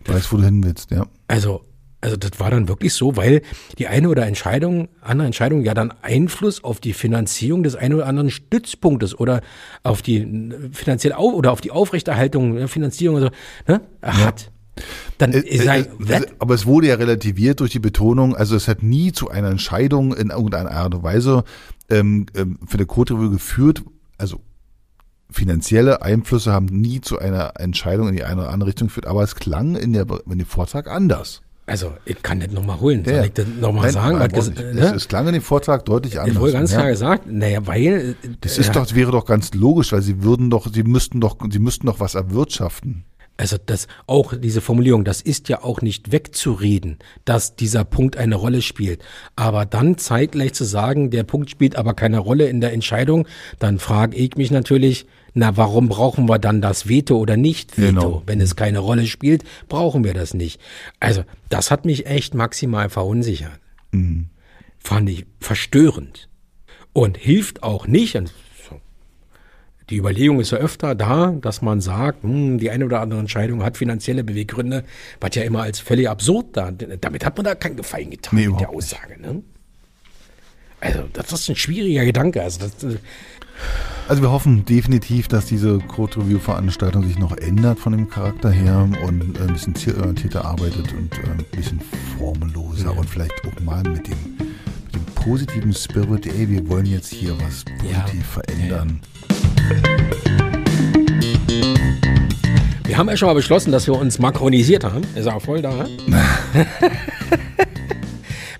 Weiß, 0.06 0.32
wo 0.32 0.38
du 0.38 0.44
hin 0.44 0.64
willst, 0.64 0.92
ja. 0.92 1.06
Also, 1.28 1.64
also 2.02 2.16
das 2.16 2.40
war 2.40 2.50
dann 2.50 2.68
wirklich 2.68 2.94
so, 2.94 3.18
weil 3.18 3.42
die 3.78 3.88
eine 3.88 4.10
oder 4.10 4.26
Entscheidung, 4.26 4.88
andere 5.02 5.26
Entscheidung 5.26 5.64
ja 5.64 5.74
dann 5.74 5.94
Einfluss 6.02 6.64
auf 6.64 6.80
die 6.80 6.94
Finanzierung 6.94 7.64
des 7.64 7.76
einen 7.76 7.96
oder 7.96 8.08
anderen 8.08 8.32
Stützpunktes 8.32 9.20
oder 9.20 9.42
auf 9.84 10.02
die 10.02 10.18
äh, 10.20 10.70
finanzielle 10.72 11.18
Au 11.18 11.32
oder 11.32 11.52
auf 11.52 11.62
die 11.62 11.72
Aufrechterhaltung 11.72 12.56
der 12.56 12.68
Finanzierung 12.68 13.18
also, 13.18 13.30
ne, 13.68 13.82
hat. 14.02 14.52
Dann 15.18 15.34
Äh, 15.34 15.39
äh, 15.39 15.58
sei, 15.63 15.80
äh, 15.82 16.13
äh, 16.13 16.26
aber 16.39 16.54
es 16.56 16.65
wurde 16.65 16.88
ja 16.88 16.96
relativiert 16.96 17.60
durch 17.60 17.72
die 17.72 17.80
Betonung, 17.80 18.36
also 18.36 18.56
es 18.56 18.68
hat 18.68 18.84
nie 18.84 19.12
zu 19.12 19.30
einer 19.30 19.50
Entscheidung 19.50 20.13
in 20.15 20.30
irgendeiner 20.30 20.72
Art 20.72 20.94
und 20.96 21.04
Weise 21.04 21.44
ähm, 21.89 22.26
ähm, 22.36 22.60
für 22.68 22.78
eine 22.78 22.86
Code 22.86 23.13
Review 23.15 23.32
geführt, 23.32 23.84
also 24.18 24.42
finanzielle 25.32 26.02
Einflüsse 26.02 26.52
haben 26.52 26.65
nie 26.68 27.02
zu 27.02 27.20
einer 27.20 27.54
Entscheidung 27.60 28.10
in 28.10 28.15
die 28.15 28.24
eine 28.24 28.42
oder 28.42 28.50
andere 28.52 28.70
Richtung 28.70 28.88
geführt, 28.88 29.06
aber 29.08 29.24
es 29.24 29.36
klang 29.36 29.76
in, 29.76 29.94
der, 29.94 30.06
in 30.30 30.38
dem 30.39 30.48
Vortrag 30.48 30.88
anders. 30.88 31.42
also 31.68 31.94
ich 32.06 32.22
kann 32.24 32.39
das 32.39 32.50
nochmal 32.52 32.80
holen. 32.80 33.06
Soll 33.06 33.13
Ja. 33.13 33.24
ich 33.26 33.34
das 33.34 33.46
nochmal 33.60 33.92
sagen? 33.92 34.18
nein, 34.18 34.32
es, 34.34 34.50
ne? 34.50 34.94
es 34.96 35.08
klang 35.08 35.28
in 35.28 35.34
dem 35.34 35.44
Vortrag 35.44 35.86
deutlich 35.86 36.20
anders. 36.20 36.34
Ich 36.34 36.39
wurde 36.42 36.54
ganz 36.54 36.72
ja. 36.72 36.78
klar 36.80 36.89
gesagt, 36.89 37.28
naja, 37.28 37.65
weil 37.68 38.15
äh, 38.24 38.30
Das 38.42 38.58
ist 38.58 38.76
doch, 38.76 38.96
wäre 38.96 39.12
doch 39.12 39.26
ganz 39.26 39.54
logisch, 39.54 39.92
weil 39.92 40.02
sie 40.02 40.24
würden 40.24 40.50
doch, 40.50 40.68
sie 40.74 40.84
müssten 40.84 41.22
doch, 41.22 41.38
sie 41.52 41.60
müssten 41.60 41.86
doch 41.86 42.00
was 42.00 42.15
erwirtschaften. 42.15 43.06
Also 43.39 43.56
das 43.58 43.88
auch 44.06 44.34
diese 44.38 44.60
Formulierung, 44.60 45.06
das 45.06 45.21
ist 45.21 45.47
ja 45.47 45.63
auch 45.63 45.82
nicht 45.82 46.12
wegzureden, 46.12 46.97
dass 47.23 47.56
dieser 47.56 47.86
Punkt 47.86 48.17
eine 48.17 48.36
Rolle 48.36 48.62
spielt. 48.62 49.02
Aber 49.38 49.65
dann 49.65 49.97
zeitgleich 49.97 50.54
zu 50.54 50.65
sagen, 50.65 51.10
der 51.10 51.23
Punkt 51.23 51.49
spielt 51.49 51.78
aber 51.78 51.93
keine 51.93 52.19
Rolle 52.19 52.49
in 52.49 52.60
der 52.60 52.73
Entscheidung, 52.73 53.25
dann 53.58 53.80
frage 53.80 54.17
ich 54.17 54.36
mich 54.36 54.52
natürlich, 54.52 55.06
na, 55.34 55.56
warum 55.56 55.88
brauchen 55.88 56.28
wir 56.28 56.38
dann 56.38 56.62
das 56.62 56.89
Veto 56.89 57.15
oder 57.17 57.38
nicht 57.38 57.78
Veto? 57.78 57.88
Genau. 57.88 58.23
Wenn 58.25 58.41
es 58.41 58.58
keine 58.58 58.80
Rolle 58.80 59.08
spielt, 59.08 59.45
brauchen 59.69 60.04
wir 60.04 60.13
das 60.13 60.34
nicht. 60.34 60.60
Also, 60.99 61.23
das 61.47 61.71
hat 61.71 61.86
mich 61.86 62.08
echt 62.08 62.34
maximal 62.34 62.89
verunsichert. 62.89 63.58
Fand 64.80 65.10
ich 65.10 65.25
verstörend. 65.39 66.28
Und 66.91 67.17
hilft 67.17 67.63
auch 67.63 67.88
nicht, 67.88 68.17
und 68.17 68.34
die 69.89 69.97
Überlegung 69.97 70.39
ist 70.39 70.52
ja 70.52 70.58
öfter 70.60 70.93
da, 70.95 71.32
dass 71.41 71.62
man 71.62 71.82
sagt, 71.82 72.23
hm, 72.23 72.58
die 72.60 72.69
eine 72.69 72.86
oder 72.86 73.02
andere 73.02 73.19
Entscheidung 73.19 73.63
hat 73.63 73.78
finanzielle 73.78 74.23
Beweggründe, 74.23 74.84
was 75.19 75.36
ja 75.36 75.43
immer 75.43 75.63
als 75.63 75.80
völlig 75.80 76.08
absurd 76.10 76.47
da. 76.54 76.71
Damit 76.71 77.25
hat 77.25 77.36
man 77.38 77.45
da 77.45 77.56
keinen 77.56 77.75
Gefallen 77.78 78.12
getan 78.12 78.38
Nee, 78.39 78.47
mit 78.49 78.60
der. 78.60 78.69
Aussage. 78.69 79.19
Ne? 79.19 79.41
Also, 80.80 81.04
das 81.13 81.32
ist 81.32 81.49
ein 81.49 81.56
schwieriger 81.56 82.06
Gedanke. 82.06 82.41
Also, 82.41 82.60
das, 82.62 82.84
äh, 82.84 82.97
Also 84.08 84.21
wir 84.21 84.32
hoffen 84.32 84.63
definitiv, 84.65 85.28
dass 85.28 85.45
diese 85.45 85.80
Code 85.80 86.17
Review 86.21 86.39
Veranstaltung 86.39 87.06
sich 87.06 87.19
noch 87.19 87.36
ändert 87.36 87.80
von 87.80 87.91
dem 87.91 88.10
Charakter 88.10 88.49
her 88.49 88.88
und 89.06 89.38
äh, 89.38 89.41
ein 89.41 89.54
bisschen 89.54 89.75
zielorientierter 89.75 90.45
arbeitet 90.45 90.93
und 90.93 91.13
äh, 91.17 91.32
ein 91.32 91.45
bisschen 91.52 91.82
formelloser 92.17 92.95
und 92.97 93.10
vielleicht 93.10 93.34
auch 93.45 93.60
mal 93.62 93.84
mit 93.84 94.08
dem, 94.08 94.17
mit 94.38 94.95
dem 94.95 95.06
positiven 95.15 95.73
Spirit, 95.73 96.25
ey, 96.28 96.49
wir 96.49 96.67
wollen 96.69 96.86
jetzt 96.86 97.12
hier 97.13 97.34
was 97.41 97.65
Ja. 97.89 97.99
positiv 98.02 98.25
verändern. 98.25 99.02
Wir 102.86 102.98
haben 102.98 103.10
ja 103.10 103.17
schon 103.17 103.28
mal 103.28 103.34
beschlossen, 103.36 103.72
dass 103.72 103.88
wir 103.88 103.95
uns 103.95 104.19
makronisiert 104.19 104.84
haben. 104.84 105.04
Ist 105.15 105.28
auch 105.28 105.41
voll 105.41 105.62
da. 105.62 105.88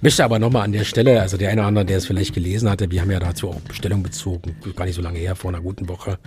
Möchte 0.02 0.24
aber 0.24 0.40
nochmal 0.40 0.64
an 0.64 0.72
der 0.72 0.86
Stelle, 0.86 1.20
also 1.22 1.36
der 1.36 1.50
eine 1.50 1.60
oder 1.60 1.68
andere, 1.68 1.84
der 1.86 1.98
es 1.98 2.06
vielleicht 2.06 2.34
gelesen 2.34 2.70
hatte, 2.70 2.90
wir 2.90 3.02
haben 3.02 3.12
ja 3.12 3.20
dazu 3.20 3.50
auch 3.50 3.60
Stellung 3.74 4.02
bezogen, 4.02 4.56
gar 4.78 4.86
nicht 4.86 4.96
so 4.96 5.02
lange 5.02 5.20
her, 5.20 5.36
vor 5.36 5.50
einer 5.52 5.60
guten 5.60 5.90
Woche. 5.90 6.20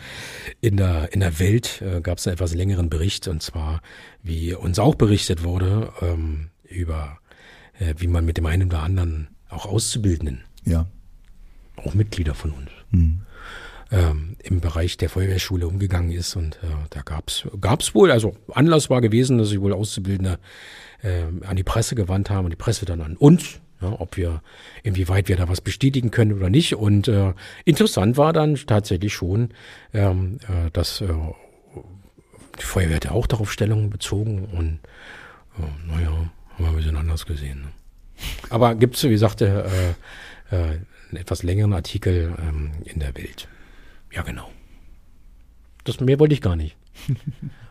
In 0.60 0.76
der, 0.76 1.10
in 1.14 1.20
der 1.20 1.38
Welt 1.38 1.80
äh, 1.80 2.02
gab 2.02 2.18
es 2.18 2.26
einen 2.26 2.34
etwas 2.34 2.52
längeren 2.54 2.90
Bericht, 2.90 3.28
und 3.28 3.42
zwar, 3.42 3.80
wie 4.22 4.52
uns 4.52 4.78
auch 4.78 4.94
berichtet 4.94 5.42
wurde, 5.42 5.90
ähm, 6.02 6.50
über 6.64 7.16
äh, 7.78 7.94
wie 7.96 8.08
man 8.08 8.26
mit 8.26 8.36
dem 8.36 8.44
einen 8.44 8.68
oder 8.68 8.82
anderen 8.82 9.28
auch 9.48 9.64
Auszubildenden, 9.64 10.42
Ja. 10.66 10.84
auch 11.76 11.94
Mitglieder 11.94 12.34
von 12.34 12.50
uns, 12.50 12.68
ähm, 13.92 14.36
im 14.42 14.60
Bereich 14.60 14.96
der 14.96 15.10
Feuerwehrschule 15.10 15.68
umgegangen 15.68 16.10
ist. 16.10 16.34
Und 16.34 16.56
äh, 16.56 16.66
da 16.90 17.02
gab's 17.02 17.46
gab's 17.60 17.94
wohl, 17.94 18.10
also 18.10 18.34
Anlass 18.52 18.90
war 18.90 19.00
gewesen, 19.00 19.38
dass 19.38 19.50
sich 19.50 19.60
wohl 19.60 19.72
Auszubildende 19.72 20.38
äh, 21.02 21.24
an 21.46 21.56
die 21.56 21.62
Presse 21.62 21.94
gewandt 21.94 22.30
haben 22.30 22.46
und 22.46 22.50
die 22.50 22.56
Presse 22.56 22.86
dann 22.86 23.02
an 23.02 23.16
uns, 23.16 23.60
ja, 23.80 23.92
ob 24.00 24.16
wir, 24.16 24.42
inwieweit 24.82 25.28
wir 25.28 25.36
da 25.36 25.48
was 25.48 25.60
bestätigen 25.60 26.10
können 26.10 26.32
oder 26.32 26.48
nicht. 26.48 26.74
Und 26.74 27.06
äh, 27.06 27.34
interessant 27.64 28.16
war 28.16 28.32
dann 28.32 28.54
tatsächlich 28.54 29.12
schon, 29.12 29.50
ähm, 29.92 30.38
äh, 30.48 30.70
dass 30.72 31.00
äh, 31.02 31.08
die 32.58 32.64
Feuerwehr 32.64 32.96
hat 32.96 33.04
ja 33.04 33.10
auch 33.12 33.26
darauf 33.26 33.52
Stellung 33.52 33.90
bezogen 33.90 34.46
und 34.46 34.80
äh, 35.58 35.92
naja, 35.92 36.10
haben 36.10 36.30
wir 36.58 36.68
ein 36.68 36.76
bisschen 36.76 36.96
anders 36.96 37.26
gesehen. 37.26 37.62
Ne? 37.62 37.68
Aber 38.50 38.74
gibt's, 38.74 39.02
wie 39.04 39.10
gesagt, 39.10 39.40
äh, 39.40 39.60
äh, 39.60 39.64
einen 40.50 40.86
etwas 41.16 41.42
längeren 41.42 41.72
Artikel 41.72 42.34
ähm, 42.38 42.72
in 42.84 43.00
der 43.00 43.14
Welt. 43.16 43.48
Ja, 44.14 44.22
genau. 44.22 44.50
Das 45.84 46.00
mehr 46.00 46.18
wollte 46.18 46.34
ich 46.34 46.40
gar 46.40 46.56
nicht. 46.56 46.76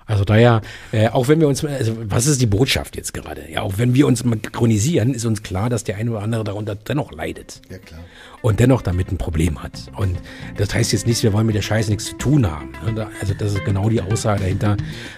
Also 0.08 0.26
daher, 0.26 0.62
äh, 0.92 1.08
auch 1.08 1.30
wenn 1.30 1.40
wir 1.40 1.48
uns, 1.48 1.64
also 1.64 1.96
was 2.04 2.26
ist 2.26 2.42
die 2.42 2.46
Botschaft 2.48 2.98
jetzt 2.98 3.14
gerade? 3.14 3.50
Ja, 3.50 3.62
auch 3.62 3.78
wenn 3.78 3.94
wir 3.94 4.08
uns 4.08 4.26
makronisieren, 4.26 5.14
ist 5.14 5.24
uns 5.24 5.42
klar, 5.42 5.70
dass 5.70 5.86
der 5.86 5.96
eine 5.96 6.12
oder 6.12 6.22
andere 6.22 6.44
darunter 6.44 6.76
dennoch 6.76 7.14
leidet 7.14 7.62
Ja, 7.70 7.78
klar. 7.78 8.02
und 8.42 8.60
dennoch 8.60 8.82
damit 8.82 9.10
ein 9.10 9.18
Problem 9.18 9.64
hat. 9.64 9.90
Und 9.96 10.18
das 10.58 10.74
heißt 10.74 10.92
jetzt 10.92 11.08
nicht, 11.08 11.24
wir 11.24 11.32
wollen 11.32 11.46
mit 11.46 11.56
der 11.56 11.62
Scheiße 11.62 11.90
nichts 11.92 12.08
zu 12.08 12.18
tun 12.18 12.46
haben. 12.50 12.72
ne? 12.94 13.08
Also 13.22 13.34
das 13.36 13.54
ist 13.54 13.64
genau 13.64 13.88
die 13.90 14.02
Aussage 14.02 14.42
dahinter. 14.42 14.76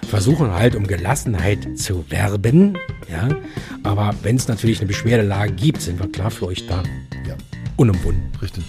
Versuchen 0.08 0.52
halt 0.52 0.76
um 0.76 0.86
Gelassenheit 0.86 1.76
zu 1.76 2.08
werben, 2.10 2.78
ja. 3.10 3.30
Aber 3.82 4.14
wenn 4.22 4.36
es 4.36 4.46
natürlich 4.46 4.78
eine 4.78 4.86
Beschwerdelage 4.86 5.54
gibt, 5.54 5.80
sind 5.80 5.98
wir 5.98 6.12
klar 6.12 6.30
für 6.30 6.46
euch 6.46 6.68
da. 6.68 6.84
Ja, 7.26 7.34
Unumwunden. 7.76 8.30
richtig. 8.40 8.62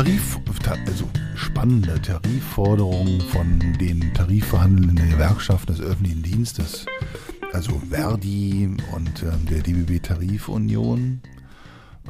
Tarif, 0.00 0.38
ta- 0.62 0.78
also 0.86 1.06
spannende 1.34 2.00
Tarifforderungen 2.00 3.20
von 3.20 3.60
den 3.78 4.14
Tarifverhandelnden 4.14 5.10
Gewerkschaften 5.10 5.74
des 5.74 5.82
öffentlichen 5.82 6.22
Dienstes, 6.22 6.86
also 7.52 7.82
Verdi 7.90 8.76
und 8.96 9.22
ähm, 9.22 9.44
der 9.44 9.60
DBB 9.60 10.02
Tarifunion, 10.02 11.20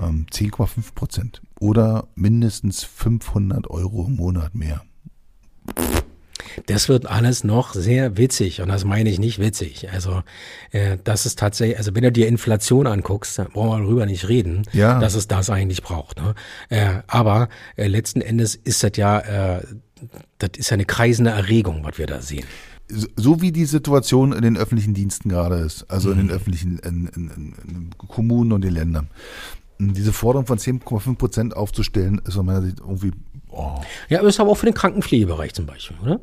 ähm, 0.01 0.25
10,5 0.33 0.95
Prozent 0.95 1.43
oder 1.59 2.07
mindestens 2.15 2.85
500 2.85 3.69
Euro 3.69 4.07
im 4.07 4.15
Monat 4.15 4.55
mehr. 4.55 4.83
Das 6.67 6.89
wird 6.89 7.07
alles 7.07 7.45
noch 7.45 7.75
sehr 7.75 8.17
witzig 8.17 8.61
und 8.61 8.69
das 8.69 8.85
meine 8.85 9.11
ich 9.11 9.19
nicht 9.19 9.39
witzig. 9.39 9.91
Also 9.93 10.23
äh, 10.73 10.99
das 11.05 11.27
ist 11.27 11.39
tatsächlich, 11.39 11.79
also 11.79 11.95
wenn 11.95 12.03
du 12.03 12.13
dir 12.13 12.29
Inflation 12.29 12.87
anguckst, 12.87 13.39
da 13.39 13.45
brauchen 13.45 13.81
wir 13.81 13.85
darüber 13.85 14.07
nicht 14.07 14.29
reden, 14.29 14.63
Ja. 14.73 14.99
dass 15.01 15.15
es 15.15 15.29
das 15.29 15.51
eigentlich 15.51 15.83
braucht. 15.83 16.19
Ne? 16.21 16.35
Äh, 16.69 17.03
aber 17.07 17.49
äh, 17.77 17.87
letzten 17.87 18.21
Endes 18.21 18.55
ist 18.55 18.83
das 18.83 18.93
ja, 18.97 19.19
äh, 19.59 19.63
das 20.39 20.51
ist 20.57 20.71
ja 20.71 20.75
eine 20.75 20.85
kreisende 20.87 21.31
Erregung, 21.31 21.85
was 21.85 21.99
wir 21.99 22.07
da 22.07 22.21
sehen. 22.21 22.45
so- 23.17 23.41
wie 23.41 23.53
die 23.53 23.67
Situation 23.67 24.33
in 24.33 24.43
den 24.43 24.57
öffentlichen 24.57 24.95
Diensten 24.95 25.29
gerade 25.29 25.57
ist, 25.57 25.85
also 25.91 26.11
in 26.11 26.19
den 26.19 26.31
öffentlichen 26.31 26.79
in, 26.81 27.07
in, 27.15 27.31
in, 27.31 27.55
in 27.69 27.91
Kommunen 27.99 28.53
und 28.53 28.63
den 28.63 28.73
Ländern. 28.75 29.09
Diese 29.79 30.13
Forderung 30.13 30.47
von 30.47 30.59
10,5 30.59 31.17
Prozent 31.17 31.57
aufzustellen, 31.57 32.21
ist 32.27 32.37
aus 32.37 32.45
meiner 32.45 32.61
Sicht 32.63 32.81
irgendwie, 32.81 33.13
oh. 33.49 33.81
Ja, 34.11 34.19
aber 34.19 34.27
das 34.27 34.35
ist 34.37 34.41
aber 34.41 34.51
auch 34.51 34.57
für 34.57 34.67
den 34.67 34.75
Krankenpflegebereich 34.75 35.55
zum 35.55 35.65
Beispiel, 35.67 35.97
oder? 36.03 36.21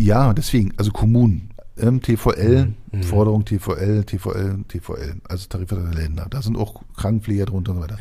Ja, 0.00 0.32
deswegen, 0.32 0.72
also 0.76 0.90
Kommunen, 0.92 1.50
ähm, 1.76 2.00
TVL, 2.00 2.72
Forderung 3.02 3.44
TVL, 3.44 4.04
TVL, 4.04 4.64
TVL, 4.68 5.20
also 5.28 5.46
Tarifvertrag 5.48 5.92
der 5.92 6.02
Länder, 6.02 6.26
da 6.30 6.42
sind 6.42 6.56
auch 6.56 6.82
Krankenpfleger 6.96 7.46
drunter 7.46 7.72
und 7.72 7.78
so 7.78 7.82
weiter. 7.82 7.98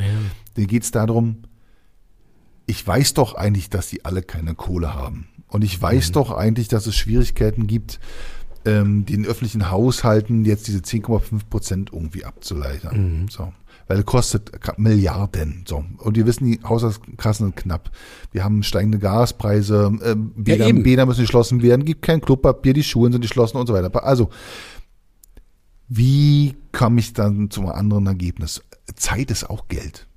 Denen 0.57 0.67
geht 0.67 0.83
es 0.83 0.91
darum, 0.91 1.43
ich 2.65 2.85
weiß 2.85 3.15
doch 3.15 3.35
eigentlich, 3.35 3.69
dass 3.69 3.89
die 3.89 4.05
alle 4.05 4.21
keine 4.21 4.55
Kohle 4.55 4.93
haben. 4.93 5.27
Und 5.47 5.63
ich 5.63 5.81
weiß 5.81 6.11
doch 6.11 6.31
eigentlich, 6.31 6.67
dass 6.67 6.85
es 6.85 6.95
Schwierigkeiten 6.95 7.65
gibt, 7.65 7.99
ähm, 8.65 9.05
den 9.05 9.25
öffentlichen 9.25 9.71
Haushalten 9.71 10.45
jetzt 10.45 10.67
diese 10.67 10.79
10,5 10.79 11.49
Prozent 11.49 11.89
irgendwie 11.91 12.25
abzuleitern. 12.25 13.21
Mhm. 13.21 13.27
So. 13.29 13.53
Weil 13.87 13.99
es 13.99 14.05
kostet 14.05 14.51
Milliarden. 14.77 15.65
So. 15.67 15.83
Und 15.97 16.15
wir 16.15 16.25
wissen, 16.25 16.45
die 16.45 16.59
Haushaltskassen 16.63 17.47
sind 17.47 17.55
knapp. 17.55 17.91
Wir 18.31 18.43
haben 18.43 18.63
steigende 18.63 18.99
Gaspreise, 18.99 19.91
ähm, 20.03 20.31
Bäder, 20.35 20.67
eben. 20.67 20.83
Bäder 20.83 21.05
müssen 21.05 21.21
geschlossen 21.21 21.61
werden, 21.61 21.85
gibt 21.85 22.03
kein 22.03 22.21
Klopapier, 22.21 22.73
die 22.73 22.83
Schulen 22.83 23.11
sind 23.11 23.21
geschlossen 23.21 23.57
und 23.57 23.67
so 23.67 23.73
weiter. 23.73 24.03
Also, 24.03 24.29
wie 25.87 26.55
komme 26.71 26.99
ich 26.99 27.13
dann 27.13 27.49
zum 27.49 27.67
anderen 27.67 28.05
Ergebnis? 28.05 28.61
Zeit 28.95 29.31
ist 29.31 29.49
auch 29.49 29.67
Geld. 29.67 30.07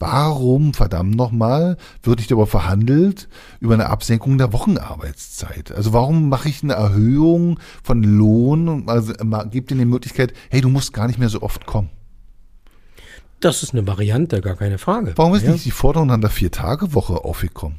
Warum, 0.00 0.74
verdammt 0.74 1.14
nochmal, 1.14 1.76
wird 2.02 2.18
nicht 2.18 2.30
darüber 2.30 2.48
verhandelt, 2.48 3.28
über 3.60 3.74
eine 3.74 3.90
Absenkung 3.90 4.38
der 4.38 4.52
Wochenarbeitszeit? 4.52 5.70
Also 5.72 5.92
warum 5.92 6.28
mache 6.28 6.48
ich 6.48 6.62
eine 6.62 6.74
Erhöhung 6.74 7.60
von 7.82 8.02
Lohn 8.02 8.68
und 8.68 8.88
also, 8.88 9.12
äh, 9.12 9.48
gebe 9.50 9.68
dir 9.68 9.76
die 9.76 9.84
Möglichkeit, 9.84 10.34
hey, 10.50 10.60
du 10.60 10.68
musst 10.68 10.92
gar 10.92 11.06
nicht 11.06 11.18
mehr 11.18 11.28
so 11.28 11.42
oft 11.42 11.64
kommen? 11.64 11.90
Das 13.40 13.62
ist 13.62 13.72
eine 13.74 13.86
Variante, 13.86 14.40
gar 14.40 14.56
keine 14.56 14.78
Frage. 14.78 15.12
Warum 15.16 15.34
ist 15.34 15.44
ja? 15.44 15.52
nicht 15.52 15.64
die 15.64 15.70
Forderung 15.70 16.10
an 16.10 16.20
der 16.20 16.30
Vier-Tage-Woche 16.30 17.24
aufgekommen? 17.24 17.78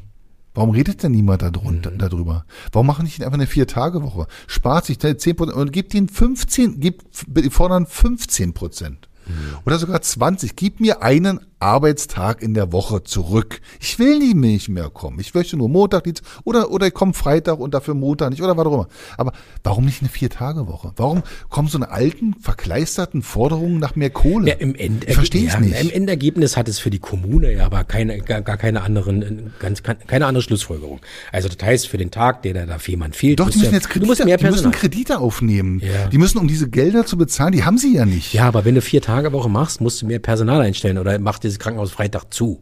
Warum 0.53 0.70
redet 0.70 1.03
denn 1.03 1.12
niemand 1.12 1.41
darunter, 1.41 1.91
Mhm. 1.91 1.97
darüber? 1.97 2.45
Warum 2.72 2.88
machen 2.88 3.03
nicht 3.03 3.22
einfach 3.22 3.34
eine 3.34 3.47
Vier-Tage-Woche? 3.47 4.28
Spart 4.47 4.86
sich 4.86 4.97
da 4.97 5.18
10 5.18 5.36
Prozent 5.36 5.58
und 5.58 5.74
gibt 5.74 5.93
ihnen 5.93 6.08
15, 6.08 6.80
gibt, 6.80 7.03
fordern 7.51 7.86
15 7.88 8.53
Prozent. 8.53 9.10
Mhm. 9.28 9.58
Oder 9.66 9.80
sogar 9.80 10.01
20. 10.01 10.56
Gib 10.56 10.80
mir 10.80 11.01
einen 11.01 11.39
Arbeitstag 11.60 12.41
in 12.41 12.53
der 12.53 12.72
Woche 12.72 13.03
zurück. 13.03 13.60
Ich 13.80 13.97
will 13.99 14.20
nie- 14.20 14.34
nicht 14.34 14.70
mehr 14.70 14.89
kommen. 14.89 15.20
Ich 15.20 15.34
möchte 15.34 15.58
nur 15.58 15.70
Montag, 15.70 16.03
Dienstag 16.03 16.26
oder, 16.43 16.70
oder 16.72 16.88
ich 16.88 16.93
komme 16.93 17.14
Freitag 17.14 17.60
und 17.60 17.74
dafür 17.74 17.93
Montag 17.93 18.30
nicht 18.30 18.41
oder 18.41 18.56
was 18.58 18.66
auch 18.68 18.74
immer. 18.74 18.88
Aber 19.18 19.32
warum 19.64 19.86
nicht 19.86 20.01
eine 20.01 20.10
Vier-Tage-Woche? 20.10 20.91
Warum 20.97 21.24
kommen 21.49 21.68
so 21.68 21.78
eine 21.78 21.89
alten, 21.89 22.36
verkleisterten 22.39 23.22
Forderungen 23.22 23.80
nach 23.80 23.95
mehr 23.95 24.10
Kohle? 24.10 24.49
Ja, 24.49 24.56
im, 24.56 24.76
End, 24.76 25.06
ich 25.08 25.14
verstehe 25.16 25.47
es 25.47 25.53
ja, 25.53 25.60
nicht. 25.60 25.82
Im 25.82 25.89
Endergebnis 25.89 26.58
hat 26.58 26.68
es 26.68 26.80
für 26.80 26.89
die 26.89 26.99
Kommune 26.99 27.51
ja 27.53 27.66
aber 27.66 27.84
keine, 27.84 28.20
gar, 28.20 28.41
gar 28.41 28.58
keine 28.58 28.82
anderen, 28.82 29.53
ganz, 29.60 29.82
keine 29.84 30.26
andere 30.28 30.41
Schlussfolgerung. 30.43 30.99
Also 31.32 31.49
das 31.49 31.66
heißt, 31.66 31.88
für 31.88 31.97
den 31.97 32.12
Tag, 32.12 32.43
der 32.43 32.53
da 32.53 32.66
dafür 32.66 32.91
jemand 32.93 33.16
fehlt, 33.16 33.39
Doch, 33.39 33.49
die 33.49 33.58
müssen 33.60 33.70
du- 33.72 33.76
jetzt 33.76 33.89
Kredite, 33.89 34.08
musst 34.08 34.24
mehr 34.26 34.38
die 34.38 34.45
müssen. 34.45 34.72
Kredite 34.72 35.20
aufnehmen. 35.20 35.80
Ja. 35.80 36.08
Die 36.10 36.18
müssen, 36.18 36.38
um 36.38 36.47
diese 36.47 36.70
Gelder 36.70 37.06
zu 37.06 37.18
bezahlen, 37.18 37.53
die 37.53 37.64
haben 37.64 37.78
sie 37.78 37.95
ja 37.95 38.06
nicht. 38.06 38.34
Ja, 38.34 38.47
aber 38.47 38.66
wenn 38.66 38.76
du 38.76 38.82
vier 38.82 39.01
Tage 39.01 39.32
Woche 39.34 39.49
machst, 39.49 39.82
musst 39.82 40.01
du 40.01 40.06
mehr 40.06 40.20
Personal 40.20 40.62
einstellen 40.62 40.97
oder 40.97 41.18
mach 41.20 41.39
dieses 41.56 41.64
Krankenhaus 41.64 41.91
Freitag 41.91 42.34
zu. 42.34 42.62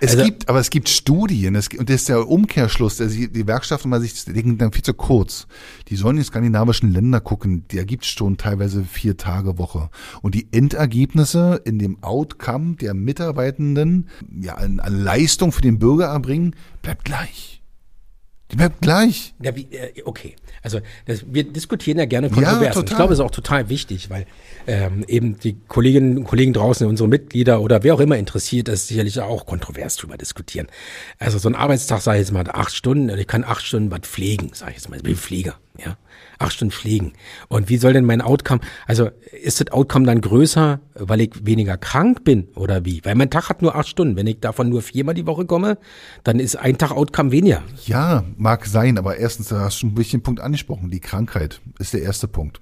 Es 0.00 0.10
Also- 0.12 0.24
gibt, 0.24 0.48
aber 0.48 0.58
es 0.58 0.68
gibt 0.70 0.88
Studien, 0.88 1.54
es, 1.54 1.70
gibt- 1.70 1.80
und 1.80 1.88
das 1.88 1.96
ist 2.02 2.08
der 2.08 2.28
Umkehrschluss, 2.28 2.96
dass 2.98 3.12
die, 3.12 3.32
die 3.32 3.46
Werkstätten 3.46 3.88
mal 3.88 4.00
sich 4.00 4.24
denken 4.24 4.58
dann 4.58 4.72
viel 4.72 4.82
zu 4.82 4.92
kurz. 4.92 5.46
Die 5.88 5.96
sollen 5.96 6.16
in 6.16 6.22
die 6.22 6.26
skandinavischen 6.26 6.92
Länder 6.92 7.20
gucken, 7.20 7.64
da 7.72 7.84
gibt's 7.84 8.08
schon 8.08 8.36
teilweise 8.36 8.84
vier 8.84 9.16
Tage 9.16 9.56
Woche. 9.56 9.88
Und 10.20 10.34
die 10.34 10.48
Endergebnisse 10.52 11.62
in 11.64 11.78
dem 11.78 12.02
Outcome 12.02 12.76
der 12.76 12.92
Mitarbeitenden, 12.92 14.08
ja, 14.40 14.56
an, 14.56 14.80
an 14.80 15.02
Leistung 15.02 15.52
für 15.52 15.62
den 15.62 15.78
Bürger 15.78 16.06
erbringen, 16.06 16.54
bleibt 16.82 17.04
gleich. 17.04 17.62
Bleibt 18.56 18.80
gleich. 18.80 19.34
Ja, 19.42 19.54
wie, 19.56 19.68
äh, 19.70 20.02
okay. 20.04 20.36
Also 20.62 20.80
das, 21.06 21.24
wir 21.26 21.44
diskutieren 21.44 21.98
ja 21.98 22.06
gerne 22.06 22.30
kontrovers. 22.30 22.76
und 22.76 22.88
ich 22.88 22.96
glaube, 22.96 23.12
es 23.12 23.18
ist 23.18 23.24
auch 23.24 23.30
total 23.30 23.68
wichtig, 23.68 24.08
weil 24.08 24.26
ähm, 24.66 25.04
eben 25.06 25.38
die 25.38 25.56
Kolleginnen 25.68 26.18
und 26.18 26.24
Kollegen 26.24 26.52
draußen, 26.54 26.86
unsere 26.86 27.08
Mitglieder 27.08 27.60
oder 27.60 27.82
wer 27.82 27.94
auch 27.94 28.00
immer 28.00 28.16
interessiert 28.16 28.68
ist, 28.68 28.88
sicherlich 28.88 29.20
auch 29.20 29.44
kontrovers 29.44 29.96
drüber 29.96 30.16
diskutieren. 30.16 30.68
Also 31.18 31.38
so 31.38 31.48
ein 31.48 31.54
Arbeitstag, 31.54 32.00
sage 32.00 32.18
ich 32.18 32.26
jetzt 32.26 32.32
mal, 32.32 32.48
acht 32.50 32.74
Stunden, 32.74 33.10
und 33.10 33.18
ich 33.18 33.26
kann 33.26 33.44
acht 33.44 33.64
Stunden 33.64 33.90
was 33.90 34.00
pflegen, 34.00 34.50
sage 34.54 34.70
ich 34.70 34.78
jetzt 34.78 34.88
mal, 34.88 34.96
ich 34.96 35.02
bin 35.02 35.16
Pfleger, 35.16 35.56
ja. 35.78 35.96
Acht 36.38 36.52
Stunden 36.54 36.72
pflegen. 36.72 37.12
Und 37.48 37.68
wie 37.68 37.76
soll 37.76 37.92
denn 37.92 38.04
mein 38.04 38.20
Outcome, 38.20 38.60
also 38.86 39.10
ist 39.42 39.60
das 39.60 39.70
Outcome 39.72 40.06
dann 40.06 40.20
größer, 40.20 40.80
weil 40.94 41.20
ich 41.20 41.46
weniger 41.46 41.76
krank 41.76 42.24
bin 42.24 42.48
oder 42.54 42.84
wie? 42.84 43.04
Weil 43.04 43.14
mein 43.14 43.30
Tag 43.30 43.48
hat 43.48 43.62
nur 43.62 43.76
acht 43.76 43.88
Stunden. 43.88 44.16
Wenn 44.16 44.26
ich 44.26 44.40
davon 44.40 44.68
nur 44.68 44.82
viermal 44.82 45.14
die 45.14 45.26
Woche 45.26 45.46
komme, 45.46 45.78
dann 46.24 46.40
ist 46.40 46.56
ein 46.56 46.78
Tag 46.78 46.90
Outcome 46.92 47.32
weniger. 47.32 47.62
Ja, 47.86 48.24
mag 48.36 48.66
sein, 48.66 48.98
aber 48.98 49.16
erstens, 49.16 49.48
da 49.48 49.60
hast 49.60 49.82
du 49.82 49.88
einen 49.88 49.96
wichtigen 49.96 50.22
Punkt 50.22 50.40
angesprochen. 50.40 50.90
Die 50.90 51.00
Krankheit 51.00 51.60
ist 51.78 51.92
der 51.92 52.02
erste 52.02 52.28
Punkt. 52.28 52.60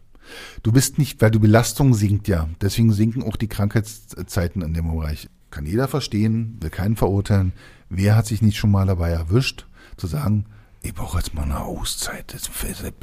Du 0.63 0.73
bist 0.73 0.99
nicht, 0.99 1.21
weil 1.21 1.31
die 1.31 1.39
Belastung 1.39 1.95
sinkt 1.95 2.29
ja. 2.29 2.49
Deswegen 2.61 2.93
sinken 2.93 3.23
auch 3.23 3.37
die 3.37 3.49
Krankheitszeiten 3.49 4.63
in 4.63 4.75
dem 4.75 4.91
Bereich. 4.91 5.29
Kann 5.51 5.67
jeder 5.67 5.89
verstehen, 5.89 6.57
will 6.61 6.71
keinen 6.71 6.97
verurteilen. 6.97 7.53
Wer 7.91 8.17
hat 8.17 8.27
sich 8.27 8.41
nicht 8.41 8.57
schon 8.57 8.71
mal 8.71 8.87
dabei 8.87 9.11
erwischt, 9.11 9.67
zu 9.97 10.07
sagen, 10.07 10.47
ich 10.83 10.95
brauche 10.95 11.19
jetzt 11.19 11.35
mal 11.35 11.43
eine 11.43 11.61
Auszeit, 11.61 12.35
das- 12.35 12.51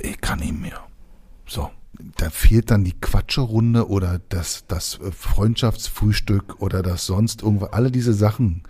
ich 0.02 0.22
kann 0.22 0.40
nicht 0.40 0.60
mehr. 0.60 0.80
So, 1.48 1.70
da 2.18 2.30
fehlt 2.30 2.72
dann 2.72 2.84
die 2.84 2.94
Quatscherunde 3.00 3.88
oder 3.90 4.20
das, 4.30 4.66
das 4.68 5.00
Freundschaftsfrühstück 5.18 6.62
oder 6.62 6.82
das 6.84 7.06
sonst 7.06 7.42
irgendwo, 7.42 7.66
alle 7.66 7.92
diese 7.92 8.14
Sachen. 8.14 8.64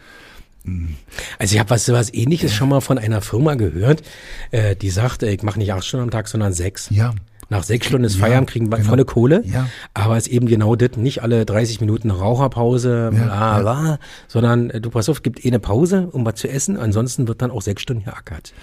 Also 1.39 1.53
ich 1.55 1.59
habe 1.59 1.69
was, 1.69 1.87
was 1.89 2.13
ähnliches 2.13 2.53
schon 2.53 2.69
mal 2.69 2.81
von 2.81 2.97
einer 2.97 3.21
Firma 3.21 3.55
gehört, 3.55 4.03
äh, 4.51 4.75
die 4.75 4.89
sagt, 4.89 5.23
äh, 5.23 5.31
ich 5.31 5.41
mache 5.41 5.57
nicht 5.57 5.73
acht 5.73 5.85
Stunden 5.85 6.03
am 6.03 6.11
Tag, 6.11 6.27
sondern 6.27 6.53
sechs. 6.53 6.89
Ja. 6.91 7.13
Nach 7.51 7.63
sechs 7.63 7.87
Stunden 7.87 8.05
ist 8.05 8.15
Ja, 8.15 8.21
Feierabend, 8.25 8.49
kriegen 8.49 8.71
wir 8.71 8.77
genau. 8.77 8.89
volle 8.89 9.05
Kohle. 9.05 9.43
Ja. 9.45 9.67
Aber 9.95 10.17
es 10.17 10.27
ist 10.27 10.33
eben 10.33 10.47
genau 10.47 10.75
das, 10.75 10.97
nicht 10.97 11.23
alle 11.23 11.45
30 11.45 11.81
Minuten 11.81 12.11
Raucherpause, 12.11 13.09
Ja, 13.11 13.25
bla, 13.25 13.59
bla, 13.61 13.99
sondern 14.27 14.69
äh, 14.69 14.79
du 14.81 14.89
pass 14.91 15.09
auf, 15.09 15.23
gibt 15.23 15.43
eh 15.43 15.47
eine 15.47 15.59
Pause, 15.59 16.07
um 16.11 16.25
was 16.25 16.35
zu 16.35 16.47
essen, 16.47 16.77
ansonsten 16.77 17.27
wird 17.27 17.41
dann 17.41 17.49
auch 17.51 17.61
sechs 17.63 17.81
Stunden 17.81 18.03
geackert. 18.03 18.53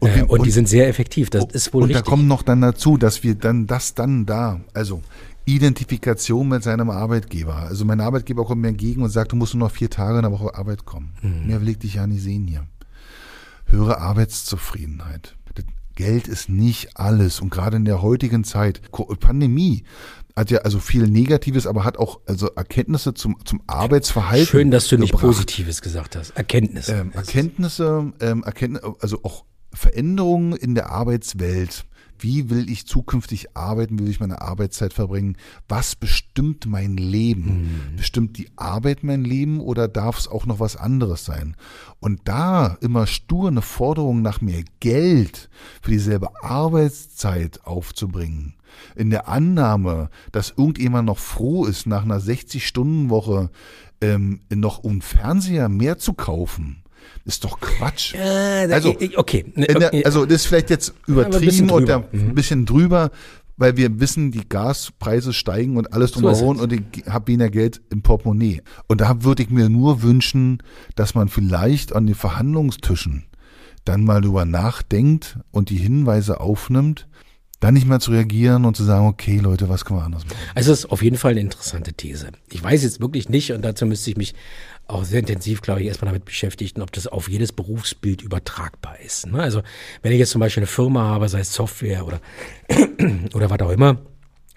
Und 0.00 0.10
Und, 0.10 0.16
äh, 0.16 0.22
und, 0.22 0.28
die 0.42 0.48
und- 0.48 0.50
sind 0.52 0.68
sehr 0.68 0.88
effektiv, 0.88 1.28
das 1.30 1.44
ist 1.52 1.74
wohl 1.74 1.82
und 1.82 1.88
richtig. 1.90 2.04
da 2.04 2.10
kommt 2.10 2.26
noch 2.26 2.42
dann 2.42 2.60
dazu, 2.62 2.96
dass 2.96 3.22
wir 3.22 3.34
dann 3.34 3.66
das 3.66 3.94
dann 3.94 4.24
da, 4.26 4.60
also 4.72 5.02
Identifikation 5.44 6.48
mit 6.48 6.62
seinem 6.62 6.90
Arbeitgeber. 6.90 7.56
Also 7.56 7.84
mein 7.84 8.00
Arbeitgeber 8.00 8.44
kommt 8.44 8.62
mir 8.62 8.68
entgegen 8.68 9.02
und 9.02 9.10
sagt, 9.10 9.32
du 9.32 9.36
musst 9.36 9.54
nur 9.54 9.68
noch 9.68 9.74
vier 9.74 9.90
Tage 9.90 10.16
in 10.16 10.22
der 10.22 10.32
Woche 10.32 10.54
Arbeit 10.54 10.84
kommen. 10.86 11.12
Mhm. 11.22 11.46
Mehr 11.46 11.60
will 11.60 11.70
ich 11.70 11.78
dich 11.78 11.94
ja 11.94 12.06
nicht 12.06 12.22
sehen 12.22 12.46
hier. 12.46 12.64
Höhere 13.66 13.98
Arbeitszufriedenheit. 14.00 15.36
Geld 16.00 16.28
ist 16.28 16.48
nicht 16.48 16.96
alles 16.96 17.40
und 17.40 17.50
gerade 17.50 17.76
in 17.76 17.84
der 17.84 18.00
heutigen 18.00 18.42
Zeit, 18.42 18.80
Pandemie 19.20 19.84
hat 20.34 20.50
ja 20.50 20.60
also 20.60 20.78
viel 20.78 21.06
Negatives, 21.06 21.66
aber 21.66 21.84
hat 21.84 21.98
auch 21.98 22.20
also 22.26 22.48
Erkenntnisse 22.48 23.12
zum, 23.12 23.36
zum 23.44 23.60
Arbeitsverhalten. 23.66 24.46
Schön, 24.46 24.70
dass 24.70 24.88
du 24.88 24.96
nicht 24.96 25.10
gebracht. 25.10 25.26
Positives 25.26 25.82
gesagt 25.82 26.16
hast. 26.16 26.30
Erkenntnisse. 26.30 26.94
Ähm, 26.94 27.12
Erkenntnisse, 27.12 28.12
ähm, 28.20 28.42
Erkenntnis, 28.44 28.82
also 29.00 29.20
auch 29.22 29.44
Veränderungen 29.72 30.54
in 30.54 30.74
der 30.74 30.90
Arbeitswelt. 30.90 31.84
Wie 32.20 32.50
will 32.50 32.70
ich 32.70 32.86
zukünftig 32.86 33.56
arbeiten? 33.56 33.98
Wie 33.98 34.04
will 34.04 34.10
ich 34.10 34.20
meine 34.20 34.40
Arbeitszeit 34.40 34.92
verbringen? 34.92 35.36
Was 35.68 35.96
bestimmt 35.96 36.66
mein 36.66 36.96
Leben? 36.96 37.50
Bestimmt 37.96 38.38
die 38.38 38.48
Arbeit 38.56 39.02
mein 39.02 39.24
Leben 39.24 39.60
oder 39.60 39.88
darf 39.88 40.18
es 40.18 40.28
auch 40.28 40.46
noch 40.46 40.60
was 40.60 40.76
anderes 40.76 41.24
sein? 41.24 41.56
Und 41.98 42.20
da 42.24 42.76
immer 42.80 43.06
stur 43.06 43.48
eine 43.48 43.62
Forderung 43.62 44.22
nach 44.22 44.40
mehr 44.40 44.62
Geld 44.80 45.48
für 45.80 45.90
dieselbe 45.90 46.28
Arbeitszeit 46.42 47.64
aufzubringen, 47.64 48.54
in 48.96 49.10
der 49.10 49.28
Annahme, 49.28 50.10
dass 50.32 50.54
irgendjemand 50.56 51.06
noch 51.06 51.18
froh 51.18 51.64
ist, 51.64 51.86
nach 51.86 52.02
einer 52.02 52.20
60-Stunden-Woche 52.20 53.50
ähm, 54.00 54.40
noch 54.52 54.78
um 54.78 55.00
Fernseher 55.00 55.68
mehr 55.68 55.98
zu 55.98 56.14
kaufen, 56.14 56.79
ist 57.24 57.44
doch 57.44 57.60
Quatsch. 57.60 58.14
äh, 58.14 58.68
also, 58.72 58.96
okay. 59.16 59.44
Der, 59.56 59.92
also 60.04 60.24
das 60.26 60.42
ist 60.42 60.46
vielleicht 60.46 60.70
jetzt 60.70 60.94
übertrieben 61.06 61.68
da 61.86 62.04
ein 62.12 62.34
bisschen 62.34 62.66
drüber, 62.66 63.10
weil 63.56 63.76
wir 63.76 64.00
wissen, 64.00 64.32
die 64.32 64.48
Gaspreise 64.48 65.32
steigen 65.34 65.76
und 65.76 65.92
alles 65.92 66.12
So 66.12 66.20
drumherum 66.20 66.56
es. 66.56 66.62
und 66.62 66.72
ich 66.72 66.82
habe 67.06 67.28
weniger 67.28 67.50
Geld 67.50 67.82
im 67.90 68.00
Portemonnaie. 68.02 68.62
Und 68.88 69.02
da 69.02 69.22
würde 69.22 69.42
ich 69.42 69.50
mir 69.50 69.68
nur 69.68 70.02
wünschen, 70.02 70.62
dass 70.94 71.14
man 71.14 71.28
vielleicht 71.28 71.94
an 71.94 72.06
den 72.06 72.14
Verhandlungstischen 72.14 73.26
dann 73.84 74.04
mal 74.04 74.22
drüber 74.22 74.44
nachdenkt 74.46 75.38
und 75.50 75.70
die 75.70 75.76
Hinweise 75.76 76.40
aufnimmt, 76.40 77.06
dann 77.60 77.74
nicht 77.74 77.86
mehr 77.86 78.00
zu 78.00 78.12
reagieren 78.12 78.64
und 78.64 78.76
zu 78.76 78.84
sagen, 78.84 79.06
okay 79.06 79.38
Leute, 79.38 79.68
was 79.68 79.84
können 79.84 80.00
wir 80.00 80.04
anders 80.04 80.24
machen? 80.24 80.38
Also 80.54 80.72
es 80.72 80.80
ist 80.80 80.90
auf 80.90 81.02
jeden 81.02 81.18
Fall 81.18 81.32
eine 81.32 81.40
interessante 81.40 81.92
These. 81.92 82.28
Ich 82.50 82.62
weiß 82.64 82.82
jetzt 82.82 83.00
wirklich 83.00 83.28
nicht, 83.28 83.52
und 83.52 83.62
dazu 83.62 83.84
müsste 83.84 84.10
ich 84.10 84.16
mich 84.16 84.34
auch 84.90 85.04
sehr 85.04 85.20
intensiv, 85.20 85.62
glaube 85.62 85.80
ich, 85.80 85.88
erstmal 85.88 86.12
damit 86.12 86.24
beschäftigen, 86.24 86.82
ob 86.82 86.92
das 86.92 87.06
auf 87.06 87.28
jedes 87.28 87.52
Berufsbild 87.52 88.22
übertragbar 88.22 89.00
ist. 89.00 89.26
ne? 89.26 89.42
Also 89.42 89.62
wenn 90.02 90.12
ich 90.12 90.18
jetzt 90.18 90.30
zum 90.30 90.40
Beispiel 90.40 90.62
eine 90.62 90.66
Firma 90.66 91.02
habe, 91.04 91.28
sei 91.28 91.40
es 91.40 91.52
Software 91.52 92.06
oder, 92.06 92.20
oder 93.34 93.50
was 93.50 93.60
auch 93.60 93.70
immer, 93.70 93.98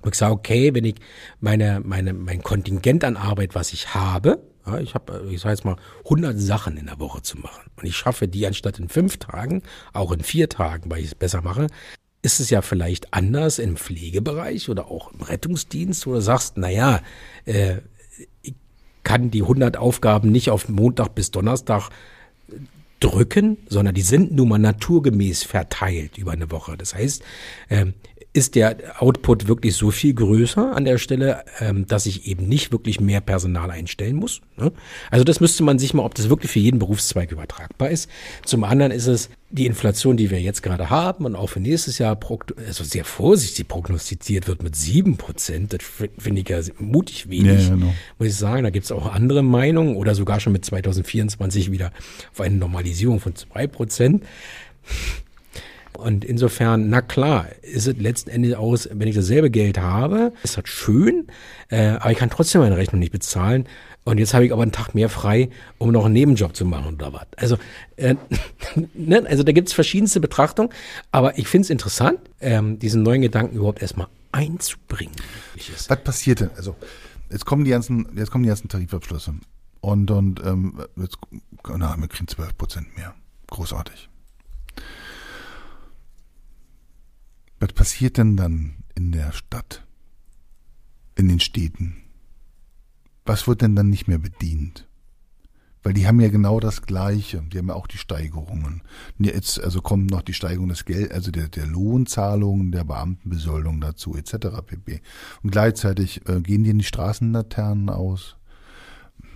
wo 0.02 0.10
ich 0.10 0.16
sage, 0.16 0.34
okay, 0.34 0.74
wenn 0.74 0.86
ich 0.86 0.96
meine, 1.40 1.82
meine, 1.84 2.14
mein 2.14 2.42
Kontingent 2.42 3.04
an 3.04 3.18
Arbeit, 3.18 3.56
was 3.56 3.74
ich 3.74 3.94
habe, 3.94 4.42
ja, 4.66 4.80
ich 4.80 4.94
habe, 4.96 5.28
ich 5.30 5.42
sage 5.42 5.56
jetzt 5.56 5.66
mal, 5.66 5.78
100 6.06 6.40
Sachen 6.40 6.78
in 6.78 6.86
der 6.86 7.00
Woche 7.00 7.22
zu 7.22 7.38
machen 7.38 7.64
und 7.76 7.86
ich 7.86 7.96
schaffe 7.96 8.28
die 8.28 8.46
anstatt 8.46 8.80
in 8.80 8.90
fünf 8.90 9.18
Tagen, 9.18 9.62
auch 9.94 10.12
in 10.12 10.22
vier 10.22 10.50
Tagen, 10.50 10.90
weil 10.90 11.00
ich 11.00 11.08
es 11.08 11.16
besser 11.16 11.42
mache, 11.42 11.68
ist 12.22 12.40
es 12.40 12.50
ja 12.50 12.62
vielleicht 12.62 13.14
anders 13.14 13.60
im 13.60 13.76
Pflegebereich 13.76 14.70
oder 14.70 14.90
auch 14.90 15.12
im 15.12 15.22
Rettungsdienst, 15.22 16.08
wo 16.08 16.14
du 16.14 16.22
sagst, 16.22 16.58
naja, 16.58 17.02
äh, 17.46 17.78
kann 19.04 19.32
die 19.32 19.42
100 19.42 19.78
Aufgaben 19.78 20.32
nicht 20.32 20.50
auf 20.50 20.70
Montag 20.70 21.16
bis 21.16 21.32
Donnerstag 21.32 21.90
drücken, 23.00 23.58
sondern 23.68 23.94
die 23.94 24.02
sind 24.02 24.32
nun 24.32 24.48
mal 24.50 24.60
naturgemäß 24.60 25.44
verteilt 25.44 26.18
über 26.18 26.32
eine 26.32 26.52
Woche. 26.52 26.78
Das 26.78 26.96
heißt, 26.96 27.24
ähm, 27.70 27.94
ist 28.36 28.56
der 28.56 29.02
Output 29.02 29.48
wirklich 29.48 29.76
so 29.76 29.92
viel 29.92 30.16
größer 30.16 30.76
an 30.76 30.86
der 30.86 30.98
Stelle, 30.98 31.44
ähm, 31.60 31.86
dass 31.88 32.08
ich 32.08 32.28
eben 32.28 32.50
nicht 32.50 32.72
wirklich 32.72 33.00
mehr 33.00 33.22
Personal 33.22 33.70
einstellen 33.70 34.16
muss. 34.16 34.42
Ne? 34.58 34.72
Also 35.12 35.24
das 35.24 35.40
müsste 35.40 35.64
man 35.64 35.78
sich 35.78 35.94
mal, 35.94 36.04
ob 36.04 36.16
das 36.16 36.30
wirklich 36.30 36.52
für 36.52 36.60
jeden 36.60 36.80
Berufszweig 36.80 37.32
übertragbar 37.32 37.92
ist. 37.92 38.10
Zum 38.44 38.64
anderen 38.64 38.92
ist 38.92 39.06
es 39.06 39.30
die 39.52 39.68
Inflation, 39.68 40.18
die 40.18 40.32
wir 40.32 40.42
jetzt 40.42 40.64
gerade 40.64 40.90
haben 40.90 41.26
und 41.26 41.36
auch 41.36 41.48
für 41.48 41.60
nächstes 41.60 42.00
Jahr 42.00 42.18
also 42.66 42.84
sehr 42.84 43.06
vorsichtig 43.06 43.68
prognostiziert 43.68 44.48
wird 44.48 44.64
mit 44.64 44.76
sieben 44.76 45.18
Prozent. 45.18 45.74
Das 45.74 45.82
finde 46.18 46.42
ich 46.42 46.50
ja 46.50 46.60
mutig 46.80 47.30
wenig, 47.30 47.68
ja, 47.68 47.76
genau. 47.76 47.94
muss 48.18 48.30
ich 48.30 48.36
sagen. 48.36 48.64
Da 48.64 48.72
gibt 48.72 48.86
es 48.86 48.92
auch 48.92 49.14
andere 49.14 49.44
Meinungen 49.44 49.96
oder 49.96 50.16
sogar 50.16 50.40
schon 50.40 50.54
mit 50.54 50.66
2024 50.66 51.72
wieder 51.72 51.92
auf 52.32 52.42
eine 52.42 52.56
Normalisierung 52.56 53.20
von 53.20 53.36
zwei 53.36 53.68
Prozent. 53.68 54.24
Und 55.98 56.26
insofern, 56.26 56.90
na 56.90 57.02
klar, 57.02 57.48
ist 57.62 57.88
es 57.88 57.98
letzten 57.98 58.30
Endes 58.30 58.56
aus, 58.56 58.90
wenn 58.92 59.08
ich 59.08 59.16
dasselbe 59.16 59.50
Geld 59.50 59.78
habe, 59.78 60.34
ist 60.44 60.58
das 60.58 60.68
schön, 60.68 61.28
äh, 61.70 61.90
aber 61.90 62.12
ich 62.12 62.18
kann 62.18 62.30
trotzdem 62.30 62.62
meine 62.62 62.78
Rechnung 62.78 63.00
nicht 63.00 63.12
bezahlen. 63.12 63.68
Und 64.06 64.18
jetzt 64.18 64.34
habe 64.34 64.46
ich 64.46 64.52
aber 64.52 64.64
einen 64.64 64.72
Tag 64.72 64.96
mehr 64.96 65.08
frei, 65.10 65.50
um 65.78 65.92
noch 65.92 66.06
einen 66.06 66.14
Nebenjob 66.14 66.56
zu 66.56 66.66
machen 66.66 66.96
oder 66.96 67.14
was. 67.14 67.28
Also, 67.38 67.58
äh, 67.96 68.16
ne? 68.94 69.24
also 69.28 69.44
da 69.44 69.52
gibt 69.52 69.70
es 69.70 69.74
verschiedenste 69.74 70.20
Betrachtungen, 70.20 70.72
aber 71.12 71.38
ich 71.38 71.48
finde 71.48 71.66
es 71.66 71.70
interessant, 71.70 72.20
ähm, 72.42 72.80
diesen 72.80 73.04
neuen 73.04 73.22
Gedanken 73.22 73.56
überhaupt 73.56 73.82
erstmal 73.82 74.08
einzubringen. 74.32 75.16
Was 75.88 76.04
passiert 76.04 76.42
denn? 76.42 76.50
Also, 76.58 76.76
jetzt 77.32 77.46
kommen 77.46 77.64
die 77.64 77.72
ganzen, 77.72 78.08
jetzt 78.16 78.32
kommen 78.32 78.44
die 78.44 78.50
ganzen 78.50 78.68
Tarifabschlüsse. 78.68 79.36
Und, 79.80 80.12
und 80.12 80.42
ähm, 80.46 80.80
jetzt, 80.98 81.18
na, 81.68 81.96
wir 81.98 82.08
kriegen 82.08 82.28
12 82.28 82.58
Prozent 82.58 82.98
mehr. 82.98 83.14
Großartig. 83.48 84.10
Was 87.64 87.72
passiert 87.72 88.18
denn 88.18 88.36
dann 88.36 88.74
in 88.94 89.14
der 89.14 89.32
Stadt? 89.32 89.88
In 91.16 91.30
den 91.30 91.40
Städten? 91.40 92.04
Was 93.26 93.48
wird 93.48 93.62
denn 93.62 93.74
dann 93.74 93.90
nicht 93.90 94.06
mehr 94.06 94.18
bedient? 94.18 94.86
Weil 95.82 95.94
die 95.94 96.06
haben 96.06 96.20
ja 96.20 96.28
genau 96.28 96.60
das 96.60 96.82
Gleiche. 96.82 97.42
Die 97.42 97.58
haben 97.58 97.70
ja 97.70 97.76
auch 97.76 97.88
die 97.88 97.98
Steigerungen. 97.98 98.82
Jetzt 99.18 99.64
also 99.64 99.82
kommt 99.82 100.12
noch 100.12 100.24
die 100.24 100.34
Steigerung 100.34 100.68
des 100.68 100.84
Geld, 100.84 101.14
also 101.14 101.32
der, 101.32 101.48
der 101.48 101.66
Lohnzahlungen, 101.66 102.74
der 102.74 102.84
Beamtenbesoldung 102.84 103.80
dazu, 103.80 104.14
etc. 104.18 104.62
pp. 104.66 105.02
Und 105.42 105.52
gleichzeitig 105.52 106.28
äh, 106.28 106.42
gehen 106.42 106.66
die 106.66 106.74
die 106.74 106.84
Straßenlaternen 106.84 107.90
aus. 107.90 108.36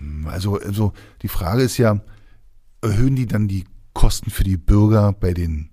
Hm, 0.00 0.26
also, 0.26 0.60
also 0.60 0.92
die 1.22 1.28
Frage 1.28 1.62
ist 1.62 1.78
ja, 1.78 2.02
erhöhen 2.82 3.16
die 3.16 3.26
dann 3.26 3.48
die 3.48 3.64
Kosten 3.94 4.28
für 4.28 4.44
die 4.44 4.58
Bürger 4.58 5.14
bei 5.14 5.32
den 5.32 5.70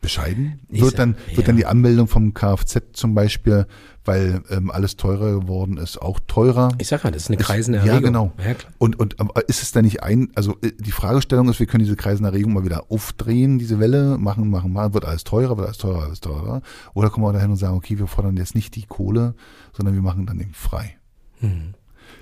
bescheiden? 0.00 0.60
Wird 0.68 0.98
dann, 0.98 1.16
wird 1.26 1.38
ja. 1.38 1.42
dann 1.44 1.56
die 1.56 1.66
Anmeldung 1.66 2.08
vom 2.08 2.34
Kfz 2.34 2.78
zum 2.92 3.14
Beispiel, 3.14 3.66
weil 4.04 4.42
ähm, 4.50 4.70
alles 4.70 4.96
teurer 4.96 5.40
geworden 5.40 5.76
ist, 5.76 6.00
auch 6.00 6.20
teurer? 6.26 6.70
Ich 6.78 6.88
sag 6.88 7.04
ja, 7.04 7.10
das 7.10 7.24
ist 7.24 7.28
eine 7.28 7.36
kreisende 7.36 7.78
Erregung. 7.78 7.96
Ja, 7.96 8.00
genau. 8.00 8.32
Ja, 8.38 8.54
und, 8.78 8.98
und 8.98 9.16
ist 9.48 9.62
es 9.62 9.72
dann 9.72 9.84
nicht 9.84 10.02
ein, 10.02 10.30
also 10.34 10.56
äh, 10.62 10.72
die 10.78 10.92
Fragestellung 10.92 11.48
ist, 11.48 11.60
wir 11.60 11.66
können 11.66 11.84
diese 11.84 11.96
kreisende 11.96 12.30
Erregung 12.30 12.52
mal 12.52 12.64
wieder 12.64 12.90
aufdrehen, 12.90 13.58
diese 13.58 13.80
Welle, 13.80 14.18
machen, 14.18 14.50
machen, 14.50 14.72
machen, 14.72 14.94
wird 14.94 15.04
alles 15.04 15.24
teurer, 15.24 15.56
wird 15.56 15.66
alles 15.66 15.78
teurer, 15.78 16.04
alles 16.04 16.20
teurer. 16.20 16.62
Oder 16.94 17.10
kommen 17.10 17.26
wir 17.26 17.32
dahin 17.32 17.50
und 17.50 17.56
sagen, 17.56 17.76
okay, 17.76 17.98
wir 17.98 18.06
fordern 18.06 18.36
jetzt 18.36 18.54
nicht 18.54 18.76
die 18.76 18.86
Kohle, 18.86 19.34
sondern 19.72 19.94
wir 19.94 20.02
machen 20.02 20.26
dann 20.26 20.40
eben 20.40 20.54
frei. 20.54 20.96
Hm. 21.40 21.74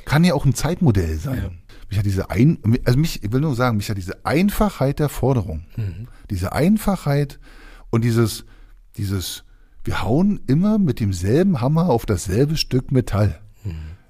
Kann 0.04 0.24
ja 0.24 0.34
auch 0.34 0.44
ein 0.44 0.54
Zeitmodell 0.54 1.18
sein. 1.18 1.38
Ja. 1.38 1.50
Mich 1.88 1.98
hat 1.98 2.06
diese 2.06 2.30
ein, 2.30 2.58
also 2.84 2.98
mich, 2.98 3.22
ich 3.22 3.32
will 3.32 3.40
nur 3.40 3.54
sagen, 3.54 3.76
mich 3.76 3.88
hat 3.88 3.96
diese 3.96 4.24
Einfachheit 4.24 4.98
der 4.98 5.08
Forderung, 5.08 5.66
mhm. 5.76 6.08
diese 6.30 6.52
Einfachheit, 6.52 7.38
und 7.90 8.04
dieses, 8.04 8.44
dieses, 8.96 9.44
wir 9.84 10.02
hauen 10.02 10.40
immer 10.46 10.78
mit 10.78 11.00
demselben 11.00 11.60
Hammer 11.60 11.88
auf 11.88 12.06
dasselbe 12.06 12.56
Stück 12.56 12.92
Metall. 12.92 13.40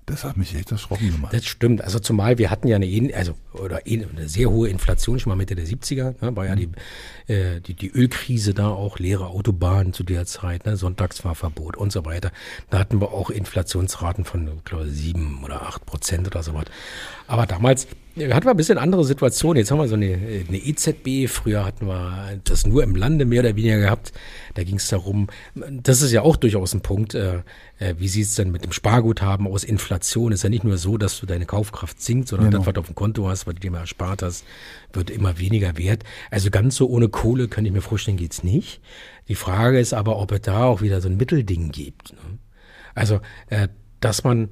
Das 0.07 0.23
hat 0.23 0.37
mich 0.37 0.55
echt 0.55 0.71
erschrocken 0.71 1.11
gemacht. 1.11 1.35
Das 1.35 1.45
stimmt. 1.47 1.83
Also 1.83 1.99
zumal 1.99 2.39
wir 2.39 2.49
hatten 2.49 2.69
ja 2.69 2.77
eine, 2.77 3.13
also, 3.17 3.35
oder 3.53 3.81
eine 3.87 4.29
sehr 4.29 4.49
hohe 4.49 4.69
Inflation 4.69 5.19
schon 5.19 5.31
mal 5.31 5.37
Mitte 5.37 5.57
der 5.57 5.67
70er. 5.67 6.15
Ne, 6.25 6.37
war 6.37 6.47
ja 6.47 6.55
die, 6.55 6.69
äh, 7.27 7.61
die, 7.61 7.75
die 7.75 7.91
Ölkrise 7.91 8.55
da 8.55 8.69
auch, 8.69 9.01
leere 9.01 9.27
Autobahnen 9.27 9.93
zu 9.93 10.05
der 10.05 10.25
Zeit, 10.25 10.65
ne, 10.65 10.77
Sonntagsfahrverbot 10.77 11.77
und 11.77 11.91
so 11.91 12.05
weiter. 12.05 12.31
Da 12.71 12.79
hatten 12.79 13.01
wir 13.01 13.11
auch 13.11 13.31
Inflationsraten 13.31 14.25
von, 14.25 14.63
glaube 14.65 14.87
ich, 14.87 14.93
sieben 14.93 15.43
oder 15.43 15.63
acht 15.63 15.85
Prozent 15.87 16.29
oder 16.29 16.45
so 16.45 16.55
was. 16.55 16.67
Aber 17.27 17.47
damals 17.47 17.89
hatten 18.17 18.47
wir 18.47 18.51
ein 18.51 18.57
bisschen 18.57 18.79
andere 18.79 19.05
Situation. 19.05 19.57
Jetzt 19.57 19.71
haben 19.71 19.79
wir 19.79 19.89
so 19.89 19.95
eine, 19.95 20.15
eine 20.49 20.57
EZB. 20.57 21.29
Früher 21.29 21.65
hatten 21.65 21.87
wir 21.87 22.39
das 22.45 22.67
nur 22.67 22.83
im 22.83 22.97
Lande 22.97 23.27
mehr 23.27 23.41
oder 23.41 23.57
weniger 23.57 23.79
gehabt. 23.79 24.13
Da 24.55 24.65
ging 24.65 24.77
es 24.77 24.89
darum, 24.89 25.29
das 25.55 26.01
ist 26.01 26.13
ja 26.13 26.23
auch 26.23 26.37
durchaus 26.37 26.73
ein 26.73 26.81
Punkt, 26.81 27.15
äh, 27.15 27.43
äh 27.79 27.95
wie 27.99 28.09
sieht 28.09 28.27
es 28.27 28.35
denn 28.35 28.51
mit 28.51 28.65
dem 28.65 28.73
Sparguthaben 28.73 29.47
aus? 29.47 29.65
Inflation 29.65 30.33
ist 30.33 30.43
ja 30.43 30.49
nicht 30.49 30.65
nur 30.65 30.79
so, 30.79 30.97
dass 30.97 31.21
du 31.21 31.27
deine 31.27 31.45
Kaufkraft 31.45 32.01
sinkt, 32.01 32.29
sondern 32.29 32.51
genau. 32.51 32.61
das, 32.61 32.67
was 32.67 32.75
du 32.75 32.81
auf 32.81 32.87
dem 32.87 32.95
Konto 32.95 33.29
hast, 33.29 33.47
was 33.47 33.55
du 33.55 33.61
dir 33.61 33.71
mal 33.71 33.81
erspart 33.81 34.23
hast, 34.23 34.45
wird 34.95 35.11
immer 35.11 35.39
weniger 35.39 35.77
wert. 35.77 36.03
Also 36.31 36.51
ganz 36.51 36.77
so 36.77 36.89
ohne 36.89 37.09
Kohle, 37.09 37.49
könnte 37.49 37.69
ich 37.69 37.75
mir 37.75 37.83
vorstellen, 37.83 38.17
geht's 38.17 38.43
nicht. 38.43 38.81
Die 39.29 39.35
Frage 39.35 39.79
ist 39.79 39.93
aber, 39.93 40.19
ob 40.19 40.33
es 40.33 40.41
da 40.41 40.65
auch 40.65 40.81
wieder 40.81 41.03
so 41.03 41.09
ein 41.09 41.19
Mittelding 41.19 41.71
gibt. 41.71 42.15
Ne? 42.15 42.39
Also, 42.95 43.21
äh, 43.51 43.69
dass 44.01 44.25
man 44.25 44.51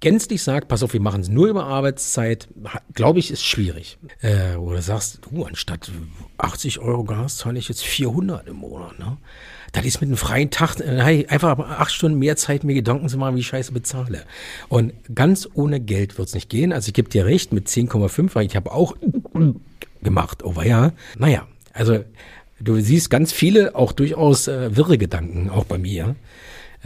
gänzlich 0.00 0.42
sagt, 0.42 0.68
pass 0.68 0.82
auf, 0.82 0.92
wir 0.92 1.00
machen 1.00 1.20
es 1.20 1.28
nur 1.28 1.48
über 1.48 1.64
Arbeitszeit, 1.64 2.48
glaube 2.94 3.18
ich, 3.18 3.30
ist 3.30 3.44
schwierig. 3.44 3.98
Äh, 4.20 4.56
oder 4.56 4.82
sagst 4.82 5.20
du, 5.30 5.44
anstatt 5.44 5.90
80 6.38 6.80
Euro 6.80 7.04
Gas 7.04 7.38
zahle 7.38 7.58
ich 7.58 7.68
jetzt 7.68 7.84
400 7.84 8.46
im 8.48 8.56
Monat. 8.56 8.98
Ne? 8.98 9.16
Das 9.72 9.84
ist 9.84 10.00
mit 10.00 10.08
einem 10.08 10.16
freien 10.16 10.50
Tag, 10.50 10.80
äh, 10.80 11.26
einfach 11.28 11.58
acht 11.58 11.92
Stunden 11.92 12.18
mehr 12.18 12.36
Zeit, 12.36 12.64
mir 12.64 12.74
Gedanken 12.74 13.08
zu 13.08 13.18
machen, 13.18 13.36
wie 13.36 13.40
ich 13.40 13.46
scheiße 13.46 13.72
bezahle. 13.72 14.24
Und 14.68 14.92
ganz 15.14 15.48
ohne 15.54 15.80
Geld 15.80 16.18
wird 16.18 16.28
es 16.28 16.34
nicht 16.34 16.48
gehen. 16.48 16.72
Also 16.72 16.88
ich 16.88 16.94
gebe 16.94 17.08
dir 17.08 17.26
recht 17.26 17.52
mit 17.52 17.68
10,5, 17.68 18.34
weil 18.34 18.46
ich 18.46 18.56
habe 18.56 18.72
auch 18.72 18.96
gemacht. 20.02 20.44
Oh 20.44 20.54
ja, 20.62 20.92
naja, 21.18 21.46
also 21.72 22.04
du 22.60 22.80
siehst 22.80 23.10
ganz 23.10 23.32
viele 23.32 23.74
auch 23.74 23.92
durchaus 23.92 24.48
äh, 24.48 24.74
wirre 24.76 24.98
Gedanken, 24.98 25.50
auch 25.50 25.64
bei 25.64 25.78
mir 25.78 26.16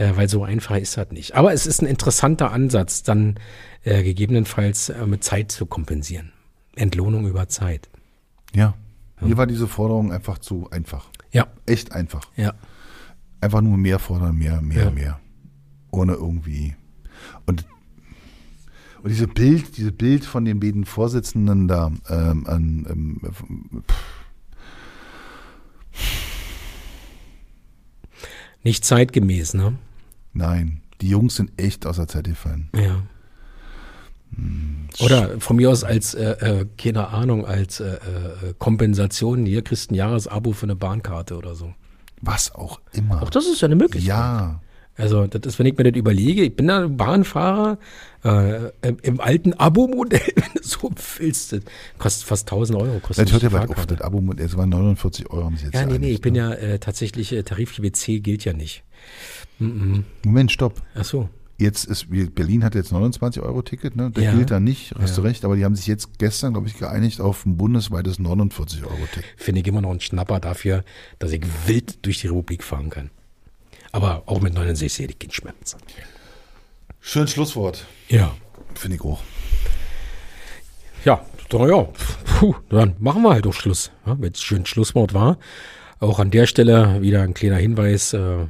äh, 0.01 0.17
weil 0.17 0.27
so 0.27 0.43
einfach 0.43 0.77
ist 0.77 0.97
das 0.97 1.11
nicht. 1.11 1.35
Aber 1.35 1.53
es 1.53 1.67
ist 1.67 1.81
ein 1.81 1.85
interessanter 1.85 2.51
Ansatz, 2.51 3.03
dann 3.03 3.35
äh, 3.83 4.03
gegebenenfalls 4.03 4.89
äh, 4.89 5.05
mit 5.05 5.23
Zeit 5.23 5.51
zu 5.51 5.65
kompensieren. 5.65 6.31
Entlohnung 6.75 7.27
über 7.27 7.47
Zeit. 7.49 7.89
Ja. 8.53 8.73
ja. 9.19 9.27
Mir 9.27 9.37
war 9.37 9.45
diese 9.45 9.67
Forderung 9.67 10.11
einfach 10.11 10.39
zu 10.39 10.69
einfach. 10.71 11.09
Ja. 11.31 11.47
Echt 11.65 11.91
einfach. 11.91 12.23
Ja. 12.35 12.53
Einfach 13.41 13.61
nur 13.61 13.77
mehr 13.77 13.99
fordern, 13.99 14.37
mehr, 14.37 14.61
mehr, 14.61 14.85
ja. 14.85 14.91
mehr. 14.91 15.19
Ohne 15.91 16.13
irgendwie. 16.13 16.75
Und 17.45 17.65
und 19.03 19.09
diese 19.09 19.27
Bild, 19.27 19.77
diese 19.77 19.91
Bild 19.91 20.25
von 20.25 20.45
den 20.45 20.59
beiden 20.59 20.85
Vorsitzenden 20.85 21.67
da, 21.67 21.91
ähm, 22.07 22.45
an, 22.45 22.85
ähm, 22.87 23.83
Nicht 28.63 28.85
zeitgemäß, 28.85 29.55
ne? 29.55 29.79
Nein, 30.33 30.81
die 31.01 31.09
Jungs 31.09 31.35
sind 31.35 31.51
echt 31.57 31.85
aus 31.85 31.97
der 31.97 32.07
Zeit 32.07 32.25
gefallen. 32.25 32.69
Ja. 32.75 33.03
Hm, 34.35 34.87
Oder 34.99 35.39
von 35.39 35.57
mir 35.57 35.69
aus 35.69 35.83
als, 35.83 36.13
äh, 36.13 36.31
äh, 36.31 36.65
keine 36.77 37.09
Ahnung, 37.09 37.45
als 37.45 37.79
äh, 37.79 37.95
äh, 37.95 37.99
Kompensation, 38.57 39.45
hier 39.45 39.61
kriegst 39.61 39.89
du 39.89 39.93
ein 39.93 39.97
Jahresabo 39.97 40.53
für 40.53 40.65
eine 40.65 40.75
Bahnkarte 40.75 41.37
oder 41.37 41.55
so. 41.55 41.73
Was 42.21 42.53
auch 42.53 42.79
immer. 42.93 43.21
Auch 43.21 43.29
das 43.29 43.47
ist 43.47 43.61
ja 43.61 43.65
eine 43.65 43.75
Möglichkeit. 43.75 44.07
Ja. 44.07 44.61
Also, 44.97 45.25
das 45.25 45.41
ist, 45.45 45.57
wenn 45.57 45.65
ich 45.65 45.77
mir 45.77 45.85
das 45.85 45.97
überlege, 45.97 46.43
ich 46.43 46.55
bin 46.55 46.67
da 46.67 46.85
Bahnfahrer 46.87 47.79
äh, 48.23 48.67
im, 48.87 48.97
im, 49.01 49.19
alten 49.21 49.53
Abo-Modell, 49.53 50.19
wenn 50.35 50.53
du 50.53 50.61
so 50.61 50.91
willst, 51.17 51.53
das 51.53 51.61
kostet 51.97 52.27
fast 52.27 52.51
1000 52.51 52.79
Euro. 52.79 52.99
Kostet 52.99 53.25
das 53.25 53.33
hört 53.33 53.43
ja 53.43 53.51
weit 53.51 53.69
auf, 53.69 53.85
das 53.87 54.01
Abo-Modell, 54.01 54.45
es 54.45 54.57
waren 54.57 54.69
49 54.69 55.29
Euro. 55.31 55.45
Haben 55.45 55.57
sie 55.57 55.65
jetzt 55.65 55.73
ja, 55.73 55.85
nee, 55.85 55.97
nee, 55.97 56.11
ich 56.11 56.21
bin 56.21 56.35
ja 56.35 56.51
äh, 56.51 56.77
tatsächlich, 56.77 57.31
äh, 57.31 57.41
Tarifliebe 57.43 57.91
C 57.93 58.19
gilt 58.19 58.45
ja 58.45 58.53
nicht. 58.53 58.83
Mm 59.59 59.65
-mm. 59.65 60.03
Moment, 60.25 60.51
stopp. 60.51 60.81
Ach 60.95 61.03
so. 61.03 61.29
Jetzt 61.57 61.85
ist, 61.85 62.07
Berlin 62.09 62.63
hat 62.63 62.73
jetzt 62.73 62.91
29 62.91 63.43
Euro 63.43 63.61
Ticket, 63.61 63.95
ne? 63.95 64.09
Der 64.09 64.23
ja. 64.23 64.33
gilt 64.33 64.49
da 64.49 64.59
nicht, 64.59 64.95
hast 64.99 65.11
ja. 65.11 65.15
du 65.17 65.21
recht, 65.21 65.45
aber 65.45 65.55
die 65.55 65.63
haben 65.63 65.75
sich 65.75 65.85
jetzt 65.85 66.17
gestern, 66.17 66.53
glaube 66.53 66.67
ich, 66.67 66.79
geeinigt 66.79 67.21
auf 67.21 67.45
ein 67.45 67.55
bundesweites 67.55 68.17
49 68.17 68.83
Euro 68.83 69.05
Ticket. 69.13 69.29
Finde 69.37 69.61
ich 69.61 69.67
immer 69.67 69.81
noch 69.81 69.91
ein 69.91 69.99
Schnapper 69.99 70.39
dafür, 70.39 70.83
dass 71.19 71.31
ich 71.31 71.43
wild 71.67 72.03
durch 72.03 72.19
die 72.21 72.27
Republik 72.27 72.63
fahren 72.63 72.89
kann. 72.89 73.11
Aber 73.91 74.23
auch 74.25 74.41
mit 74.41 74.55
69 74.55 75.03
hätte 75.03 75.13
ich 75.13 75.19
keinen 75.19 75.33
Schmerz. 75.33 75.77
Schön 76.99 77.27
Schlusswort. 77.27 77.85
Ja. 78.07 78.35
Finde 78.73 78.95
ich 78.95 79.03
auch. 79.03 79.21
Ja, 81.05 81.25
doch, 81.49 81.67
ja. 81.67 81.83
Puh, 82.39 82.55
dann 82.69 82.95
machen 82.99 83.21
wir 83.21 83.33
halt 83.33 83.45
auch 83.45 83.53
Schluss. 83.53 83.91
Ja, 84.05 84.15
Wenn 84.19 84.31
es 84.31 84.41
schön 84.41 84.65
Schlusswort 84.65 85.13
war. 85.13 85.37
Auch 85.99 86.19
an 86.19 86.31
der 86.31 86.47
Stelle 86.47 87.01
wieder 87.01 87.21
ein 87.21 87.33
kleiner 87.33 87.57
Hinweis. 87.57 88.13
Äh, 88.13 88.47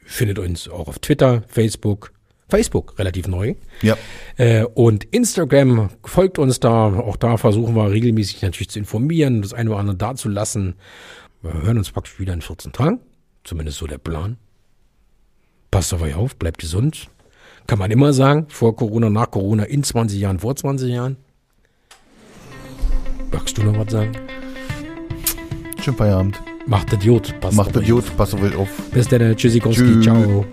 findet 0.03 0.39
uns 0.39 0.67
auch 0.67 0.87
auf 0.87 0.99
Twitter, 0.99 1.43
Facebook, 1.47 2.11
Facebook 2.49 2.97
relativ 2.99 3.27
neu. 3.27 3.55
Ja. 3.81 3.97
Äh, 4.37 4.65
und 4.65 5.05
Instagram 5.05 5.89
folgt 6.03 6.39
uns 6.39 6.59
da. 6.59 6.87
Auch 6.87 7.15
da 7.15 7.37
versuchen 7.37 7.75
wir 7.75 7.91
regelmäßig 7.91 8.41
natürlich 8.41 8.69
zu 8.69 8.79
informieren, 8.79 9.41
das 9.41 9.53
eine 9.53 9.69
oder 9.69 9.79
andere 9.79 9.97
dazulassen. 9.97 10.75
Wir 11.41 11.53
hören 11.53 11.77
uns 11.77 11.91
praktisch 11.91 12.19
wieder 12.19 12.33
in 12.33 12.41
14 12.41 12.71
Tagen. 12.71 12.99
Zumindest 13.43 13.77
so 13.77 13.87
der 13.87 13.97
Plan. 13.97 14.37
Passt 15.71 15.93
auf 15.93 16.01
euch 16.01 16.15
auf, 16.15 16.35
bleibt 16.35 16.59
gesund. 16.59 17.09
Kann 17.67 17.79
man 17.79 17.91
immer 17.91 18.13
sagen, 18.13 18.47
vor 18.49 18.75
Corona, 18.75 19.09
nach 19.09 19.29
Corona, 19.29 19.63
in 19.63 19.83
20 19.83 20.19
Jahren, 20.19 20.39
vor 20.39 20.55
20 20.55 20.89
Jahren. 20.89 21.17
Magst 23.31 23.57
du 23.57 23.63
noch 23.63 23.77
was 23.77 23.91
sagen? 23.91 24.11
Schönen 25.81 25.97
Feierabend. 25.97 26.41
Macht 26.65 26.91
Idiot. 26.93 27.33
Macht 27.53 27.75
Idiot, 27.75 28.05
pass 28.17 28.33
auf 28.33 28.41
euch 28.41 28.55
auf. 28.55 28.69
Bis 28.91 29.07
dann, 29.07 29.35
tschüssikowski, 29.35 29.83
Tschüss. 29.83 30.03
ciao. 30.03 30.45